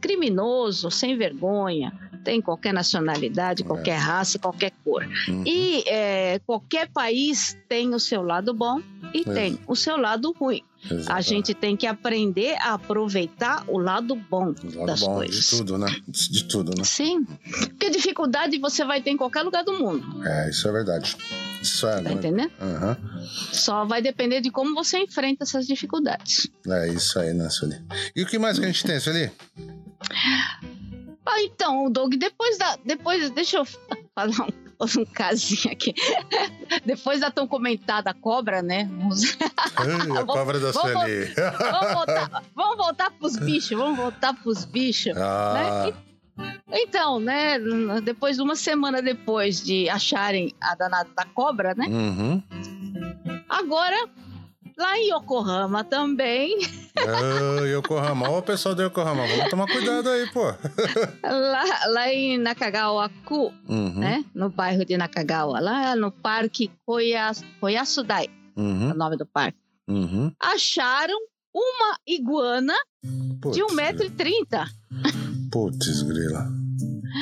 criminoso, 0.00 0.90
sem 0.90 1.16
vergonha, 1.16 1.92
tem 2.24 2.40
qualquer 2.40 2.72
nacionalidade, 2.72 3.62
É. 3.62 3.66
qualquer 3.66 3.96
raça, 3.98 4.38
qualquer 4.38 4.72
cor. 4.82 5.06
Uhum. 5.28 5.42
E 5.46 5.84
é, 5.86 6.38
qualquer 6.46 6.88
país 6.90 7.56
tem 7.68 7.94
o 7.94 8.00
seu 8.00 8.22
lado 8.22 8.54
bom 8.54 8.80
e 9.12 9.20
É. 9.20 9.32
tem 9.32 9.58
o 9.66 9.76
seu 9.76 9.96
lado 9.96 10.32
ruim. 10.38 10.62
A 11.08 11.20
gente 11.22 11.54
tem 11.54 11.76
que 11.76 11.86
aprender 11.86 12.56
a 12.60 12.74
aproveitar 12.74 13.64
o 13.68 13.78
lado 13.78 14.14
bom 14.14 14.54
O 14.62 14.76
lado 14.76 14.86
das 14.86 15.00
bom 15.00 15.14
coisas. 15.14 15.36
de 15.44 15.48
tudo, 15.56 15.78
né? 15.78 15.86
De 16.06 16.44
tudo, 16.44 16.72
né? 16.76 16.84
Sim, 16.84 17.24
porque 17.24 17.88
dificuldade 17.88 18.58
você 18.58 18.84
vai 18.84 19.00
ter 19.00 19.10
em 19.10 19.16
qualquer 19.16 19.42
lugar 19.42 19.64
do 19.64 19.72
mundo, 19.78 20.22
É, 20.26 20.50
isso 20.50 20.68
é 20.68 20.72
verdade. 20.72 21.16
É. 21.64 21.94
tá 21.96 22.00
né? 22.02 22.12
entendendo? 22.12 22.52
Aham. 22.60 22.96
Só 23.52 23.84
vai 23.84 24.00
depender 24.02 24.40
de 24.40 24.50
como 24.50 24.74
você 24.74 24.98
enfrenta 24.98 25.44
essas 25.44 25.66
dificuldades. 25.66 26.48
É 26.68 26.88
isso 26.88 27.18
aí, 27.18 27.32
né, 27.32 27.48
Sueli? 27.50 27.82
E 28.14 28.22
o 28.22 28.26
que 28.26 28.38
mais 28.38 28.58
que 28.58 28.64
a 28.64 28.68
gente 28.68 28.84
tem, 28.84 28.98
Sueli? 29.00 29.30
Ah, 31.26 31.40
então, 31.42 31.90
Doug, 31.90 32.14
depois 32.14 32.58
da. 32.58 32.76
Depois, 32.84 33.30
deixa 33.30 33.56
eu 33.56 33.64
falar 33.64 34.46
um, 34.80 35.00
um 35.00 35.04
casinho 35.06 35.72
aqui. 35.72 35.94
depois 36.84 37.20
da 37.20 37.30
tão 37.30 37.46
comentada 37.48 38.12
cobra, 38.12 38.62
né? 38.62 38.84
Vamos, 38.98 39.22
Ai, 39.76 39.90
a 39.92 40.04
Vamos- 40.20 40.24
cobra 40.34 40.60
da 40.60 40.70
vamos- 40.70 40.92
Sueli. 40.92 41.34
vamos 41.34 41.92
voltar, 41.94 42.42
vamos 42.54 42.76
voltar 42.76 43.10
pros 43.12 43.36
bichos, 43.36 43.76
vamos 43.78 43.96
voltar 43.96 44.34
pros 44.34 44.64
bichos. 44.66 45.16
Ah, 45.16 45.92
Então, 46.74 47.20
né? 47.20 47.58
Depois, 48.02 48.38
uma 48.38 48.56
semana 48.56 49.00
depois 49.00 49.62
de 49.62 49.88
acharem 49.88 50.52
a 50.60 50.74
danada 50.74 51.08
da 51.16 51.24
cobra, 51.24 51.74
né? 51.74 51.86
uhum. 51.86 52.42
Agora, 53.48 54.08
lá 54.76 54.98
em 54.98 55.10
Yokohama 55.12 55.84
também, 55.84 56.58
Ah, 56.96 57.60
Yokohama. 57.64 58.28
Ó, 58.30 58.38
o 58.38 58.42
pessoal 58.42 58.74
do 58.74 58.82
Yokohama, 58.82 59.26
vamos 59.26 59.50
tomar 59.50 59.66
cuidado 59.66 60.08
aí, 60.08 60.28
pô. 60.32 60.42
lá, 61.22 61.64
lá 61.88 62.12
em 62.12 62.38
Nakagawa-ku, 62.38 63.52
Uhum. 63.68 63.98
né? 63.98 64.24
No 64.34 64.48
bairro 64.50 64.84
de 64.84 64.96
Nakagawa, 64.96 65.60
lá 65.60 65.94
no 65.96 66.10
Parque 66.10 66.70
Koyas, 66.86 67.44
Koyasudai, 67.60 68.26
é 68.56 68.60
Uhum. 68.60 68.90
o 68.90 68.94
nome 68.94 69.16
do 69.16 69.26
parque. 69.26 69.58
Uhum. 69.88 70.32
Acharam 70.40 71.18
uma 71.54 71.96
iguana 72.06 72.74
Putz, 73.40 73.56
de 73.56 73.62
1,30m. 73.62 74.66
Putz, 75.52 76.02
grila. 76.02 76.48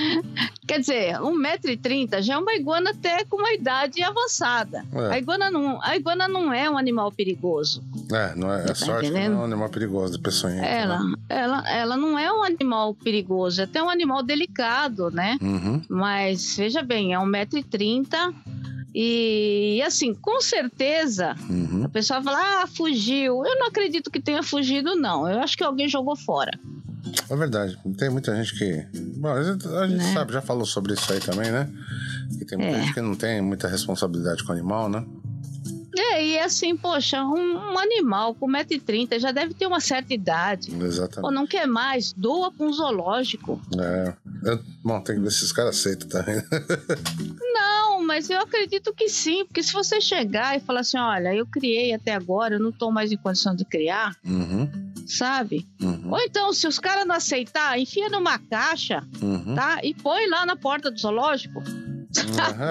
Quer 0.67 0.79
dizer, 0.81 1.15
1,30m 1.21 2.23
já 2.23 2.35
é 2.35 2.39
uma 2.39 2.55
iguana 2.55 2.91
até 2.91 3.25
com 3.25 3.37
uma 3.37 3.53
idade 3.53 4.03
avançada. 4.03 4.85
A 5.11 5.17
É, 5.17 5.19
iguana, 5.19 5.51
não, 5.51 5.83
a 5.83 5.97
iguana 5.97 6.27
não 6.29 6.53
é 6.53 6.71
um 6.71 6.79
animal 6.79 7.11
perigoso. 7.13 7.83
é, 8.13 8.35
não 8.35 8.53
é, 8.53 8.63
é 8.63 8.67
Tá 8.67 8.75
sorte 8.75 9.03
que 9.03 9.07
entendendo? 9.09 9.33
não 9.33 9.39
é 9.39 9.43
um 9.43 9.47
animal 9.47 9.69
perigoso 9.69 10.13
de 10.17 10.19
peçonhenta. 10.23 10.65
Ela, 10.67 10.99
Né? 11.03 11.15
ela, 11.29 11.71
ela 11.71 11.97
não 11.97 12.19
é 12.19 12.33
um 12.33 12.43
animal 12.43 12.95
perigoso, 12.95 13.61
é 13.61 13.65
até 13.65 13.83
um 13.83 13.91
animal 13.91 14.23
delicado, 14.23 15.11
né? 15.11 15.37
Uhum. 15.43 15.83
Mas 15.89 16.57
veja 16.57 16.83
bem, 16.83 17.13
é 17.13 17.19
1,30m. 17.19 18.35
E 18.95 19.83
assim, 19.87 20.15
com 20.15 20.41
certeza, 20.41 21.35
Uhum. 21.49 21.85
a 21.85 21.89
pessoa 21.89 22.23
fala, 22.23 22.63
ah, 22.63 22.67
fugiu. 22.67 23.43
Eu 23.45 23.59
não 23.59 23.69
acredito 23.69 24.11
que 24.11 24.21
tenha 24.21 24.43
fugido, 24.43 24.95
não. 24.95 25.27
Eu 25.29 25.41
acho 25.41 25.57
que 25.57 25.65
alguém 25.65 25.89
jogou 25.89 26.15
fora. 26.15 26.53
É 27.29 27.37
verdade. 27.37 27.79
Tem 27.99 28.11
muita 28.11 28.35
gente 28.37 28.57
que. 28.57 28.87
Bom, 29.19 29.29
a 29.29 29.43
gente, 29.43 29.67
Né? 29.97 30.13
sabe, 30.13 30.33
já 30.33 30.41
falou 30.43 30.65
sobre 30.65 30.95
isso 30.95 31.13
aí 31.13 31.21
também, 31.21 31.51
né? 31.51 31.69
Que 32.39 32.45
tem 32.45 32.57
muita 32.59 32.77
É. 32.77 32.81
gente 32.83 32.95
que 32.95 33.01
não 33.01 33.15
tem 33.15 33.41
muita 33.43 33.67
responsabilidade 33.69 34.43
com 34.45 34.51
o 34.51 34.53
animal, 34.53 34.89
né? 34.89 35.05
É, 35.95 36.25
e 36.25 36.39
assim, 36.39 36.75
poxa, 36.75 37.23
um, 37.23 37.55
um 37.75 37.79
animal 37.79 38.35
com 38.35 38.47
1,30m 38.49 39.19
já 39.19 39.31
deve 39.31 39.53
ter 39.53 39.67
uma 39.67 39.81
certa 39.81 40.15
idade. 40.15 40.73
Ou 40.75 40.87
Exatamente. 40.87 41.35
não 41.35 41.47
quer 41.47 41.67
mais, 41.67 42.13
doa 42.15 42.51
para 42.51 42.67
um 42.67 42.73
zoológico. 42.73 43.61
É. 43.79 44.15
Eu- 44.45 44.61
bom, 44.83 45.01
tem 45.03 45.17
que 45.17 45.21
ver 45.23 45.31
se 45.31 45.45
os 45.45 45.53
caras 45.53 45.77
aceitam 45.79 46.09
também. 46.09 46.43
Não, 47.55 48.03
mas 48.05 48.29
eu 48.31 48.41
acredito 48.41 48.93
que 48.95 49.09
sim, 49.09 49.45
porque 49.45 49.63
se 49.63 49.73
você 49.73 50.01
chegar 50.01 50.57
e 50.57 50.61
falar 50.61 50.81
assim, 50.81 50.99
olha, 50.99 51.35
eu 51.35 51.47
criei 51.47 51.93
até 51.93 52.15
agora, 52.15 52.55
eu 52.55 52.61
não 52.61 52.71
estou 52.71 52.91
mais 52.91 53.13
em 53.13 53.17
condição 53.17 53.55
de 53.55 53.65
criar, 53.65 54.17
uhum. 54.25 54.69
Sabe? 55.07 55.67
Uhum. 55.81 56.11
Ou 56.13 56.19
então, 56.21 56.53
se 56.53 56.67
os 56.67 56.79
caras 56.79 57.07
não 57.07 57.15
aceitar, 57.15 57.79
enfia 57.79 58.09
numa 58.09 58.39
caixa, 58.39 59.03
Uhum. 59.21 59.55
tá? 59.55 59.81
E 59.83 59.95
põe 59.95 60.27
lá 60.29 60.45
na 60.47 60.57
porta 60.57 60.91
do 60.91 60.99
zoológico. 60.99 61.63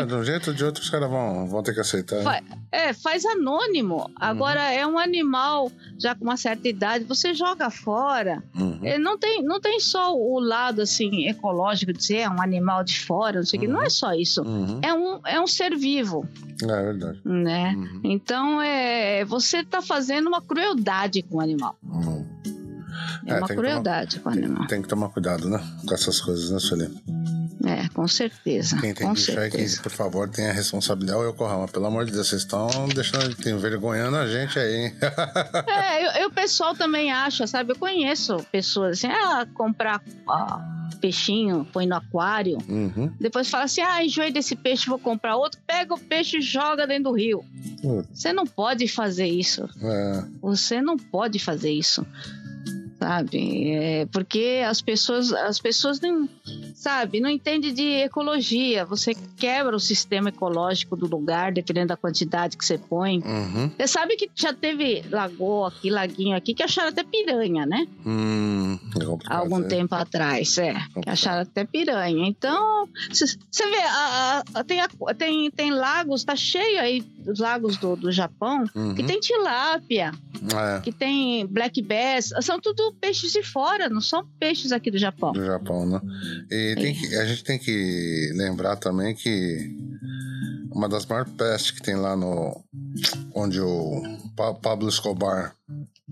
De 0.07 0.13
um 0.13 0.23
jeito 0.23 0.51
ou 0.51 0.55
de 0.55 0.63
outro, 0.63 0.83
os 0.83 0.89
caras 0.89 1.09
vão, 1.09 1.47
vão 1.47 1.63
ter 1.63 1.73
que 1.73 1.79
aceitar. 1.79 2.21
Vai. 2.21 2.41
É, 2.71 2.93
faz 2.93 3.25
anônimo. 3.25 4.09
Agora 4.15 4.61
é 4.71 4.85
um 4.85 4.99
animal 4.99 5.71
já 5.99 6.13
com 6.15 6.23
uma 6.23 6.37
certa 6.37 6.67
idade, 6.69 7.03
você 7.05 7.33
joga 7.33 7.69
fora. 7.69 8.43
Uhum. 8.55 8.79
É, 8.83 8.97
não, 8.99 9.17
tem, 9.17 9.43
não 9.43 9.59
tem 9.59 9.79
só 9.79 10.15
o 10.15 10.39
lado 10.39 10.81
assim 10.81 11.27
ecológico 11.27 11.91
de 11.91 11.97
dizer 11.99 12.17
é 12.17 12.29
um 12.29 12.41
animal 12.41 12.83
de 12.83 12.99
fora, 12.99 13.39
não 13.39 13.45
sei 13.45 13.57
o 13.57 13.61
que. 13.61 13.67
Uhum. 13.67 13.73
Não 13.73 13.81
é 13.83 13.89
só 13.89 14.13
isso. 14.13 14.41
Uhum. 14.43 14.79
É 14.83 14.93
um, 14.93 15.19
é 15.25 15.41
um 15.41 15.47
ser 15.47 15.75
vivo, 15.75 16.27
É 16.61 16.65
verdade. 16.83 17.19
né? 17.25 17.73
Uhum. 17.75 18.01
Então 18.03 18.61
é 18.61 19.25
você 19.25 19.57
está 19.57 19.81
fazendo 19.81 20.27
uma 20.27 20.41
crueldade 20.41 21.23
com 21.23 21.37
o 21.37 21.41
animal. 21.41 21.75
Uhum. 21.83 22.25
É, 23.25 23.31
É, 23.33 23.37
uma 23.37 23.47
tem 23.47 23.57
crueldade 23.57 24.19
com 24.19 24.29
o 24.29 24.33
Tem, 24.33 24.43
animal. 24.45 24.67
tem 24.67 24.81
que 24.81 24.87
tomar 24.87 25.09
cuidado, 25.09 25.49
né? 25.49 25.59
Com 25.87 25.93
essas 25.93 26.19
coisas, 26.21 26.49
né, 26.51 26.59
Sueli? 26.59 26.89
É, 27.65 27.87
com 27.89 28.07
certeza. 28.07 28.79
Quem 28.79 28.93
tem 28.93 29.07
com 29.07 29.13
que, 29.13 29.21
certeza. 29.21 29.81
por 29.81 29.91
favor, 29.91 30.27
tenha 30.29 30.51
responsabilidade. 30.51 31.19
Ô, 31.19 31.29
Yokohama, 31.29 31.67
pelo 31.67 31.85
amor 31.85 32.05
de 32.05 32.11
Deus, 32.11 32.27
vocês 32.27 32.41
estão 32.41 32.67
deixando, 32.93 33.35
tem 33.35 33.53
envergonhando 33.53 34.17
a 34.17 34.27
gente 34.27 34.57
aí, 34.57 34.85
hein? 34.85 34.93
É, 35.67 36.05
eu, 36.05 36.23
eu, 36.23 36.27
o 36.29 36.31
pessoal 36.31 36.73
também 36.75 37.11
acha, 37.11 37.45
sabe? 37.45 37.71
Eu 37.71 37.75
conheço 37.77 38.37
pessoas 38.51 38.97
assim, 38.97 39.07
ah, 39.07 39.45
comprar 39.53 40.01
ah, 40.27 40.89
peixinho, 40.99 41.67
põe 41.71 41.85
no 41.85 41.95
aquário. 41.95 42.57
uhum. 42.67 43.11
Depois 43.19 43.49
fala 43.49 43.65
assim, 43.65 43.81
ah, 43.81 44.03
enjoei 44.03 44.31
desse 44.31 44.55
peixe, 44.55 44.87
vou 44.89 44.99
comprar 44.99 45.35
outro. 45.35 45.59
Pega 45.67 45.93
o 45.93 45.99
peixe 45.99 46.37
e 46.37 46.41
joga 46.41 46.87
dentro 46.87 47.05
do 47.05 47.13
rio. 47.13 47.43
Putz, 47.81 48.07
Você 48.13 48.33
não 48.33 48.45
pode 48.45 48.87
fazer 48.87 49.27
isso. 49.27 49.67
é, 49.81 50.23
Você 50.41 50.81
não 50.81 50.97
pode 50.97 51.37
fazer 51.39 51.71
isso. 51.71 52.05
Sabe? 53.01 53.71
É, 53.73 54.05
porque 54.11 54.61
as 54.63 54.79
pessoas, 54.79 55.33
as 55.33 55.59
pessoas 55.59 55.99
não, 55.99 56.29
sabe, 56.75 57.19
não 57.19 57.31
entendem 57.31 57.73
de 57.73 57.83
ecologia. 58.03 58.85
Você 58.85 59.15
quebra 59.37 59.75
o 59.75 59.79
sistema 59.79 60.29
ecológico 60.29 60.95
do 60.95 61.07
lugar, 61.07 61.51
dependendo 61.51 61.87
da 61.87 61.97
quantidade 61.97 62.55
que 62.55 62.63
você 62.63 62.77
põe. 62.77 63.17
uhum. 63.25 63.71
Você 63.75 63.87
sabe 63.87 64.15
que 64.15 64.29
já 64.35 64.53
teve 64.53 65.03
lagoa 65.09 65.69
aqui, 65.69 65.89
laguinho 65.89 66.37
aqui, 66.37 66.53
que 66.53 66.61
acharam 66.61 66.89
até 66.89 67.03
piranha, 67.03 67.65
né? 67.65 67.87
Hum, 68.05 68.77
é 68.99 69.33
Há 69.33 69.37
algum 69.37 69.57
né? 69.57 69.67
tempo 69.67 69.95
atrás, 69.95 70.59
é. 70.59 70.75
Que 71.01 71.09
acharam 71.09 71.41
até 71.41 71.65
piranha. 71.65 72.27
Então, 72.27 72.87
você 73.11 73.25
vê, 73.67 73.79
a- 73.81 74.43
a- 74.53 74.63
tem, 74.63 74.79
a- 74.79 74.89
tem, 75.17 75.49
tem 75.49 75.71
lagos, 75.71 76.23
tá 76.23 76.35
cheio 76.35 76.79
aí 76.79 77.01
dos 77.01 77.39
lagos 77.39 77.77
do, 77.77 77.95
do 77.95 78.11
Japão, 78.11 78.63
Uhum. 78.75 78.93
que 78.93 79.01
tem 79.03 79.19
tilápia, 79.19 80.11
É, 80.53 80.79
que 80.81 80.91
tem 80.91 81.45
black 81.47 81.81
bass. 81.81 82.31
São 82.41 82.59
tudo 82.59 82.90
peixes 82.91 83.31
de 83.31 83.43
fora, 83.43 83.89
não 83.89 84.01
são 84.01 84.25
peixes 84.39 84.71
aqui 84.71 84.89
do 84.91 84.97
Japão. 84.97 85.31
do 85.31 85.43
Japão, 85.45 85.85
né? 85.85 86.01
E 86.51 86.75
tem 86.75 86.93
que- 86.93 87.15
a 87.15 87.25
gente 87.25 87.43
tem 87.43 87.57
que 87.59 88.31
lembrar 88.35 88.75
também 88.77 89.13
que 89.15 89.75
uma 90.71 90.87
das 90.87 91.05
maiores 91.05 91.31
pestes 91.33 91.71
que 91.71 91.81
tem 91.81 91.95
lá 91.95 92.15
no. 92.15 92.63
onde 93.35 93.59
o 93.61 94.01
Pa- 94.35 94.53
Pablo 94.53 94.87
Escobar. 94.89 95.55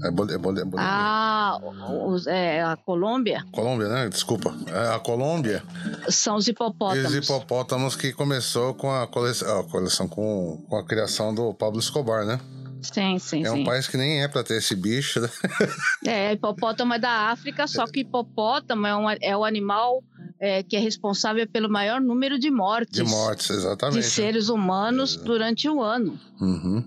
É, 0.03 0.09
Bol 0.11 0.29
é, 0.31 0.37
Bol 0.37 0.51
é 0.57 0.63
Bolívia? 0.63 0.79
Ah, 0.79 1.59
os- 2.07 2.25
é, 2.25 2.63
a 2.63 2.77
Colômbia 2.77 3.43
Colômbia, 3.51 3.89
né? 3.89 4.07
Desculpa. 4.07 4.55
É, 4.67 4.95
a 4.95 4.99
Colômbia. 4.99 5.61
são 6.09 6.37
os 6.37 6.47
hipopótamos. 6.47 7.11
os 7.11 7.15
hipopótamos 7.15 7.95
que 7.97 8.13
começou 8.13 8.73
com 8.73 8.89
a 8.91 9.05
coleção, 9.07 9.59
a 9.59 9.63
coleção 9.65 10.07
com, 10.07 10.63
com 10.69 10.75
a 10.77 10.85
criação 10.85 11.35
do 11.35 11.53
Pablo 11.53 11.79
Escobar, 11.79 12.25
né? 12.25 12.39
Sim, 12.81 13.19
sim, 13.19 13.45
é 13.45 13.51
um 13.51 13.57
sim. 13.57 13.63
país 13.63 13.87
que 13.87 13.97
nem 13.97 14.21
é 14.23 14.27
pra 14.27 14.43
ter 14.43 14.57
esse 14.57 14.75
bicho, 14.75 15.19
né? 15.19 15.29
É, 16.07 16.33
hipopótamo 16.33 16.93
é 16.93 16.99
da 16.99 17.29
África, 17.29 17.67
só 17.67 17.85
que 17.85 18.01
hipopótamo 18.01 18.87
é, 18.87 18.95
um, 18.95 19.09
é 19.09 19.35
o 19.37 19.43
animal 19.43 20.03
é, 20.39 20.63
que 20.63 20.75
é 20.75 20.79
responsável 20.79 21.45
pelo 21.47 21.69
maior 21.69 21.99
número 21.99 22.39
de 22.39 22.49
mortes 22.49 22.93
De 22.95 23.03
mortes, 23.03 23.47
de 23.47 23.53
exatamente. 23.53 24.03
seres 24.05 24.47
humanos 24.49 25.15
durante 25.17 25.67
o 25.67 25.81
ano. 25.81 26.17
Uhum. 26.39 26.83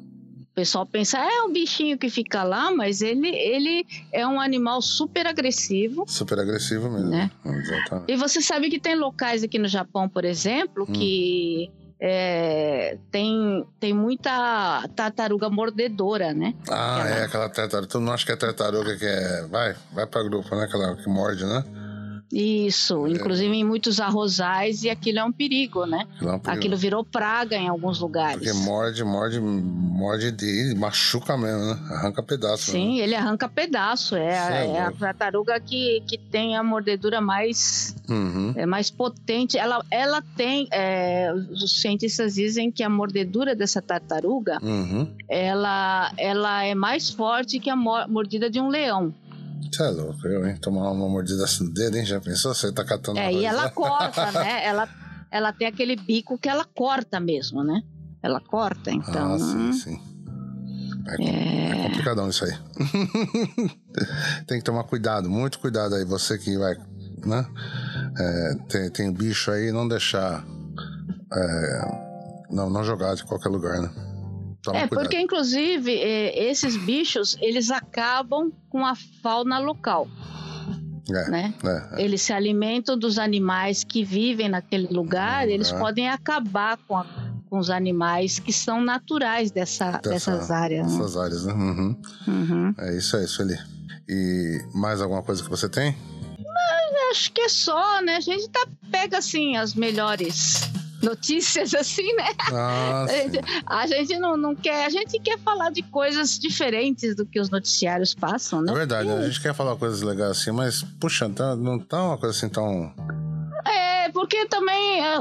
O 0.51 0.55
pessoal 0.55 0.85
pensa, 0.85 1.19
é 1.19 1.43
um 1.43 1.53
bichinho 1.53 1.97
que 1.97 2.11
fica 2.11 2.43
lá, 2.43 2.71
mas 2.71 3.01
ele, 3.01 3.29
ele 3.29 3.87
é 4.13 4.27
um 4.27 4.39
animal 4.39 4.83
super 4.83 5.27
agressivo. 5.27 6.05
Super 6.07 6.39
agressivo 6.41 6.91
mesmo. 6.91 7.09
Né? 7.09 7.31
Exatamente. 7.45 8.13
E 8.13 8.17
você 8.17 8.43
sabe 8.43 8.69
que 8.69 8.79
tem 8.79 8.95
locais 8.95 9.43
aqui 9.43 9.59
no 9.59 9.67
Japão, 9.69 10.09
por 10.09 10.25
exemplo, 10.27 10.85
Hum. 10.89 10.93
que 10.93 11.71
é, 12.05 12.99
tem, 13.13 13.65
tem 13.79 13.93
muita 13.95 14.89
tartaruga 14.97 15.49
mordedora, 15.49 16.35
né? 16.35 16.53
Ah, 16.69 16.97
Aquela- 17.03 17.17
é 17.17 17.25
aquela 17.25 17.49
tartaruga. 17.49 17.89
Tu 17.89 18.01
não 18.01 18.13
acha 18.13 18.27
que 18.27 18.33
é 18.33 18.37
tartaruga 18.37 18.97
que 18.97 19.05
é. 19.07 19.47
Vai, 19.49 19.77
vai 19.93 20.05
pra 20.07 20.23
grupo, 20.25 20.53
né? 20.57 20.65
Aquela 20.65 20.97
que 20.97 21.09
morde, 21.09 21.45
né? 21.45 21.63
Isso, 22.33 23.07
inclusive 23.07 23.55
em 23.55 23.63
muitos 23.63 24.01
arrozais, 24.01 24.83
e 24.85 24.89
aquilo 24.91 25.19
é 25.19 25.25
um 25.25 25.31
perigo, 25.33 25.85
né? 25.85 26.07
Aquilo 26.15 26.31
é 26.31 26.35
um 26.35 26.39
perigo. 26.39 26.59
Aquilo 26.59 26.77
virou 26.79 27.05
praga 27.05 27.57
em 27.57 27.69
alguns 27.69 28.01
lugares. 28.01 28.39
Porque 28.39 28.53
morde, 28.65 29.05
morde, 29.05 29.39
morde 29.39 30.33
de 30.33 30.75
machuca 30.77 31.37
mesmo, 31.37 31.61
né? 31.67 31.79
Arranca 31.91 32.23
pedaço. 32.23 32.71
Sim, 32.71 32.97
né? 32.97 33.03
ele 33.05 33.15
arranca 33.15 33.49
pedaço. 33.49 34.17
É, 34.17 34.67
é 34.67 34.73
é 34.73 34.81
a 34.81 34.91
tartaruga 34.93 35.61
que, 35.61 36.03
que 36.07 36.17
tem 36.17 36.57
a 36.57 36.63
mordedura 36.63 37.21
mais, 37.21 37.95
Uhum. 38.09 38.55
é 38.57 38.65
mais 38.65 38.91
potente. 38.91 39.59
Ela, 39.59 39.85
ela 39.91 40.23
tem. 40.37 40.67
é, 40.73 41.31
os 41.51 41.81
cientistas 41.83 42.35
dizem 42.35 42.71
que 42.71 42.83
a 42.83 42.89
mordedura 42.89 43.55
dessa 43.55 43.83
tartaruga 43.83 44.59
Uhum. 44.63 45.07
ela, 45.29 46.13
ela 46.17 46.65
é 46.65 46.75
mais 46.75 47.11
forte 47.11 47.59
que 47.61 47.69
a 47.69 47.77
mo- 47.77 48.07
mordida 48.09 48.49
de 48.49 48.59
um 48.61 48.69
leão. 48.69 49.13
Você 49.71 49.83
é 49.83 49.89
louco, 49.91 50.27
eu, 50.27 50.47
hein? 50.47 50.57
Tomar 50.57 50.91
uma 50.91 51.09
mordida 51.09 51.45
assim 51.45 51.65
no 51.65 51.73
dedo, 51.75 51.97
hein? 51.97 52.05
Já 52.05 52.21
pensou? 52.21 52.55
Você 52.55 52.73
tá 52.73 52.85
catando 52.85 53.19
É, 53.19 53.33
e 53.33 53.45
ela 53.45 53.69
corta, 53.71 54.31
né? 54.33 54.65
Ela, 54.67 54.89
ela 55.31 55.53
tem 55.53 55.67
aquele 55.67 55.97
bico 55.97 56.39
que 56.39 56.49
ela 56.49 56.65
corta 56.65 57.19
mesmo, 57.21 57.63
né? 57.65 57.83
Ela 58.23 58.41
corta, 58.41 58.91
então. 58.91 59.35
Ah, 59.35 59.39
sim, 59.39 59.73
sim. 59.73 60.01
É, 61.09 61.17
com- 61.17 61.23
é 61.79 61.83
complicadão 61.83 62.29
isso 62.29 62.45
aí. 62.45 62.53
tem 64.47 64.59
que 64.59 64.65
tomar 64.65 64.85
cuidado, 64.85 65.29
muito 65.29 65.59
cuidado 65.59 65.95
aí, 65.95 66.05
você 66.05 66.39
que 66.39 66.57
vai, 66.57 66.75
né? 67.25 67.47
É, 68.19 68.55
tem, 68.69 68.91
tem 68.91 69.13
bicho 69.13 69.51
aí, 69.51 69.73
não 69.73 69.89
deixar. 69.89 70.45
é, 71.33 72.03
não, 72.51 72.69
não 72.69 72.85
jogar 72.85 73.15
de 73.15 73.25
qualquer 73.25 73.49
lugar, 73.49 73.81
né? 73.81 73.91
É, 74.69 74.87
cuidado. 74.87 74.89
porque 74.91 75.21
inclusive 75.21 75.93
é, 75.95 76.51
esses 76.51 76.77
bichos 76.77 77.37
eles 77.41 77.71
acabam 77.71 78.53
com 78.71 78.87
a 78.87 78.95
fauna 79.23 79.59
local, 79.59 80.07
É, 81.11 81.31
né? 81.31 81.55
é, 81.65 82.01
é. 82.01 82.05
Eles 82.05 82.23
se 82.23 82.33
alimentam 82.33 82.97
dos 82.97 83.19
animais 83.19 83.83
que 83.85 84.05
vivem 84.05 84.49
naquele 84.49 84.87
lugar, 84.87 85.49
eles 85.49 85.69
lugar. 85.71 85.81
podem 85.85 86.09
acabar 86.09 86.77
com, 86.87 86.97
a- 86.97 87.07
com 87.51 87.59
os 87.59 87.71
animais 87.71 88.39
que 88.39 88.53
são 88.53 88.81
naturais 88.81 89.51
dessa, 89.51 89.93
Dessa- 89.99 90.11
dessas 90.11 90.51
áreas. 90.51 90.87
né? 90.87 90.95
Essas 90.99 91.17
áreas, 91.17 91.45
né? 91.45 91.53
Uhum. 91.53 91.97
Uhum. 92.29 92.75
É 92.79 92.97
isso 92.97 93.17
aí, 93.17 93.27
Sueli. 93.27 93.59
E 94.09 94.59
mais 94.75 95.01
alguma 95.01 95.23
coisa 95.23 95.43
que 95.43 95.51
você 95.51 95.69
tem? 95.69 95.97
Acho 97.11 97.31
que 97.33 97.43
é 97.43 97.49
só, 97.49 98.01
né? 98.01 98.17
A 98.17 98.21
gente 98.21 98.49
tá, 98.49 98.67
pega 98.91 99.19
assim 99.19 99.57
as 99.59 99.75
melhores 99.75 100.63
notícias, 101.03 101.75
assim, 101.75 102.15
né? 102.15 102.29
Ah, 102.53 103.05
A 103.05 103.07
gente, 103.17 103.41
a 103.67 103.87
gente 103.87 104.19
não, 104.19 104.37
não 104.37 104.55
quer, 104.55 104.87
a 104.87 104.91
gente 104.91 105.19
quer 105.21 105.39
falar 105.41 105.71
de 105.71 105.83
coisas 105.83 106.39
diferentes 106.39 107.15
do 107.17 107.27
que 107.27 107.41
os 107.41 107.51
noticiários 107.51 108.15
passam, 108.15 108.63
né? 108.63 108.73
É 108.73 108.75
verdade, 108.75 109.11
a 109.11 109.27
gente 109.29 109.41
quer 109.41 109.55
falar 109.55 109.77
coisas 109.77 110.03
legais 110.03 110.31
assim, 110.33 110.51
mas, 110.53 110.83
puxa, 111.01 111.29
tá- 111.29 111.57
não 111.57 111.79
tá 111.79 112.03
uma 112.03 112.19
coisa 112.19 112.37
assim 112.37 112.49
tão. 112.49 112.93
É, 113.65 114.09
porque 114.11 114.47
também 114.47 115.01
é, 115.01 115.15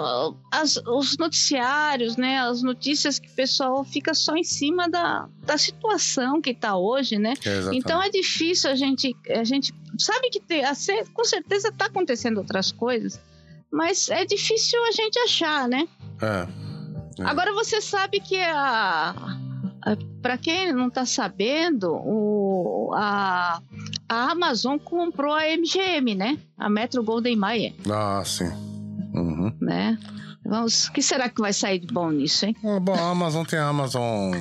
as- 0.51 0.77
os 0.87 1.15
noticiários, 1.17 2.17
né, 2.17 2.39
as 2.39 2.63
notícias 2.63 3.19
que 3.19 3.27
o 3.29 3.31
pessoal 3.35 3.83
fica 3.83 4.13
só 4.15 4.35
em 4.35 4.43
cima 4.43 4.89
da, 4.89 5.27
da 5.43 5.57
situação 5.57 6.41
que 6.41 6.49
está 6.49 6.75
hoje, 6.75 7.17
né? 7.19 7.33
é. 7.45 7.69
Então 7.75 8.01
é 8.01 8.09
difícil 8.09 8.69
a 8.71 8.75
gente, 8.75 9.15
a 9.29 9.43
gente 9.43 9.73
sabe 9.99 10.29
que 10.31 10.39
tem, 10.39 10.65
a 10.65 10.73
com 11.13 11.23
certeza 11.23 11.67
está 11.67 11.85
acontecendo 11.85 12.39
outras 12.39 12.71
coisas, 12.71 13.19
mas 13.71 14.09
é 14.09 14.25
difícil 14.25 14.79
a 14.85 14.91
gente 14.91 15.17
achar, 15.19 15.67
né? 15.67 15.87
É. 16.21 16.47
É. 17.21 17.25
Agora 17.25 17.53
você 17.53 17.81
sabe 17.81 18.19
que 18.19 18.37
a, 18.37 19.13
para 20.21 20.37
quem 20.37 20.71
não 20.73 20.87
está 20.87 21.05
sabendo, 21.05 21.91
o, 21.93 22.91
a, 22.95 23.61
a 24.07 24.31
Amazon 24.31 24.77
comprou 24.77 25.33
a 25.33 25.43
MGM, 25.57 26.15
né? 26.15 26.37
A 26.57 26.69
Metro 26.69 27.03
Golden 27.03 27.35
Mayer, 27.35 27.73
Ah, 27.91 28.23
sim. 28.25 28.49
Uhum. 29.13 29.53
né? 29.59 29.97
Vamos, 30.45 30.87
o 30.87 30.91
que 30.91 31.01
será 31.01 31.29
que 31.29 31.39
vai 31.39 31.53
sair 31.53 31.79
de 31.79 31.93
bom 31.93 32.09
nisso, 32.11 32.45
hein? 32.45 32.55
Ah, 32.65 32.79
Bom, 32.79 32.93
a 32.95 33.11
Amazon 33.11 33.45
tem 33.45 33.59
a 33.59 33.67
Amazon. 33.67 34.33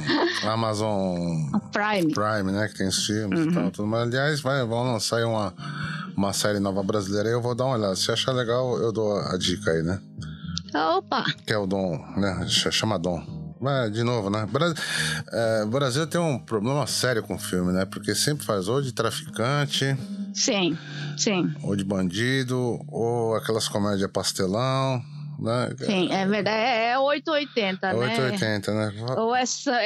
Amazon 0.44 1.50
Prime. 1.72 2.12
Prime, 2.12 2.52
né? 2.52 2.68
Que 2.68 2.74
tem 2.78 2.88
os 2.88 3.06
filmes 3.06 3.38
e 3.40 3.42
Uhum. 3.48 3.52
tal. 3.52 3.70
Tudo. 3.70 3.86
Mas, 3.86 4.02
aliás, 4.02 4.40
vai, 4.40 4.64
vão 4.64 4.82
lançar 4.92 5.18
aí 5.18 5.24
uma, 5.24 5.54
uma 6.16 6.32
série 6.32 6.58
nova 6.58 6.82
brasileira 6.82 7.28
aí, 7.28 7.34
eu 7.34 7.42
vou 7.42 7.54
dar 7.54 7.66
uma 7.66 7.76
olhada. 7.76 7.94
Se 7.96 8.10
achar 8.10 8.32
legal, 8.32 8.78
eu 8.78 8.92
dou 8.92 9.18
a 9.18 9.36
dica 9.36 9.70
aí, 9.70 9.82
né? 9.82 10.00
Opa! 10.74 11.24
Que 11.46 11.52
é 11.52 11.58
o 11.58 11.66
Dom, 11.66 11.98
né? 12.16 12.46
Ch- 12.48 12.70
Chama 12.72 12.98
Dom. 12.98 13.22
Mas, 13.60 13.92
de 13.92 14.02
novo, 14.02 14.30
né? 14.30 14.46
Bra 14.50 14.72
é, 15.32 15.64
o 15.64 15.68
Brasil 15.68 16.06
tem 16.06 16.18
um 16.20 16.38
problema 16.38 16.86
sério 16.86 17.22
com 17.22 17.38
filme, 17.38 17.72
né? 17.72 17.84
Porque 17.84 18.14
sempre 18.14 18.44
faz 18.46 18.68
ou 18.68 18.80
de 18.80 18.92
traficante, 18.92 19.96
Sim, 20.32 20.78
sim, 21.18 21.52
ou 21.62 21.76
de 21.76 21.84
bandido, 21.84 22.80
ou 22.88 23.34
aquelas 23.36 23.68
comédias 23.68 24.10
pastelão, 24.10 25.02
né? 25.40 25.70
sim. 25.78 26.12
É 26.12 26.26
verdade. 26.26 26.56
É, 26.56 26.90
é 26.90 26.98
880, 26.98 27.86
É 27.88 27.92
né? 27.94 27.98
880, 27.98 28.74
né? 28.74 28.92
Ou 29.16 29.34
é, 29.34 29.44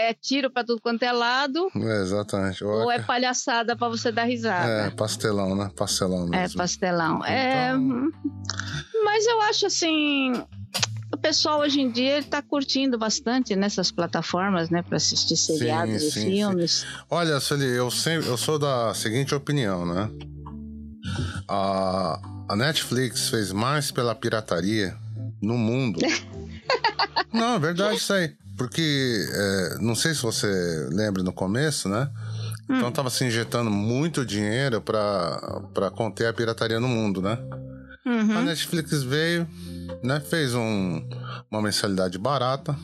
é 0.08 0.14
tiro 0.14 0.50
pra 0.50 0.64
tudo 0.64 0.80
quanto 0.80 1.02
é 1.02 1.12
lado, 1.12 1.70
É, 1.74 2.02
exatamente. 2.02 2.64
Ou, 2.64 2.84
ou 2.84 2.90
é, 2.90 2.96
é 2.96 2.98
palhaçada 3.00 3.76
pra 3.76 3.88
você 3.88 4.10
dar 4.12 4.24
risada. 4.24 4.86
é, 4.86 4.90
pastelão, 4.90 5.54
né? 5.54 5.70
Pastelão 5.76 6.26
É, 6.32 6.40
mesmo. 6.42 6.58
pastelão. 6.58 7.24
É, 7.24 7.70
Então- 7.70 7.80
hum, 7.80 8.10
mas 9.04 9.26
eu 9.26 9.40
acho 9.42 9.66
assim. 9.66 10.32
O 11.12 11.16
pessoal 11.16 11.60
hoje 11.60 11.80
em 11.80 11.88
dia 11.92 12.16
ele 12.16 12.26
tá 12.26 12.42
curtindo 12.42 12.98
bastante 12.98 13.54
nessas 13.54 13.92
plataformas, 13.92 14.68
né, 14.68 14.82
para 14.82 14.96
assistir 14.96 15.36
seriados 15.36 16.00
sim, 16.00 16.08
e 16.08 16.10
sim. 16.10 16.24
filmes. 16.32 16.84
Olha, 17.08 17.38
Sueli, 17.38 17.66
eu, 17.66 17.88
sempre, 17.88 18.26
eu 18.28 18.36
sou 18.36 18.58
da 18.58 18.92
seguinte 18.94 19.32
opinião, 19.32 19.86
né? 19.86 20.10
A, 21.48 22.18
a 22.48 22.56
Netflix 22.56 23.28
fez 23.28 23.52
mais 23.52 23.90
pela 23.92 24.12
pirataria 24.14 24.96
no 25.44 25.56
mundo. 25.58 26.00
não, 27.32 27.54
é 27.54 27.58
verdade 27.58 27.96
isso 27.96 28.12
aí. 28.12 28.32
Porque, 28.56 29.26
é, 29.32 29.78
não 29.80 29.94
sei 29.94 30.14
se 30.14 30.22
você 30.22 30.46
lembra 30.92 31.22
no 31.22 31.32
começo, 31.32 31.88
né? 31.88 32.08
Então 32.70 32.90
tava 32.90 33.10
se 33.10 33.24
injetando 33.24 33.70
muito 33.70 34.24
dinheiro 34.24 34.80
para 34.80 35.90
conter 35.94 36.26
a 36.28 36.32
pirataria 36.32 36.80
no 36.80 36.88
mundo, 36.88 37.20
né? 37.20 37.38
A 38.06 38.08
Uhum. 38.08 38.42
Netflix 38.44 39.02
veio, 39.02 39.46
né? 40.02 40.20
Fez 40.20 40.54
um, 40.54 41.02
uma 41.50 41.62
mensalidade 41.62 42.18
barata, 42.18 42.76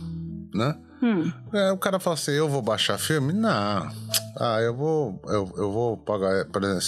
né? 0.55 0.75
Hum, 1.03 1.31
É, 1.53 1.71
o 1.73 1.79
cara 1.79 1.99
fala 2.01 2.15
assim, 2.15 2.33
eu 2.33 2.49
vou 2.49 2.61
baixar 2.63 2.99
filme? 2.99 3.33
Não. 3.33 3.91
Ah, 4.39 4.61
eu 4.61 4.75
vou. 4.75 5.21
Eu, 5.29 5.53
eu 5.57 5.71
vou 5.73 5.97
pagar, 5.99 6.47
por 6.47 6.63
exemplo, 6.63 6.81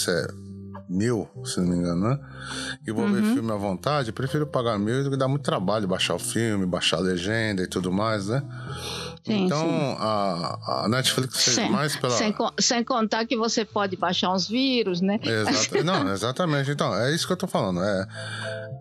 mil, 0.93 1.27
se 1.43 1.59
não 1.59 1.67
me 1.67 1.75
engano, 1.77 2.09
né? 2.09 2.19
E 2.87 2.91
vou 2.91 3.09
ver 3.11 3.23
Uhum. 3.23 3.33
filme 3.33 3.51
à 3.51 3.55
vontade, 3.55 4.11
prefiro 4.11 4.45
pagar 4.45 4.77
mil 4.77 5.11
e 5.13 5.17
dá 5.17 5.27
muito 5.27 5.43
trabalho 5.43 5.87
baixar 5.87 6.13
o 6.15 6.19
filme, 6.19 6.65
baixar 6.65 6.97
a 6.97 6.99
legenda 7.01 7.61
e 7.63 7.67
tudo 7.67 7.91
mais, 7.91 8.27
né? 8.27 8.43
Sim, 9.25 9.45
então 9.45 9.61
sim. 9.61 9.95
A, 9.99 10.83
a 10.83 10.89
Netflix 10.89 11.43
fez 11.43 11.55
Sem, 11.55 11.71
mais 11.71 11.95
pela. 11.95 12.11
sem, 12.11 12.35
sem 12.59 12.83
contar 12.83 13.25
que 13.25 13.37
você 13.37 13.63
pode 13.63 13.95
baixar 13.95 14.33
uns 14.33 14.47
vírus, 14.47 14.99
né? 15.01 15.19
Exato. 15.23 15.83
Não, 15.83 16.07
exatamente. 16.11 16.69
Então, 16.71 16.93
é 16.95 17.13
isso 17.13 17.25
que 17.25 17.31
eu 17.33 17.37
tô 17.37 17.47
falando. 17.47 17.81
É, 17.81 18.07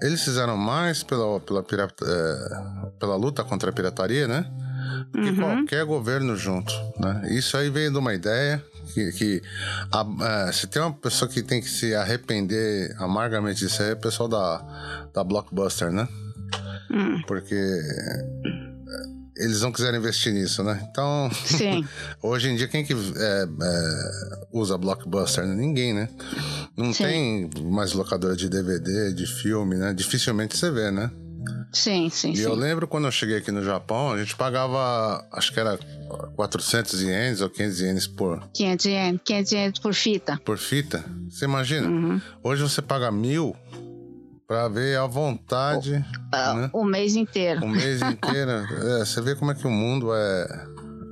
eles 0.02 0.22
fizeram 0.22 0.56
mais 0.56 1.02
pela, 1.04 1.38
pela, 1.40 1.62
pirata- 1.62 2.04
é, 2.04 2.90
pela 2.98 3.14
luta 3.16 3.44
contra 3.44 3.70
a 3.70 3.72
pirataria, 3.72 4.26
né? 4.26 4.44
Do 5.10 5.20
que 5.22 5.28
Uhum. 5.30 5.36
qualquer 5.36 5.84
governo 5.84 6.36
junto. 6.36 6.72
Né? 6.98 7.28
Isso 7.30 7.56
aí 7.56 7.70
veio 7.70 7.90
de 7.90 7.98
uma 7.98 8.14
ideia 8.14 8.62
que, 8.94 9.12
que 9.12 9.42
a- 9.92 10.46
é, 10.48 10.52
se 10.52 10.66
tem 10.66 10.82
uma 10.82 10.92
pessoa 10.92 11.28
que 11.30 11.42
tem 11.42 11.60
que 11.60 11.68
se 11.68 11.94
arrepender 11.94 12.94
amargamente 12.98 13.60
disso 13.60 13.82
aí, 13.82 13.90
é 13.90 13.92
o 13.92 13.96
pessoal 13.96 14.28
da, 14.28 15.08
da 15.14 15.24
Blockbuster, 15.24 15.90
né? 15.90 16.06
Hum, 16.90 17.22
Porque 17.26 17.54
eles 19.36 19.62
não 19.62 19.72
quiseram 19.72 19.96
investir 19.98 20.32
nisso, 20.32 20.62
né? 20.62 20.86
Então, 20.90 21.30
Hoje 22.22 22.50
em 22.50 22.56
dia, 22.56 22.68
quem 22.68 22.84
que 22.84 22.92
é, 22.92 22.96
é, 22.96 24.46
usa 24.52 24.76
Blockbuster? 24.76 25.46
Ninguém, 25.46 25.94
né? 25.94 26.08
Não 26.76 26.92
Sim. 26.92 27.04
tem 27.04 27.50
mais 27.64 27.92
locadora 27.94 28.36
de 28.36 28.48
DVD, 28.48 29.12
de 29.14 29.26
filme, 29.26 29.76
né? 29.76 29.94
Dificilmente 29.94 30.56
você 30.56 30.70
vê, 30.70 30.90
né? 30.90 31.10
Sim, 31.72 32.08
sim, 32.10 32.32
E 32.32 32.36
sim. 32.36 32.42
eu 32.42 32.54
lembro 32.54 32.86
quando 32.86 33.04
eu 33.06 33.12
cheguei 33.12 33.36
aqui 33.38 33.50
no 33.50 33.62
Japão, 33.64 34.12
a 34.12 34.18
gente 34.18 34.34
pagava, 34.36 35.26
acho 35.32 35.52
que 35.52 35.60
era 35.60 35.78
400 36.36 37.02
ienes 37.02 37.40
ou 37.40 37.48
500 37.50 37.80
ienes 37.80 38.06
por, 38.06 38.42
500 38.54 38.86
ienes, 38.86 39.20
500 39.24 39.52
ienes 39.52 39.78
por 39.78 39.94
fita. 39.94 40.40
por 40.44 40.58
fita. 40.58 41.04
Você 41.30 41.44
imagina? 41.44 41.88
Uhum. 41.88 42.20
Hoje 42.42 42.62
você 42.62 42.82
paga 42.82 43.10
mil 43.10 43.56
pra 44.46 44.68
ver 44.68 44.98
à 44.98 45.06
vontade, 45.06 46.04
Ah, 46.30 46.54
né? 46.54 46.70
O 46.74 46.84
mês 46.84 47.16
inteiro. 47.16 47.64
O 47.64 47.68
mês 47.68 48.02
inteiro. 48.02 48.50
É, 49.00 49.04
você 49.04 49.20
vê 49.22 49.34
como 49.34 49.50
é 49.50 49.54
que 49.54 49.66
o 49.66 49.70
mundo 49.70 50.12
é, 50.14 50.66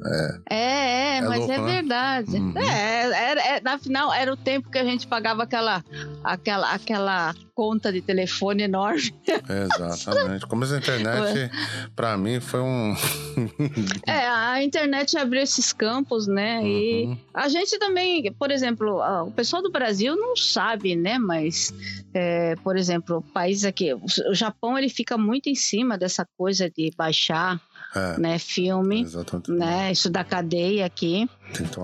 É, 0.04 0.40
é, 0.50 1.16
é 1.18 1.20
mas 1.22 1.38
louco, 1.38 1.52
é 1.52 1.58
né? 1.58 1.72
verdade. 1.72 2.36
Uhum. 2.36 2.58
É, 2.58 3.30
era, 3.30 3.40
é, 3.42 3.60
na 3.60 3.78
final 3.78 4.12
era 4.12 4.32
o 4.32 4.36
tempo 4.36 4.70
que 4.70 4.78
a 4.78 4.84
gente 4.84 5.06
pagava 5.06 5.42
aquela, 5.42 5.84
aquela, 6.24 6.72
aquela 6.72 7.34
conta 7.54 7.92
de 7.92 8.00
telefone 8.00 8.62
enorme. 8.62 9.14
Exatamente. 9.48 10.46
Começo 10.46 10.72
da 10.72 10.78
internet, 10.78 11.50
pra 11.94 12.16
mim, 12.16 12.40
foi 12.40 12.60
um. 12.60 12.94
É, 14.06 14.26
a 14.28 14.62
internet 14.62 15.16
abriu 15.16 15.42
esses 15.42 15.72
campos, 15.72 16.26
né? 16.26 16.62
E 16.64 16.90
Uhum. 17.06 17.18
a 17.32 17.48
gente 17.48 17.78
também, 17.78 18.32
por 18.32 18.50
exemplo, 18.50 19.00
o 19.26 19.30
pessoal 19.30 19.62
do 19.62 19.70
Brasil 19.70 20.16
não 20.16 20.36
sabe, 20.36 20.94
né? 20.96 21.18
Mas, 21.18 21.72
é, 22.12 22.54
por 22.56 22.76
exemplo, 22.76 23.18
o 23.18 23.22
país 23.22 23.64
aqui, 23.64 23.94
o 23.94 24.34
Japão, 24.34 24.76
ele 24.78 24.88
fica 24.88 25.16
muito 25.16 25.48
em 25.48 25.54
cima 25.54 25.96
dessa 25.96 26.26
coisa 26.36 26.68
de 26.70 26.90
baixar, 26.96 27.60
É, 27.94 28.18
né? 28.20 28.38
Filme, 28.38 29.02
exatamente. 29.02 29.50
né? 29.50 29.90
Isso 29.92 30.08
da 30.10 30.22
cadeia 30.24 30.86
aqui. 30.86 31.28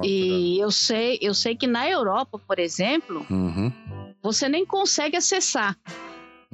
E 0.04 0.58
eu 0.58 0.70
sei, 0.70 1.18
eu 1.20 1.34
sei 1.34 1.56
que 1.56 1.66
na 1.66 1.88
Europa, 1.88 2.38
por 2.38 2.58
exemplo, 2.60 3.26
Uhum. 3.28 3.72
você 4.22 4.48
nem 4.48 4.64
consegue 4.64 5.16
acessar, 5.16 5.76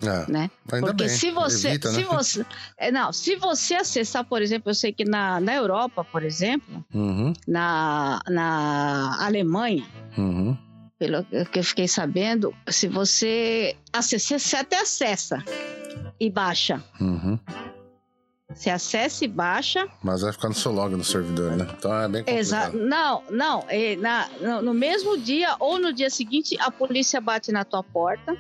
É, 0.03 0.31
né? 0.33 0.51
Porque 0.67 1.05
bem. 1.05 1.09
se 1.09 1.31
você, 1.31 1.69
Evita, 1.69 1.91
se 1.91 1.99
né? 2.01 2.05
você, 2.05 2.47
é, 2.79 2.91
não, 2.91 3.13
se 3.13 3.37
você 3.37 3.75
acessar, 3.75 4.25
por 4.25 4.41
exemplo, 4.41 4.71
eu 4.71 4.75
sei 4.75 4.91
que 4.93 5.05
na, 5.05 5.39
na 5.39 5.55
Europa, 5.55 6.03
por 6.03 6.23
exemplo, 6.25 6.83
Uhum. 6.95 7.35
na, 7.47 8.21
na 8.31 9.19
Alemanha, 9.25 9.85
Uhum. 10.17 10.57
pelo 10.99 11.23
que 11.53 11.59
eu 11.59 11.65
fiquei 11.65 11.87
sabendo, 11.87 12.55
se 12.69 12.89
você 12.89 13.77
acessa, 13.93 14.39
você 14.39 14.57
até 14.57 14.81
acessa 14.81 15.45
e 16.19 16.31
baixa. 16.31 16.83
Uhum. 16.99 17.39
Você 18.55 18.71
acessa 18.71 19.25
e 19.25 19.29
baixa. 19.29 19.87
Mas 20.03 20.23
vai 20.23 20.33
ficar 20.33 20.49
no 20.49 20.55
seu 20.55 20.73
log 20.73 20.95
no 20.95 21.05
servidor, 21.05 21.57
né? 21.57 21.67
Então 21.79 21.95
é 21.95 22.09
bem 22.09 22.23
complicado. 22.23 22.39
Exato. 22.39 22.77
Não, 22.77 23.23
não. 23.31 23.65
é, 23.69 23.97
na, 23.97 24.29
no, 24.63 24.75
mesmo 24.75 25.17
dia 25.19 25.57
ou 25.59 25.79
no 25.79 25.93
dia 25.93 26.11
seguinte, 26.11 26.57
a 26.61 26.71
polícia 26.71 27.21
bate 27.21 27.53
na 27.53 27.65
tua 27.65 27.83
porta 27.83 28.37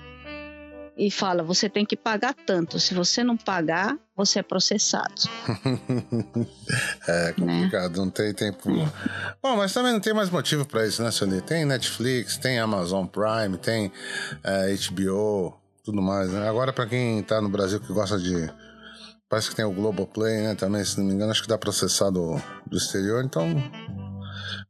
e 0.96 1.10
fala: 1.10 1.42
você 1.42 1.68
tem 1.68 1.84
que 1.84 1.96
pagar 1.96 2.34
tanto. 2.34 2.78
Se 2.78 2.94
você 2.94 3.24
não 3.24 3.36
pagar, 3.36 3.96
você 4.16 4.40
é 4.40 4.42
processado. 4.42 5.22
é 7.08 7.32
complicado, 7.32 7.96
não 7.96 8.10
tem 8.10 8.32
tempo. 8.32 8.70
Bom, 9.42 9.56
mas 9.56 9.72
também 9.72 9.92
não 9.92 10.00
tem 10.00 10.14
mais 10.14 10.30
motivo 10.30 10.64
pra 10.64 10.86
isso, 10.86 11.02
né, 11.02 11.10
Sueli? 11.10 11.40
Tem 11.40 11.64
Netflix, 11.64 12.36
tem 12.36 12.58
Amazon 12.58 13.06
Prime, 13.06 13.56
tem 13.58 13.90
é, 14.44 14.74
HBO, 14.90 15.56
tudo 15.84 16.00
mais, 16.00 16.30
né? 16.30 16.48
Agora, 16.48 16.72
pra 16.72 16.86
quem 16.86 17.22
tá 17.22 17.40
no 17.40 17.48
Brasil 17.48 17.80
que 17.80 17.92
gosta 17.92 18.18
de. 18.18 18.50
Parece 19.32 19.48
que 19.48 19.56
tem 19.56 19.64
o 19.64 19.72
Globoplay, 19.72 20.42
né? 20.42 20.54
Também, 20.54 20.84
se 20.84 20.98
não 20.98 21.06
me 21.06 21.14
engano, 21.14 21.30
acho 21.32 21.40
que 21.40 21.48
dá 21.48 21.56
pra 21.56 21.70
acessar 21.70 22.10
do, 22.12 22.36
do 22.66 22.76
exterior, 22.76 23.24
então. 23.24 23.46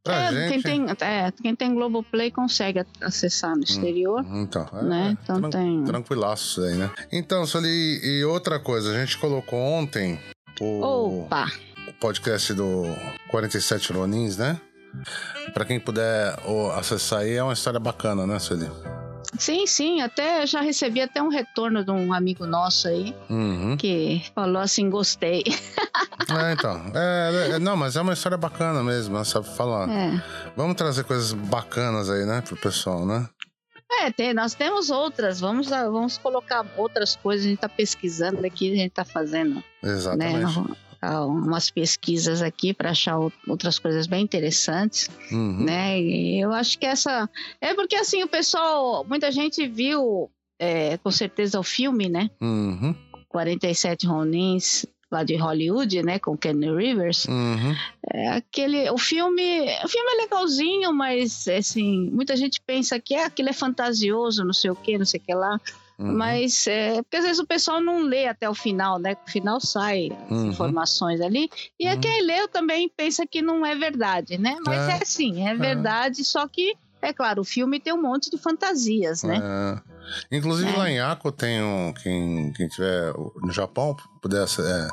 Pra 0.01 0.15
É, 0.15 0.31
gente. 0.31 0.61
quem, 0.63 0.85
tem, 0.85 0.85
é, 1.01 1.31
quem 1.31 1.53
tem 1.53 1.73
Globoplay 1.75 2.31
consegue 2.31 2.81
acessar 3.01 3.57
no 3.57 3.63
exterior. 3.63 4.25
Então, 4.25 4.65
é, 4.71 4.81
Né? 4.83 5.17
Então 5.21 5.35
tran- 5.41 5.49
tem- 5.49 5.83
tranquilaço 5.83 6.61
isso 6.61 6.61
aí, 6.61 6.75
né? 6.77 6.89
Então, 7.11 7.45
Sueli, 7.45 7.99
e 8.05 8.23
outra 8.23 8.57
coisa, 8.57 8.91
a 8.91 8.97
gente 8.97 9.17
colocou 9.17 9.59
ontem 9.59 10.17
o, 10.61 11.23
Opa! 11.25 11.45
o 11.89 11.93
podcast 11.99 12.53
do 12.53 12.83
47 13.31 13.91
Ronins, 13.91 14.37
né? 14.37 14.61
Pra 15.53 15.65
quem 15.65 15.77
puder 15.77 16.39
acessar 16.77 17.19
aí, 17.19 17.33
é 17.33 17.43
uma 17.43 17.51
história 17.51 17.81
bacana, 17.81 18.25
né, 18.25 18.39
Sueli? 18.39 18.69
Sim, 19.37 19.65
sim, 19.67 20.01
até 20.01 20.45
já 20.45 20.61
recebi 20.61 21.01
até 21.01 21.21
um 21.21 21.29
retorno 21.29 21.83
de 21.83 21.91
um 21.91 22.13
amigo 22.13 22.45
nosso 22.45 22.87
aí 22.87 23.15
Uhum. 23.29 23.75
que 23.77 24.23
falou 24.33 24.61
assim, 24.61 24.89
gostei. 24.89 25.43
É, 26.29 26.53
então. 26.53 26.81
É, 26.95 27.49
é, 27.55 27.59
não, 27.59 27.75
mas 27.75 27.95
é 27.95 28.01
uma 28.01 28.13
história 28.13 28.37
bacana 28.37 28.81
mesmo, 28.81 29.17
né? 29.17 29.23
sabe 29.23 29.47
falar. 29.55 29.89
É. 29.89 30.23
Vamos 30.55 30.75
trazer 30.75 31.03
coisas 31.03 31.33
bacanas 31.33 32.09
aí, 32.09 32.25
né, 32.25 32.41
pro 32.41 32.55
pessoal, 32.55 33.05
né? 33.05 33.27
É, 33.99 34.09
tem, 34.11 34.33
nós 34.33 34.53
temos 34.53 34.89
outras, 34.89 35.39
vamos, 35.39 35.67
vamos 35.69 36.17
colocar 36.17 36.65
outras 36.77 37.15
coisas, 37.15 37.45
a 37.45 37.49
gente 37.49 37.59
tá 37.59 37.69
pesquisando 37.69 38.43
aqui, 38.45 38.71
a 38.71 38.75
gente 38.75 38.91
tá 38.91 39.05
fazendo, 39.05 39.55
né, 39.55 39.63
Exatamente. 39.83 40.59
ah, 40.59 40.75
umas 41.27 41.69
pesquisas 41.69 42.41
aqui 42.41 42.73
para 42.73 42.91
achar 42.91 43.17
ou- 43.17 43.31
outras 43.47 43.77
coisas 43.79 44.07
bem 44.07 44.23
interessantes, 44.23 45.09
Uhum. 45.31 45.63
né, 45.65 45.99
e 45.99 46.39
eu 46.41 46.51
acho 46.51 46.77
que 46.79 46.85
essa, 46.85 47.29
é 47.61 47.73
porque 47.73 47.95
assim, 47.95 48.23
o 48.23 48.27
pessoal, 48.27 49.05
muita 49.07 49.31
gente 49.31 49.67
viu, 49.67 50.29
é, 50.59 50.97
com 50.97 51.11
certeza 51.11 51.59
o 51.59 51.63
filme, 51.63 52.09
né, 52.09 52.29
Uhum. 52.41 52.95
47 53.29 54.05
Ronins, 54.07 54.85
lá 55.11 55.23
de 55.23 55.35
Hollywood, 55.35 56.01
né, 56.03 56.17
com 56.19 56.35
Kenny 56.37 56.69
Rivers, 56.75 57.25
Uhum. 57.25 57.75
É 58.11 58.29
aquele, 58.29 58.89
o 58.91 58.97
filme, 58.97 59.61
o 59.83 59.87
filme 59.87 60.11
é 60.13 60.21
legalzinho, 60.23 60.93
mas 60.93 61.47
assim, 61.47 62.09
muita 62.11 62.35
gente 62.35 62.59
pensa 62.65 62.99
que 62.99 63.13
é, 63.15 63.23
aquilo 63.25 63.49
é 63.49 63.53
fantasioso, 63.53 64.43
não 64.43 64.53
sei 64.53 64.69
o 64.71 64.75
que, 64.75 64.97
não 64.97 65.05
sei 65.05 65.19
o 65.19 65.23
que 65.23 65.33
lá. 65.33 65.59
Uhum. 65.99 66.13
Mas 66.17 66.65
é, 66.67 67.01
porque 67.03 67.17
às 67.17 67.23
vezes 67.23 67.39
o 67.39 67.45
pessoal 67.47 67.79
não 67.81 67.99
lê 68.01 68.27
até 68.27 68.49
o 68.49 68.55
final, 68.55 68.97
né? 68.99 69.15
O 69.27 69.29
final 69.31 69.59
sai 69.61 70.09
as 70.25 70.31
Uhum. 70.31 70.49
informações 70.49 71.21
ali. 71.21 71.49
E 71.79 71.85
é 71.87 71.93
Uhum. 71.93 71.99
quem 72.01 72.25
leu 72.25 72.47
também 72.47 72.89
pensa 72.89 73.25
que 73.27 73.41
não 73.41 73.65
é 73.65 73.75
verdade, 73.75 74.37
né? 74.37 74.55
Mas 74.65 74.89
É. 74.89 74.91
é, 75.01 75.05
sim, 75.05 75.47
é 75.47 75.53
verdade, 75.55 76.23
só 76.25 76.47
que, 76.47 76.75
é 77.01 77.13
claro, 77.13 77.41
o 77.41 77.45
filme 77.45 77.79
tem 77.79 77.93
um 77.93 78.01
monte 78.01 78.29
de 78.31 78.37
fantasias, 78.37 79.23
né? 79.23 79.39
É. 79.41 79.93
Inclusive 80.35 80.69
É. 80.71 80.75
lá 80.77 80.89
em 80.89 80.99
Ako 80.99 81.31
tem 81.31 81.61
um. 81.63 81.93
Quem, 81.93 82.51
quem 82.53 82.67
tiver 82.67 83.13
no 83.41 83.51
Japão, 83.51 83.95
pudesse 84.21 84.61
é, 84.61 84.87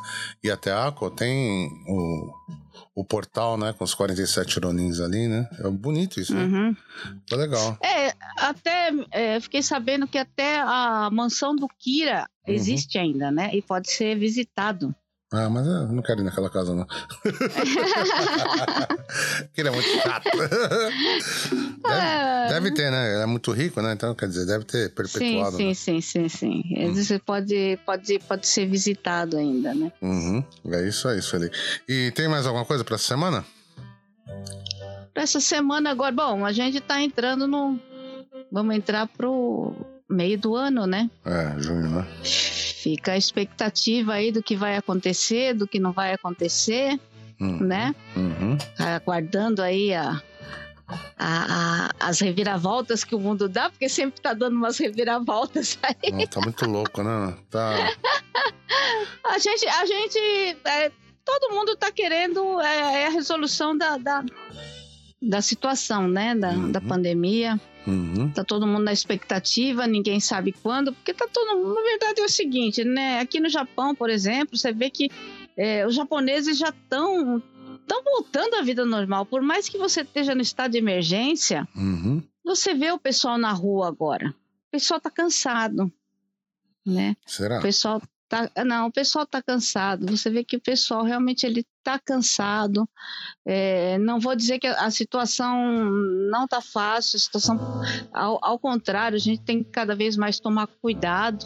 ir 0.44 0.50
até 0.50 0.72
Ako, 0.72 1.10
tem 1.10 1.68
o, 1.88 2.30
o 2.94 3.04
portal, 3.04 3.56
né? 3.56 3.72
Com 3.72 3.84
os 3.84 3.94
47 3.94 4.58
Ronins 4.58 5.00
ali, 5.00 5.28
né? 5.28 5.48
É 5.58 5.68
bonito 5.70 6.20
isso, 6.20 6.34
né? 6.34 6.44
Uhum. 6.44 6.76
Foi 7.28 7.38
legal. 7.38 7.78
É, 7.82 8.12
até 8.36 8.90
é, 9.10 9.40
fiquei 9.40 9.62
sabendo 9.62 10.06
que 10.06 10.18
até 10.18 10.60
a 10.60 11.08
mansão 11.12 11.54
do 11.54 11.68
Kira 11.78 12.28
Uhum. 12.48 12.54
existe 12.54 12.98
ainda, 12.98 13.30
né? 13.30 13.50
E 13.54 13.62
pode 13.62 13.90
ser 13.90 14.18
visitado. 14.18 14.94
Ah, 15.32 15.48
mas 15.48 15.64
eu 15.64 15.86
não 15.86 16.02
quero 16.02 16.20
ir 16.22 16.24
naquela 16.24 16.50
casa, 16.50 16.74
não. 16.74 16.84
Porque 19.46 19.60
ele 19.60 19.68
é 19.68 19.72
muito 19.72 19.88
chato. 20.02 20.24
deve, 21.82 22.48
deve 22.48 22.74
ter, 22.74 22.90
né? 22.90 23.14
Ele 23.14 23.22
é 23.22 23.26
muito 23.26 23.52
rico, 23.52 23.80
né? 23.80 23.92
Então, 23.92 24.12
quer 24.12 24.26
dizer, 24.26 24.44
deve 24.44 24.64
ter 24.64 24.88
Sim, 24.88 24.94
perpetuado. 24.94 25.56
sim, 25.56 25.68
né? 25.68 25.74
sim, 25.74 26.00
sim, 26.00 26.28
sim. 26.28 26.64
Você 26.92 27.20
pode, 27.20 27.78
pode, 27.86 28.18
pode 28.18 28.48
ser 28.48 28.66
visitado 28.66 29.36
ainda, 29.36 29.72
né? 29.72 29.92
Uhum. 30.02 30.44
É 30.66 30.88
isso 30.88 31.06
aí, 31.06 31.20
isso 31.20 31.36
ali. 31.36 31.48
E 31.88 32.10
tem 32.10 32.26
mais 32.26 32.44
alguma 32.44 32.64
coisa 32.64 32.82
pra 32.82 32.96
essa 32.96 33.04
semana? 33.06 33.44
Pra 35.14 35.22
essa 35.22 35.40
semana 35.40 35.90
agora, 35.90 36.10
bom, 36.10 36.44
a 36.44 36.50
gente 36.52 36.80
tá 36.80 37.00
entrando 37.00 37.46
no. 37.46 37.78
Vamos 38.50 38.74
entrar 38.74 39.06
pro 39.06 39.76
meio 40.10 40.38
do 40.38 40.56
ano, 40.56 40.86
né? 40.86 41.08
É, 41.24 41.54
junho, 41.60 41.88
né? 41.88 42.06
Fica 42.24 43.12
a 43.12 43.16
expectativa 43.16 44.14
aí 44.14 44.32
do 44.32 44.42
que 44.42 44.56
vai 44.56 44.76
acontecer, 44.76 45.54
do 45.54 45.66
que 45.66 45.78
não 45.78 45.92
vai 45.92 46.12
acontecer, 46.12 46.98
Hum. 47.40 47.58
né? 47.64 47.94
Uhum. 48.16 48.58
Aguardando 48.78 49.62
aí 49.62 49.94
a, 49.94 50.20
a- 51.18 51.88
a- 51.88 51.90
as 52.00 52.20
reviravoltas 52.20 53.04
que 53.04 53.14
o 53.14 53.20
mundo 53.20 53.48
dá, 53.48 53.70
porque 53.70 53.88
sempre 53.88 54.20
tá 54.20 54.32
dando 54.34 54.56
umas 54.56 54.76
reviravoltas 54.78 55.78
aí. 55.82 56.10
Não, 56.12 56.26
tá 56.26 56.40
muito 56.40 56.66
louco, 56.66 57.02
né? 57.02 57.36
Tá. 57.50 57.74
A 59.24 59.38
gente, 59.38 59.66
a 59.68 59.86
gente, 59.86 60.18
é, 60.64 60.90
todo 61.24 61.54
mundo 61.54 61.76
tá 61.76 61.90
querendo 61.92 62.60
é, 62.60 63.02
é 63.02 63.06
a 63.06 63.10
resolução 63.10 63.76
da, 63.76 63.96
da, 63.96 64.24
da 65.22 65.42
situação, 65.42 66.08
né? 66.08 66.34
Da, 66.34 66.50
Uhum. 66.50 66.72
da 66.72 66.80
pandemia. 66.80 67.60
Uhum. 67.86 68.30
Tá 68.30 68.44
todo 68.44 68.66
mundo 68.66 68.84
na 68.84 68.92
expectativa, 68.92 69.86
ninguém 69.86 70.20
sabe 70.20 70.52
quando, 70.52 70.92
porque 70.92 71.12
tá 71.14 71.26
todo 71.32 71.56
mundo. 71.56 71.74
Na 71.74 71.82
verdade 71.82 72.20
é 72.20 72.24
o 72.24 72.28
seguinte, 72.28 72.84
né? 72.84 73.20
Aqui 73.20 73.40
no 73.40 73.48
Japão, 73.48 73.94
por 73.94 74.10
exemplo, 74.10 74.56
você 74.56 74.72
vê 74.72 74.90
que 74.90 75.10
é, 75.56 75.86
os 75.86 75.94
japoneses 75.94 76.56
já 76.58 76.68
estão 76.70 77.42
estão 77.80 78.04
voltando 78.04 78.54
à 78.54 78.62
vida 78.62 78.84
normal. 78.86 79.26
Por 79.26 79.42
mais 79.42 79.68
que 79.68 79.76
você 79.76 80.02
esteja 80.02 80.34
no 80.34 80.42
estado 80.42 80.72
de 80.72 80.78
emergência, 80.78 81.66
Uhum. 81.74 82.22
você 82.44 82.72
vê 82.74 82.92
o 82.92 82.98
pessoal 82.98 83.36
na 83.36 83.52
rua 83.52 83.88
agora. 83.88 84.28
O 84.68 84.70
pessoal 84.70 85.00
tá 85.00 85.10
cansado, 85.10 85.90
né? 86.86 87.16
Será? 87.26 87.58
O 87.58 87.62
pessoal 87.62 88.00
tá, 88.30 88.48
não, 88.64 88.86
o 88.86 88.92
pessoal 88.92 89.26
tá 89.26 89.42
cansado. 89.42 90.06
Você 90.16 90.30
vê 90.30 90.44
que 90.44 90.56
o 90.56 90.60
pessoal 90.60 91.02
realmente 91.02 91.44
ele 91.44 91.66
tá 91.82 91.98
cansado. 91.98 92.88
É, 93.44 93.98
não 93.98 94.20
vou 94.20 94.36
dizer 94.36 94.60
que 94.60 94.68
a, 94.68 94.84
a 94.84 94.90
situação 94.90 95.84
não 96.30 96.46
tá 96.46 96.60
fácil. 96.60 97.16
A 97.16 97.20
situação, 97.20 97.82
ao, 98.12 98.38
ao 98.40 98.58
contrário, 98.58 99.16
a 99.16 99.20
gente 99.20 99.42
tem 99.42 99.64
que 99.64 99.70
cada 99.70 99.96
vez 99.96 100.16
mais 100.16 100.38
tomar 100.38 100.68
cuidado, 100.80 101.44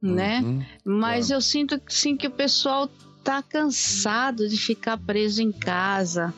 né? 0.00 0.40
Uhum. 0.40 0.64
Mas 0.84 1.28
claro. 1.28 1.38
eu 1.38 1.40
sinto 1.40 1.80
que 1.80 1.94
sim 1.94 2.14
que 2.14 2.26
o 2.26 2.30
pessoal 2.30 2.88
tá 3.24 3.42
cansado 3.42 4.46
de 4.46 4.56
ficar 4.58 4.98
preso 4.98 5.40
em 5.40 5.50
casa, 5.50 6.34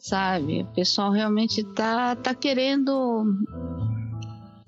sabe? 0.00 0.62
O 0.62 0.74
pessoal 0.74 1.12
realmente 1.12 1.62
tá 1.62 2.16
tá 2.16 2.34
querendo 2.34 3.24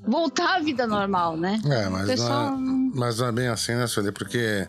voltar 0.06 0.56
à 0.56 0.60
vida 0.60 0.86
normal, 0.86 1.36
né? 1.36 1.60
É, 1.64 1.88
mas 1.88 2.06
pessoal 2.06 2.56
não 2.56 2.72
é, 2.72 2.90
mas 2.94 3.18
não 3.18 3.26
é 3.26 3.32
bem 3.32 3.48
assim, 3.48 3.74
né, 3.74 3.86
Sueli? 3.86 4.12
Porque, 4.12 4.68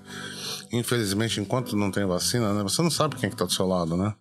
infelizmente, 0.72 1.40
enquanto 1.40 1.76
não 1.76 1.92
tem 1.92 2.06
vacina, 2.06 2.54
né, 2.54 2.64
você 2.64 2.82
não 2.82 2.92
sabe 2.92 3.16
quem 3.16 3.30
que 3.30 3.36
tá 3.36 3.46
do 3.46 3.54
seu 3.54 3.68
lado, 3.68 3.96
né? 3.96 4.14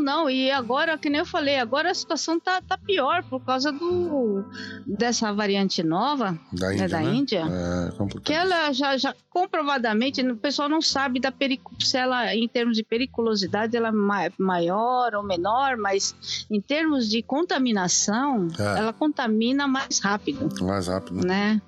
Não, 0.00 0.18
Não, 0.18 0.30
e 0.30 0.50
agora, 0.50 0.96
que 0.98 1.08
nem 1.10 1.20
eu 1.20 1.26
falei, 1.26 1.58
agora 1.58 1.90
a 1.90 1.94
situação 1.94 2.40
tá, 2.40 2.60
tá 2.60 2.76
pior 2.78 3.22
por 3.24 3.40
causa 3.44 3.70
do 3.70 4.44
dessa 4.86 5.32
variante 5.32 5.82
nova 5.82 6.38
Da 6.52 6.68
né, 6.68 6.74
Índia. 6.74 6.88
da 6.88 7.00
né? 7.00 7.14
Índia. 7.14 7.44
É. 7.48 8.20
Que 8.24 8.32
ela 8.32 8.72
já, 8.72 8.96
já 8.96 9.14
comprovadamente, 9.30 10.20
o 10.22 10.36
pessoal 10.36 10.68
não 10.68 10.80
sabe 10.82 11.20
da 11.20 11.30
perico, 11.30 11.72
se 11.80 11.96
ela, 11.96 12.34
em 12.34 12.48
termos 12.48 12.76
de 12.76 12.82
periculosidade, 12.84 13.76
ela 13.76 13.88
é 13.88 13.92
ma- 13.92 14.30
maior 14.38 15.14
ou 15.14 15.22
menor, 15.22 15.76
mas 15.76 16.46
em 16.50 16.60
termos 16.60 17.08
de 17.08 17.22
contaminação, 17.22 18.48
É. 18.58 18.78
ela 18.78 18.92
contamina 18.92 19.66
mais 19.68 20.00
rápido, 20.00 20.48
Mais 20.64 20.88
rápido. 20.88 21.24
né? 21.26 21.60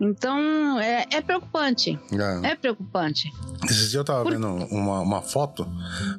Então 0.00 0.78
é, 0.80 1.06
é 1.12 1.20
preocupante, 1.20 1.98
É. 2.12 2.48
é 2.50 2.54
preocupante. 2.54 3.30
Esses 3.64 3.78
dias 3.90 3.94
eu 3.94 4.04
tava 4.04 4.22
Por- 4.22 4.32
vendo 4.32 4.46
uma, 4.70 5.00
uma 5.00 5.22
foto 5.22 5.66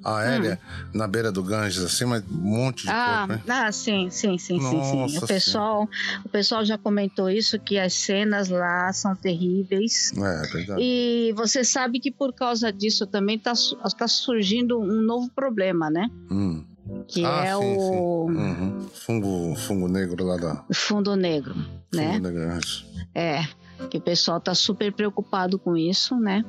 aérea 0.03 0.59
na 0.93 1.07
beira 1.07 1.31
do 1.31 1.43
Ganges, 1.43 1.83
assim, 1.83 2.05
mas 2.05 2.23
um 2.29 2.35
monte 2.35 2.83
de 2.83 2.89
Ah, 2.91 3.25
corpo, 3.27 3.33
hein? 3.33 3.43
ah, 3.47 3.71
sim, 3.71 4.09
sim, 4.09 4.37
sim, 4.37 4.59
sim, 4.59 4.83
sim. 4.83 4.97
Nossa 5.01 5.25
O 5.25 5.27
pessoal, 5.27 5.89
o 6.25 6.29
pessoal 6.29 6.65
já 6.65 6.77
comentou 6.77 7.29
isso 7.29 7.59
que 7.59 7.77
as 7.77 7.93
cenas 7.93 8.49
lá 8.49 8.91
são 8.93 9.15
terríveis. 9.15 10.11
É, 10.17 10.45
é 10.45 10.47
verdade. 10.47 10.81
E 10.81 11.33
você 11.35 11.63
sabe 11.63 11.99
que 11.99 12.11
por 12.11 12.33
causa 12.33 12.71
disso 12.71 13.05
também 13.05 13.37
está 13.37 13.53
tá 13.97 14.07
surgindo 14.07 14.79
um 14.79 15.01
novo 15.01 15.29
problema, 15.35 15.89
né? 15.89 16.09
Hum. 16.31 16.63
Que 17.07 17.23
Ah, 17.25 17.43
é 17.45 17.55
sim, 17.55 17.61
o 17.65 18.25
Uhum. 18.29 18.87
Fungo, 18.93 19.55
fungo 19.55 19.87
negro 19.89 20.23
lá 20.25 20.37
da. 20.37 20.63
fundo 20.73 21.15
negro, 21.17 21.53
né? 21.93 22.13
Fungo 22.13 22.19
negro, 22.29 22.43
é 22.43 22.57
isso. 22.59 22.86
É, 23.17 23.47
que 23.89 23.97
o 23.97 24.01
pessoal 24.01 24.39
tá 24.39 24.53
super 24.53 24.93
preocupado 24.93 25.57
com 25.57 25.75
isso, 25.75 26.15
né? 26.15 26.45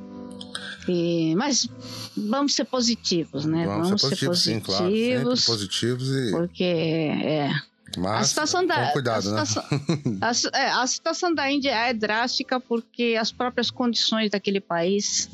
E, 0.87 1.33
mas 1.35 1.67
vamos 2.15 2.53
ser 2.53 2.65
positivos, 2.65 3.43
né? 3.45 3.65
Vamos, 3.65 3.87
ser 3.89 3.97
positivos, 3.99 4.43
sim, 4.43 4.59
claro. 4.59 4.85
Sempre 4.95 5.41
positivos 5.45 6.09
e. 6.09 6.31
porque 6.31 6.63
é, 6.63 7.47
a 7.49 7.61
Mas, 7.97 8.27
situação 8.29 8.65
da 8.65 8.87
com 8.87 8.93
cuidado, 8.93 9.29
a 9.29 9.31
né? 9.31 9.45
situação, 9.45 9.63
a 10.21 10.33
si- 10.33 10.49
é, 10.53 10.69
a 10.69 10.85
situação 10.87 11.33
da 11.33 11.51
Índia 11.51 11.71
é 11.71 11.91
drástica 11.93 12.59
porque 12.59 13.17
as 13.19 13.31
próprias 13.31 13.71
condições 13.71 14.29
daquele 14.29 14.61
país, 14.61 15.27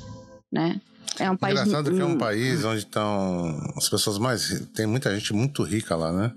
né? 0.52 0.80
É 1.20 1.30
um 1.30 1.38
país 1.38 1.60
Engraçado 1.60 1.94
que 1.94 2.02
é 2.02 2.06
um 2.06 2.14
hum, 2.14 2.18
país 2.18 2.66
onde 2.66 2.80
estão 2.80 3.74
as 3.78 3.88
pessoas 3.88 4.18
mais. 4.18 4.68
Tem 4.74 4.86
muita 4.86 5.14
gente 5.14 5.34
muito 5.34 5.64
rica 5.64 5.96
lá, 5.96 6.12
né? 6.12 6.34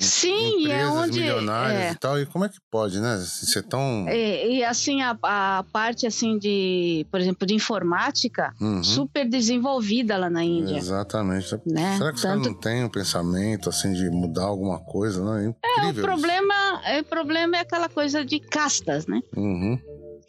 Sim, 0.00 0.66
é 0.66 0.86
Empresas 0.86 0.96
onde 1.08 1.20
milionárias 1.20 1.82
é, 1.82 1.90
e 1.92 1.94
tal. 1.94 2.20
E 2.20 2.26
como 2.26 2.44
é 2.44 2.48
que 2.48 2.58
pode, 2.70 3.00
né? 3.00 3.16
Ser 3.24 3.62
tão. 3.62 4.06
E, 4.08 4.56
e, 4.58 4.64
assim 4.64 5.00
a, 5.02 5.16
a 5.22 5.64
parte 5.72 6.06
assim 6.06 6.36
de, 6.36 7.06
por 7.10 7.20
exemplo, 7.20 7.46
de 7.46 7.54
informática 7.54 8.52
Uhum. 8.60 8.82
super 8.82 9.28
desenvolvida 9.28 10.16
lá 10.16 10.28
na 10.28 10.42
Índia, 10.44 10.76
Exatamente. 10.76 11.56
né? 11.64 11.96
Será 11.96 12.12
que 12.12 12.20
Tanto 12.20 12.48
não 12.50 12.54
têm 12.60 12.84
um 12.84 12.88
pensamento 12.88 13.68
assim 13.68 13.92
de 13.92 14.10
mudar 14.10 14.44
alguma 14.44 14.78
coisa, 14.80 15.22
né? 15.24 15.44
É 15.44 15.46
o 15.46 15.50
incrível. 15.50 15.90
isso. 15.92 16.02
problema, 16.02 16.54
é, 16.84 17.00
o 17.00 17.04
problema 17.04 17.56
é 17.56 17.60
aquela 17.60 17.88
coisa 17.88 18.24
de 18.24 18.40
castas, 18.40 19.06
né? 19.06 19.20
Uhum. 19.36 19.78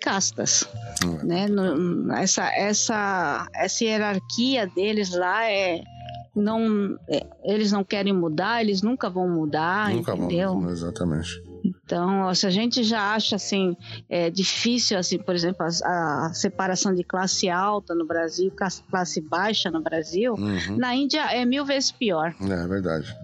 Castas, 0.01 0.63
Hum. 1.03 1.17
né? 1.23 1.47
No- 1.47 2.13
essa 2.13 2.45
essa 2.55 3.47
essa 3.55 3.83
hierarquia 3.83 4.67
deles 4.67 5.09
lá 5.11 5.49
é 5.49 5.81
não 6.35 6.97
é, 7.09 7.25
eles 7.43 7.71
não 7.71 7.83
querem 7.83 8.11
mudar, 8.13 8.61
eles 8.61 8.81
nunca 8.81 9.09
vão 9.09 9.29
mudar, 9.29 9.91
Nunca 9.91 10.15
entendeu? 10.15 10.53
vamos. 10.53 10.73
Exatamente. 10.73 11.43
Então, 11.63 12.33
se 12.35 12.45
a 12.45 12.49
gente 12.51 12.83
já 12.83 13.13
acha 13.15 13.35
assim 13.37 13.75
é, 14.07 14.29
difícil, 14.29 14.97
assim, 14.99 15.17
por 15.17 15.33
exemplo, 15.33 15.65
a, 15.83 16.25
a 16.27 16.33
separação 16.33 16.93
de 16.93 17.03
classe 17.03 17.49
alta 17.49 17.95
no 17.95 18.05
Brasil, 18.05 18.51
classe, 18.55 18.83
classe 18.83 19.19
baixa 19.21 19.71
no 19.71 19.81
Brasil, 19.81 20.33
Uhum. 20.33 20.77
na 20.77 20.93
Índia 20.95 21.21
é 21.33 21.43
mil 21.45 21.65
vezes 21.65 21.91
pior. 21.91 22.35
É, 22.41 22.63
é 22.63 22.67
verdade. 22.67 23.15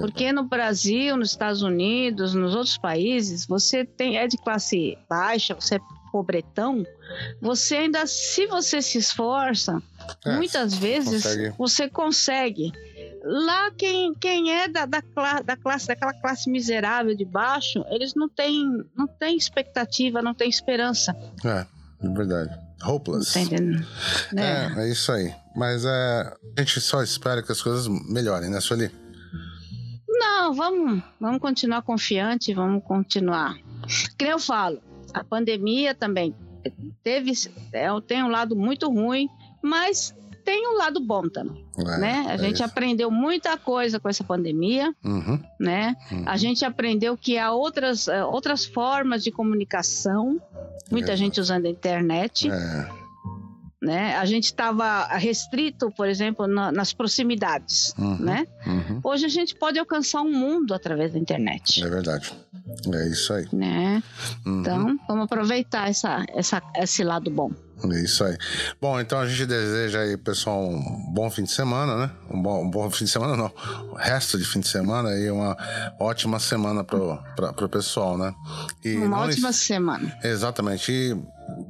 Porque 0.00 0.32
no 0.32 0.44
Brasil, 0.44 1.16
nos 1.16 1.30
Estados 1.30 1.62
Unidos, 1.62 2.32
nos 2.34 2.54
outros 2.54 2.78
países, 2.78 3.44
você 3.46 3.84
tem 3.84 4.16
é 4.16 4.26
de 4.26 4.38
classe 4.38 4.96
baixa, 5.08 5.54
você 5.54 5.74
é 5.76 5.80
pobretão, 6.12 6.86
você 7.40 7.76
ainda, 7.76 8.06
se 8.06 8.46
você 8.46 8.82
se 8.82 8.98
esforça, 8.98 9.82
É, 10.26 10.36
muitas 10.36 10.74
vezes 10.74 11.22
consegue. 11.24 11.54
você 11.58 11.88
consegue. 11.88 12.72
Lá 13.24 13.70
quem, 13.70 14.14
quem 14.14 14.52
é 14.52 14.68
da, 14.68 14.84
da, 14.84 15.00
da 15.44 15.56
classe 15.56 15.86
daquela 15.86 16.12
classe 16.12 16.50
miserável 16.50 17.16
de 17.16 17.24
baixo, 17.24 17.82
eles 17.88 18.14
não 18.14 18.28
têm 18.28 18.64
não 18.96 19.06
têm 19.06 19.36
expectativa, 19.36 20.20
não 20.20 20.34
têm 20.34 20.50
esperança, 20.50 21.16
É, 21.44 21.66
é 22.04 22.08
verdade. 22.08 22.50
Hopeless. 22.84 23.32
tá 23.32 23.40
entendendo? 23.40 23.86
Né? 24.32 24.74
É, 24.76 24.80
é 24.82 24.90
isso 24.90 25.10
aí. 25.12 25.32
Mas 25.54 25.84
é, 25.84 26.34
a 26.56 26.60
gente 26.60 26.80
só 26.80 27.00
espera 27.02 27.42
que 27.42 27.52
as 27.52 27.62
coisas 27.62 27.86
melhorem, 28.08 28.50
né, 28.50 28.60
Sueli? 28.60 28.90
Não, 30.08 30.52
vamos, 30.52 31.02
vamos 31.20 31.40
continuar 31.40 31.82
confiante, 31.82 32.52
vamos 32.52 32.82
continuar. 32.84 33.54
Que 34.18 34.24
eu 34.24 34.38
falo, 34.38 34.80
a 35.12 35.24
pandemia 35.24 35.94
também 35.94 36.34
teve, 37.02 37.32
é, 37.72 37.86
tem 38.06 38.22
um 38.22 38.28
lado 38.28 38.54
muito 38.54 38.88
ruim, 38.90 39.28
mas 39.62 40.14
tem 40.44 40.66
um 40.68 40.76
lado 40.76 40.98
bom 41.00 41.28
também, 41.28 41.64
É, 41.78 41.98
né? 41.98 42.24
A 42.28 42.34
é 42.34 42.38
gente 42.38 42.54
isso. 42.56 42.64
aprendeu 42.64 43.10
muita 43.10 43.56
coisa 43.56 44.00
com 44.00 44.08
essa 44.08 44.24
pandemia, 44.24 44.92
Uhum, 45.04 45.40
né? 45.58 45.94
uhum. 46.10 46.22
A 46.26 46.36
gente 46.36 46.64
aprendeu 46.64 47.16
que 47.16 47.38
há 47.38 47.52
outras, 47.52 48.08
eh, 48.08 48.24
outras 48.24 48.64
formas 48.64 49.22
de 49.22 49.30
comunicação, 49.30 50.40
muita 50.90 51.12
É. 51.12 51.16
gente 51.16 51.40
usando 51.40 51.66
a 51.66 51.68
internet, 51.70 52.50
É, 52.50 52.88
né? 53.82 54.14
A 54.16 54.24
gente 54.24 54.44
estava 54.44 55.04
restrito, 55.16 55.90
por 55.90 56.08
exemplo, 56.08 56.46
na- 56.46 56.70
nas 56.70 56.92
proximidades, 56.92 57.92
Uhum. 57.98 58.16
né? 58.18 58.46
uhum. 58.66 59.00
Hoje 59.02 59.26
a 59.26 59.28
gente 59.28 59.54
pode 59.56 59.78
alcançar 59.78 60.20
o 60.22 60.30
mundo 60.32 60.72
através 60.72 61.12
da 61.12 61.18
internet, 61.18 61.82
É 61.84 61.88
verdade. 61.88 62.32
É 62.94 63.08
isso 63.08 63.32
aí. 63.32 63.46
né? 63.52 64.02
Uhum. 64.46 64.60
Então, 64.60 64.98
vamos 65.08 65.24
aproveitar 65.24 65.90
essa, 65.90 66.24
essa, 66.28 66.62
esse 66.76 67.02
lado 67.02 67.28
bom. 67.30 67.50
É 67.84 68.00
isso 68.00 68.22
aí. 68.22 68.36
Bom, 68.80 69.00
então 69.00 69.18
a 69.18 69.26
gente 69.26 69.44
deseja 69.44 70.00
aí, 70.00 70.16
pessoal, 70.16 70.62
um 70.68 71.12
bom 71.12 71.28
fim 71.30 71.42
de 71.42 71.50
semana, 71.50 71.96
né? 71.96 72.10
Um 72.30 72.40
bom, 72.40 72.62
um 72.64 72.70
bom 72.70 72.88
fim 72.90 73.04
de 73.06 73.10
semana, 73.10 73.36
não. 73.36 73.50
O 73.90 73.94
resto 73.96 74.38
de 74.38 74.44
fim 74.44 74.60
de 74.60 74.68
semana 74.68 75.08
aí, 75.08 75.28
uma 75.30 75.56
ótima 75.98 76.38
semana 76.38 76.84
pro, 76.84 77.18
pra, 77.34 77.52
pro 77.52 77.68
pessoal, 77.68 78.16
né? 78.16 78.32
E 78.84 78.96
Uma 78.98 79.20
ótima 79.20 79.50
es- 79.50 79.56
semana. 79.56 80.16
Exatamente. 80.22 80.92
E 80.92 81.16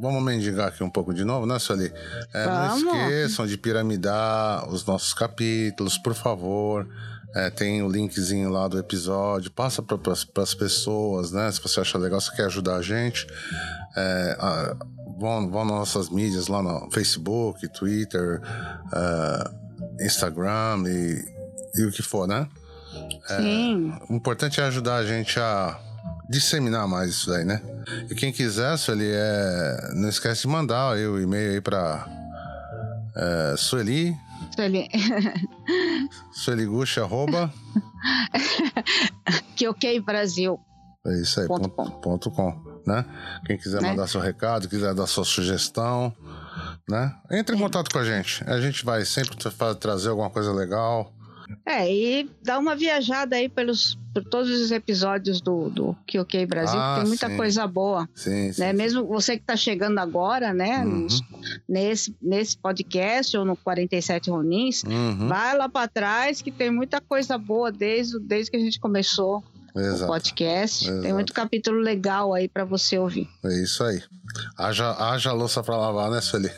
vamos 0.00 0.22
mendigar 0.22 0.68
aqui 0.68 0.84
um 0.84 0.90
pouco 0.90 1.14
de 1.14 1.24
novo, 1.24 1.46
né, 1.46 1.58
Sueli? 1.58 1.90
É, 2.34 2.46
não 2.46 2.76
esqueçam 2.76 3.46
de 3.46 3.56
piramidar 3.56 4.68
os 4.68 4.84
nossos 4.84 5.14
capítulos, 5.14 5.96
por 5.96 6.14
favor. 6.14 6.86
É, 7.34 7.48
tem 7.48 7.82
o 7.82 7.88
linkzinho 7.88 8.50
lá 8.50 8.68
do 8.68 8.78
episódio. 8.78 9.50
Passa 9.50 9.82
para 9.82 9.96
as 10.42 10.52
pessoas, 10.54 11.32
né? 11.32 11.50
Se 11.50 11.62
você 11.62 11.80
acha 11.80 11.96
legal, 11.96 12.20
se 12.20 12.30
quer 12.36 12.44
ajudar 12.44 12.76
a 12.76 12.82
gente. 12.82 13.26
É, 13.96 14.36
ah, 14.38 14.76
vão, 15.22 15.48
vão 15.48 15.64
nas 15.64 15.74
nossas 15.76 16.10
mídias 16.10 16.48
lá 16.48 16.62
no 16.62 16.90
Facebook, 16.90 17.66
Twitter, 17.68 18.40
ah, 18.92 19.50
Instagram 20.00 20.82
e, 20.86 21.24
e 21.80 21.84
o 21.84 21.90
que 21.92 22.02
for, 22.02 22.26
né? 22.26 22.46
Sim. 23.26 23.92
O 24.10 24.14
importante 24.14 24.60
é 24.60 24.64
ajudar 24.64 24.96
a 24.96 25.04
gente 25.06 25.38
a 25.40 25.78
disseminar 26.28 26.86
mais 26.88 27.10
isso 27.10 27.30
daí, 27.30 27.44
né? 27.44 27.62
E 28.10 28.14
quem 28.14 28.32
quiser, 28.32 28.76
Sueli, 28.76 29.08
é... 29.10 29.92
não 29.94 30.08
esquece 30.08 30.42
de 30.42 30.48
mandar 30.48 30.96
o 30.96 31.20
e-mail 31.20 31.52
aí 31.52 31.60
pra 31.60 32.06
é, 33.16 33.54
Sueli, 33.56 34.14
Ele- 34.58 34.88
sueligucha, 36.32 37.02
arroba, 37.02 37.52
que 39.56 39.68
ok, 39.68 40.00
Brasil. 40.00 40.58
é 41.06 41.20
isso 41.20 41.40
aí, 41.40 41.46
Ponto 41.46 41.68
ponto, 41.68 41.90
ponto 42.00 42.30
com, 42.30 42.52
né? 42.86 43.04
Quem 43.46 43.56
quiser 43.56 43.80
Né? 43.82 43.90
mandar 43.90 44.06
seu 44.06 44.20
recado, 44.20 44.68
quiser 44.68 44.94
dar 44.94 45.06
sua 45.06 45.24
sugestão, 45.24 46.12
né? 46.88 47.14
Entre 47.30 47.54
em 47.56 47.58
contato 47.58 47.90
com 47.90 47.98
a 47.98 48.04
gente. 48.04 48.42
A 48.46 48.60
gente 48.60 48.84
vai 48.84 49.04
sempre 49.04 49.36
tra- 49.36 49.74
trazer 49.74 50.08
alguma 50.10 50.30
coisa 50.30 50.52
legal. 50.52 51.12
É, 51.66 51.92
e 51.92 52.30
dá 52.42 52.58
uma 52.58 52.74
viajada 52.74 53.36
aí 53.36 53.46
pelos, 53.46 53.98
por 54.14 54.24
todos 54.24 54.48
os 54.50 54.70
episódios 54.70 55.38
do, 55.40 55.68
do 55.68 55.94
Que 56.06 56.18
Ok 56.18 56.46
Brasil, 56.46 56.78
Ah, 56.80 56.94
que 56.94 57.00
tem 57.00 57.08
muita 57.08 57.28
sim. 57.28 57.36
coisa 57.36 57.66
boa. 57.66 58.08
Sim, 58.14 58.50
sim. 58.52 58.60
Né? 58.62 58.72
Mesmo 58.72 59.04
você 59.06 59.36
que 59.36 59.42
está 59.42 59.54
chegando 59.54 59.98
agora, 59.98 60.54
né? 60.54 60.78
Uhum. 60.78 61.00
nos- 61.02 61.20
nesse, 61.68 62.16
nesse 62.22 62.56
podcast 62.56 63.36
ou 63.36 63.44
no 63.44 63.54
47 63.56 64.30
Ronins, 64.30 64.82
Uhum, 64.84 65.28
vai 65.28 65.54
lá 65.56 65.68
para 65.68 65.88
trás 65.88 66.40
que 66.40 66.50
tem 66.50 66.70
muita 66.70 67.00
coisa 67.02 67.36
boa 67.36 67.70
desde, 67.70 68.18
desde 68.20 68.50
que 68.50 68.56
a 68.56 68.60
gente 68.60 68.80
começou 68.80 69.44
o 69.74 69.80
exato. 69.80 70.06
podcast. 70.06 70.84
Exato. 70.88 71.02
Tem 71.02 71.12
muito 71.12 71.32
capítulo 71.32 71.78
legal 71.78 72.32
aí 72.34 72.48
para 72.48 72.64
você 72.64 72.98
ouvir. 72.98 73.28
É 73.44 73.62
isso 73.62 73.82
aí. 73.84 74.02
Haja, 74.58 74.92
haja 74.92 75.32
louça 75.32 75.62
pra 75.62 75.76
lavar, 75.76 76.10
né, 76.10 76.20
Sueli? 76.20 76.50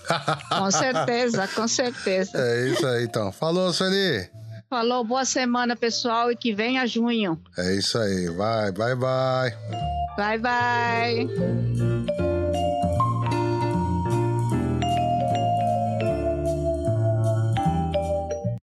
Com 0.48 0.70
certeza, 0.72 1.48
com 1.48 1.66
certeza. 1.68 2.38
é 2.38 2.68
isso 2.68 2.86
aí, 2.86 3.04
então. 3.04 3.32
Falou, 3.32 3.72
Sueli! 3.72 4.28
Falou, 4.68 5.04
boa 5.04 5.24
semana, 5.24 5.76
pessoal, 5.76 6.32
e 6.32 6.36
que 6.36 6.52
venha 6.52 6.86
junho. 6.86 7.40
É 7.56 7.74
isso 7.74 7.98
aí. 7.98 8.28
Vai, 8.28 8.72
bye, 8.72 8.94
bye. 8.96 9.56
Bye, 10.16 10.38
bye. 10.38 12.13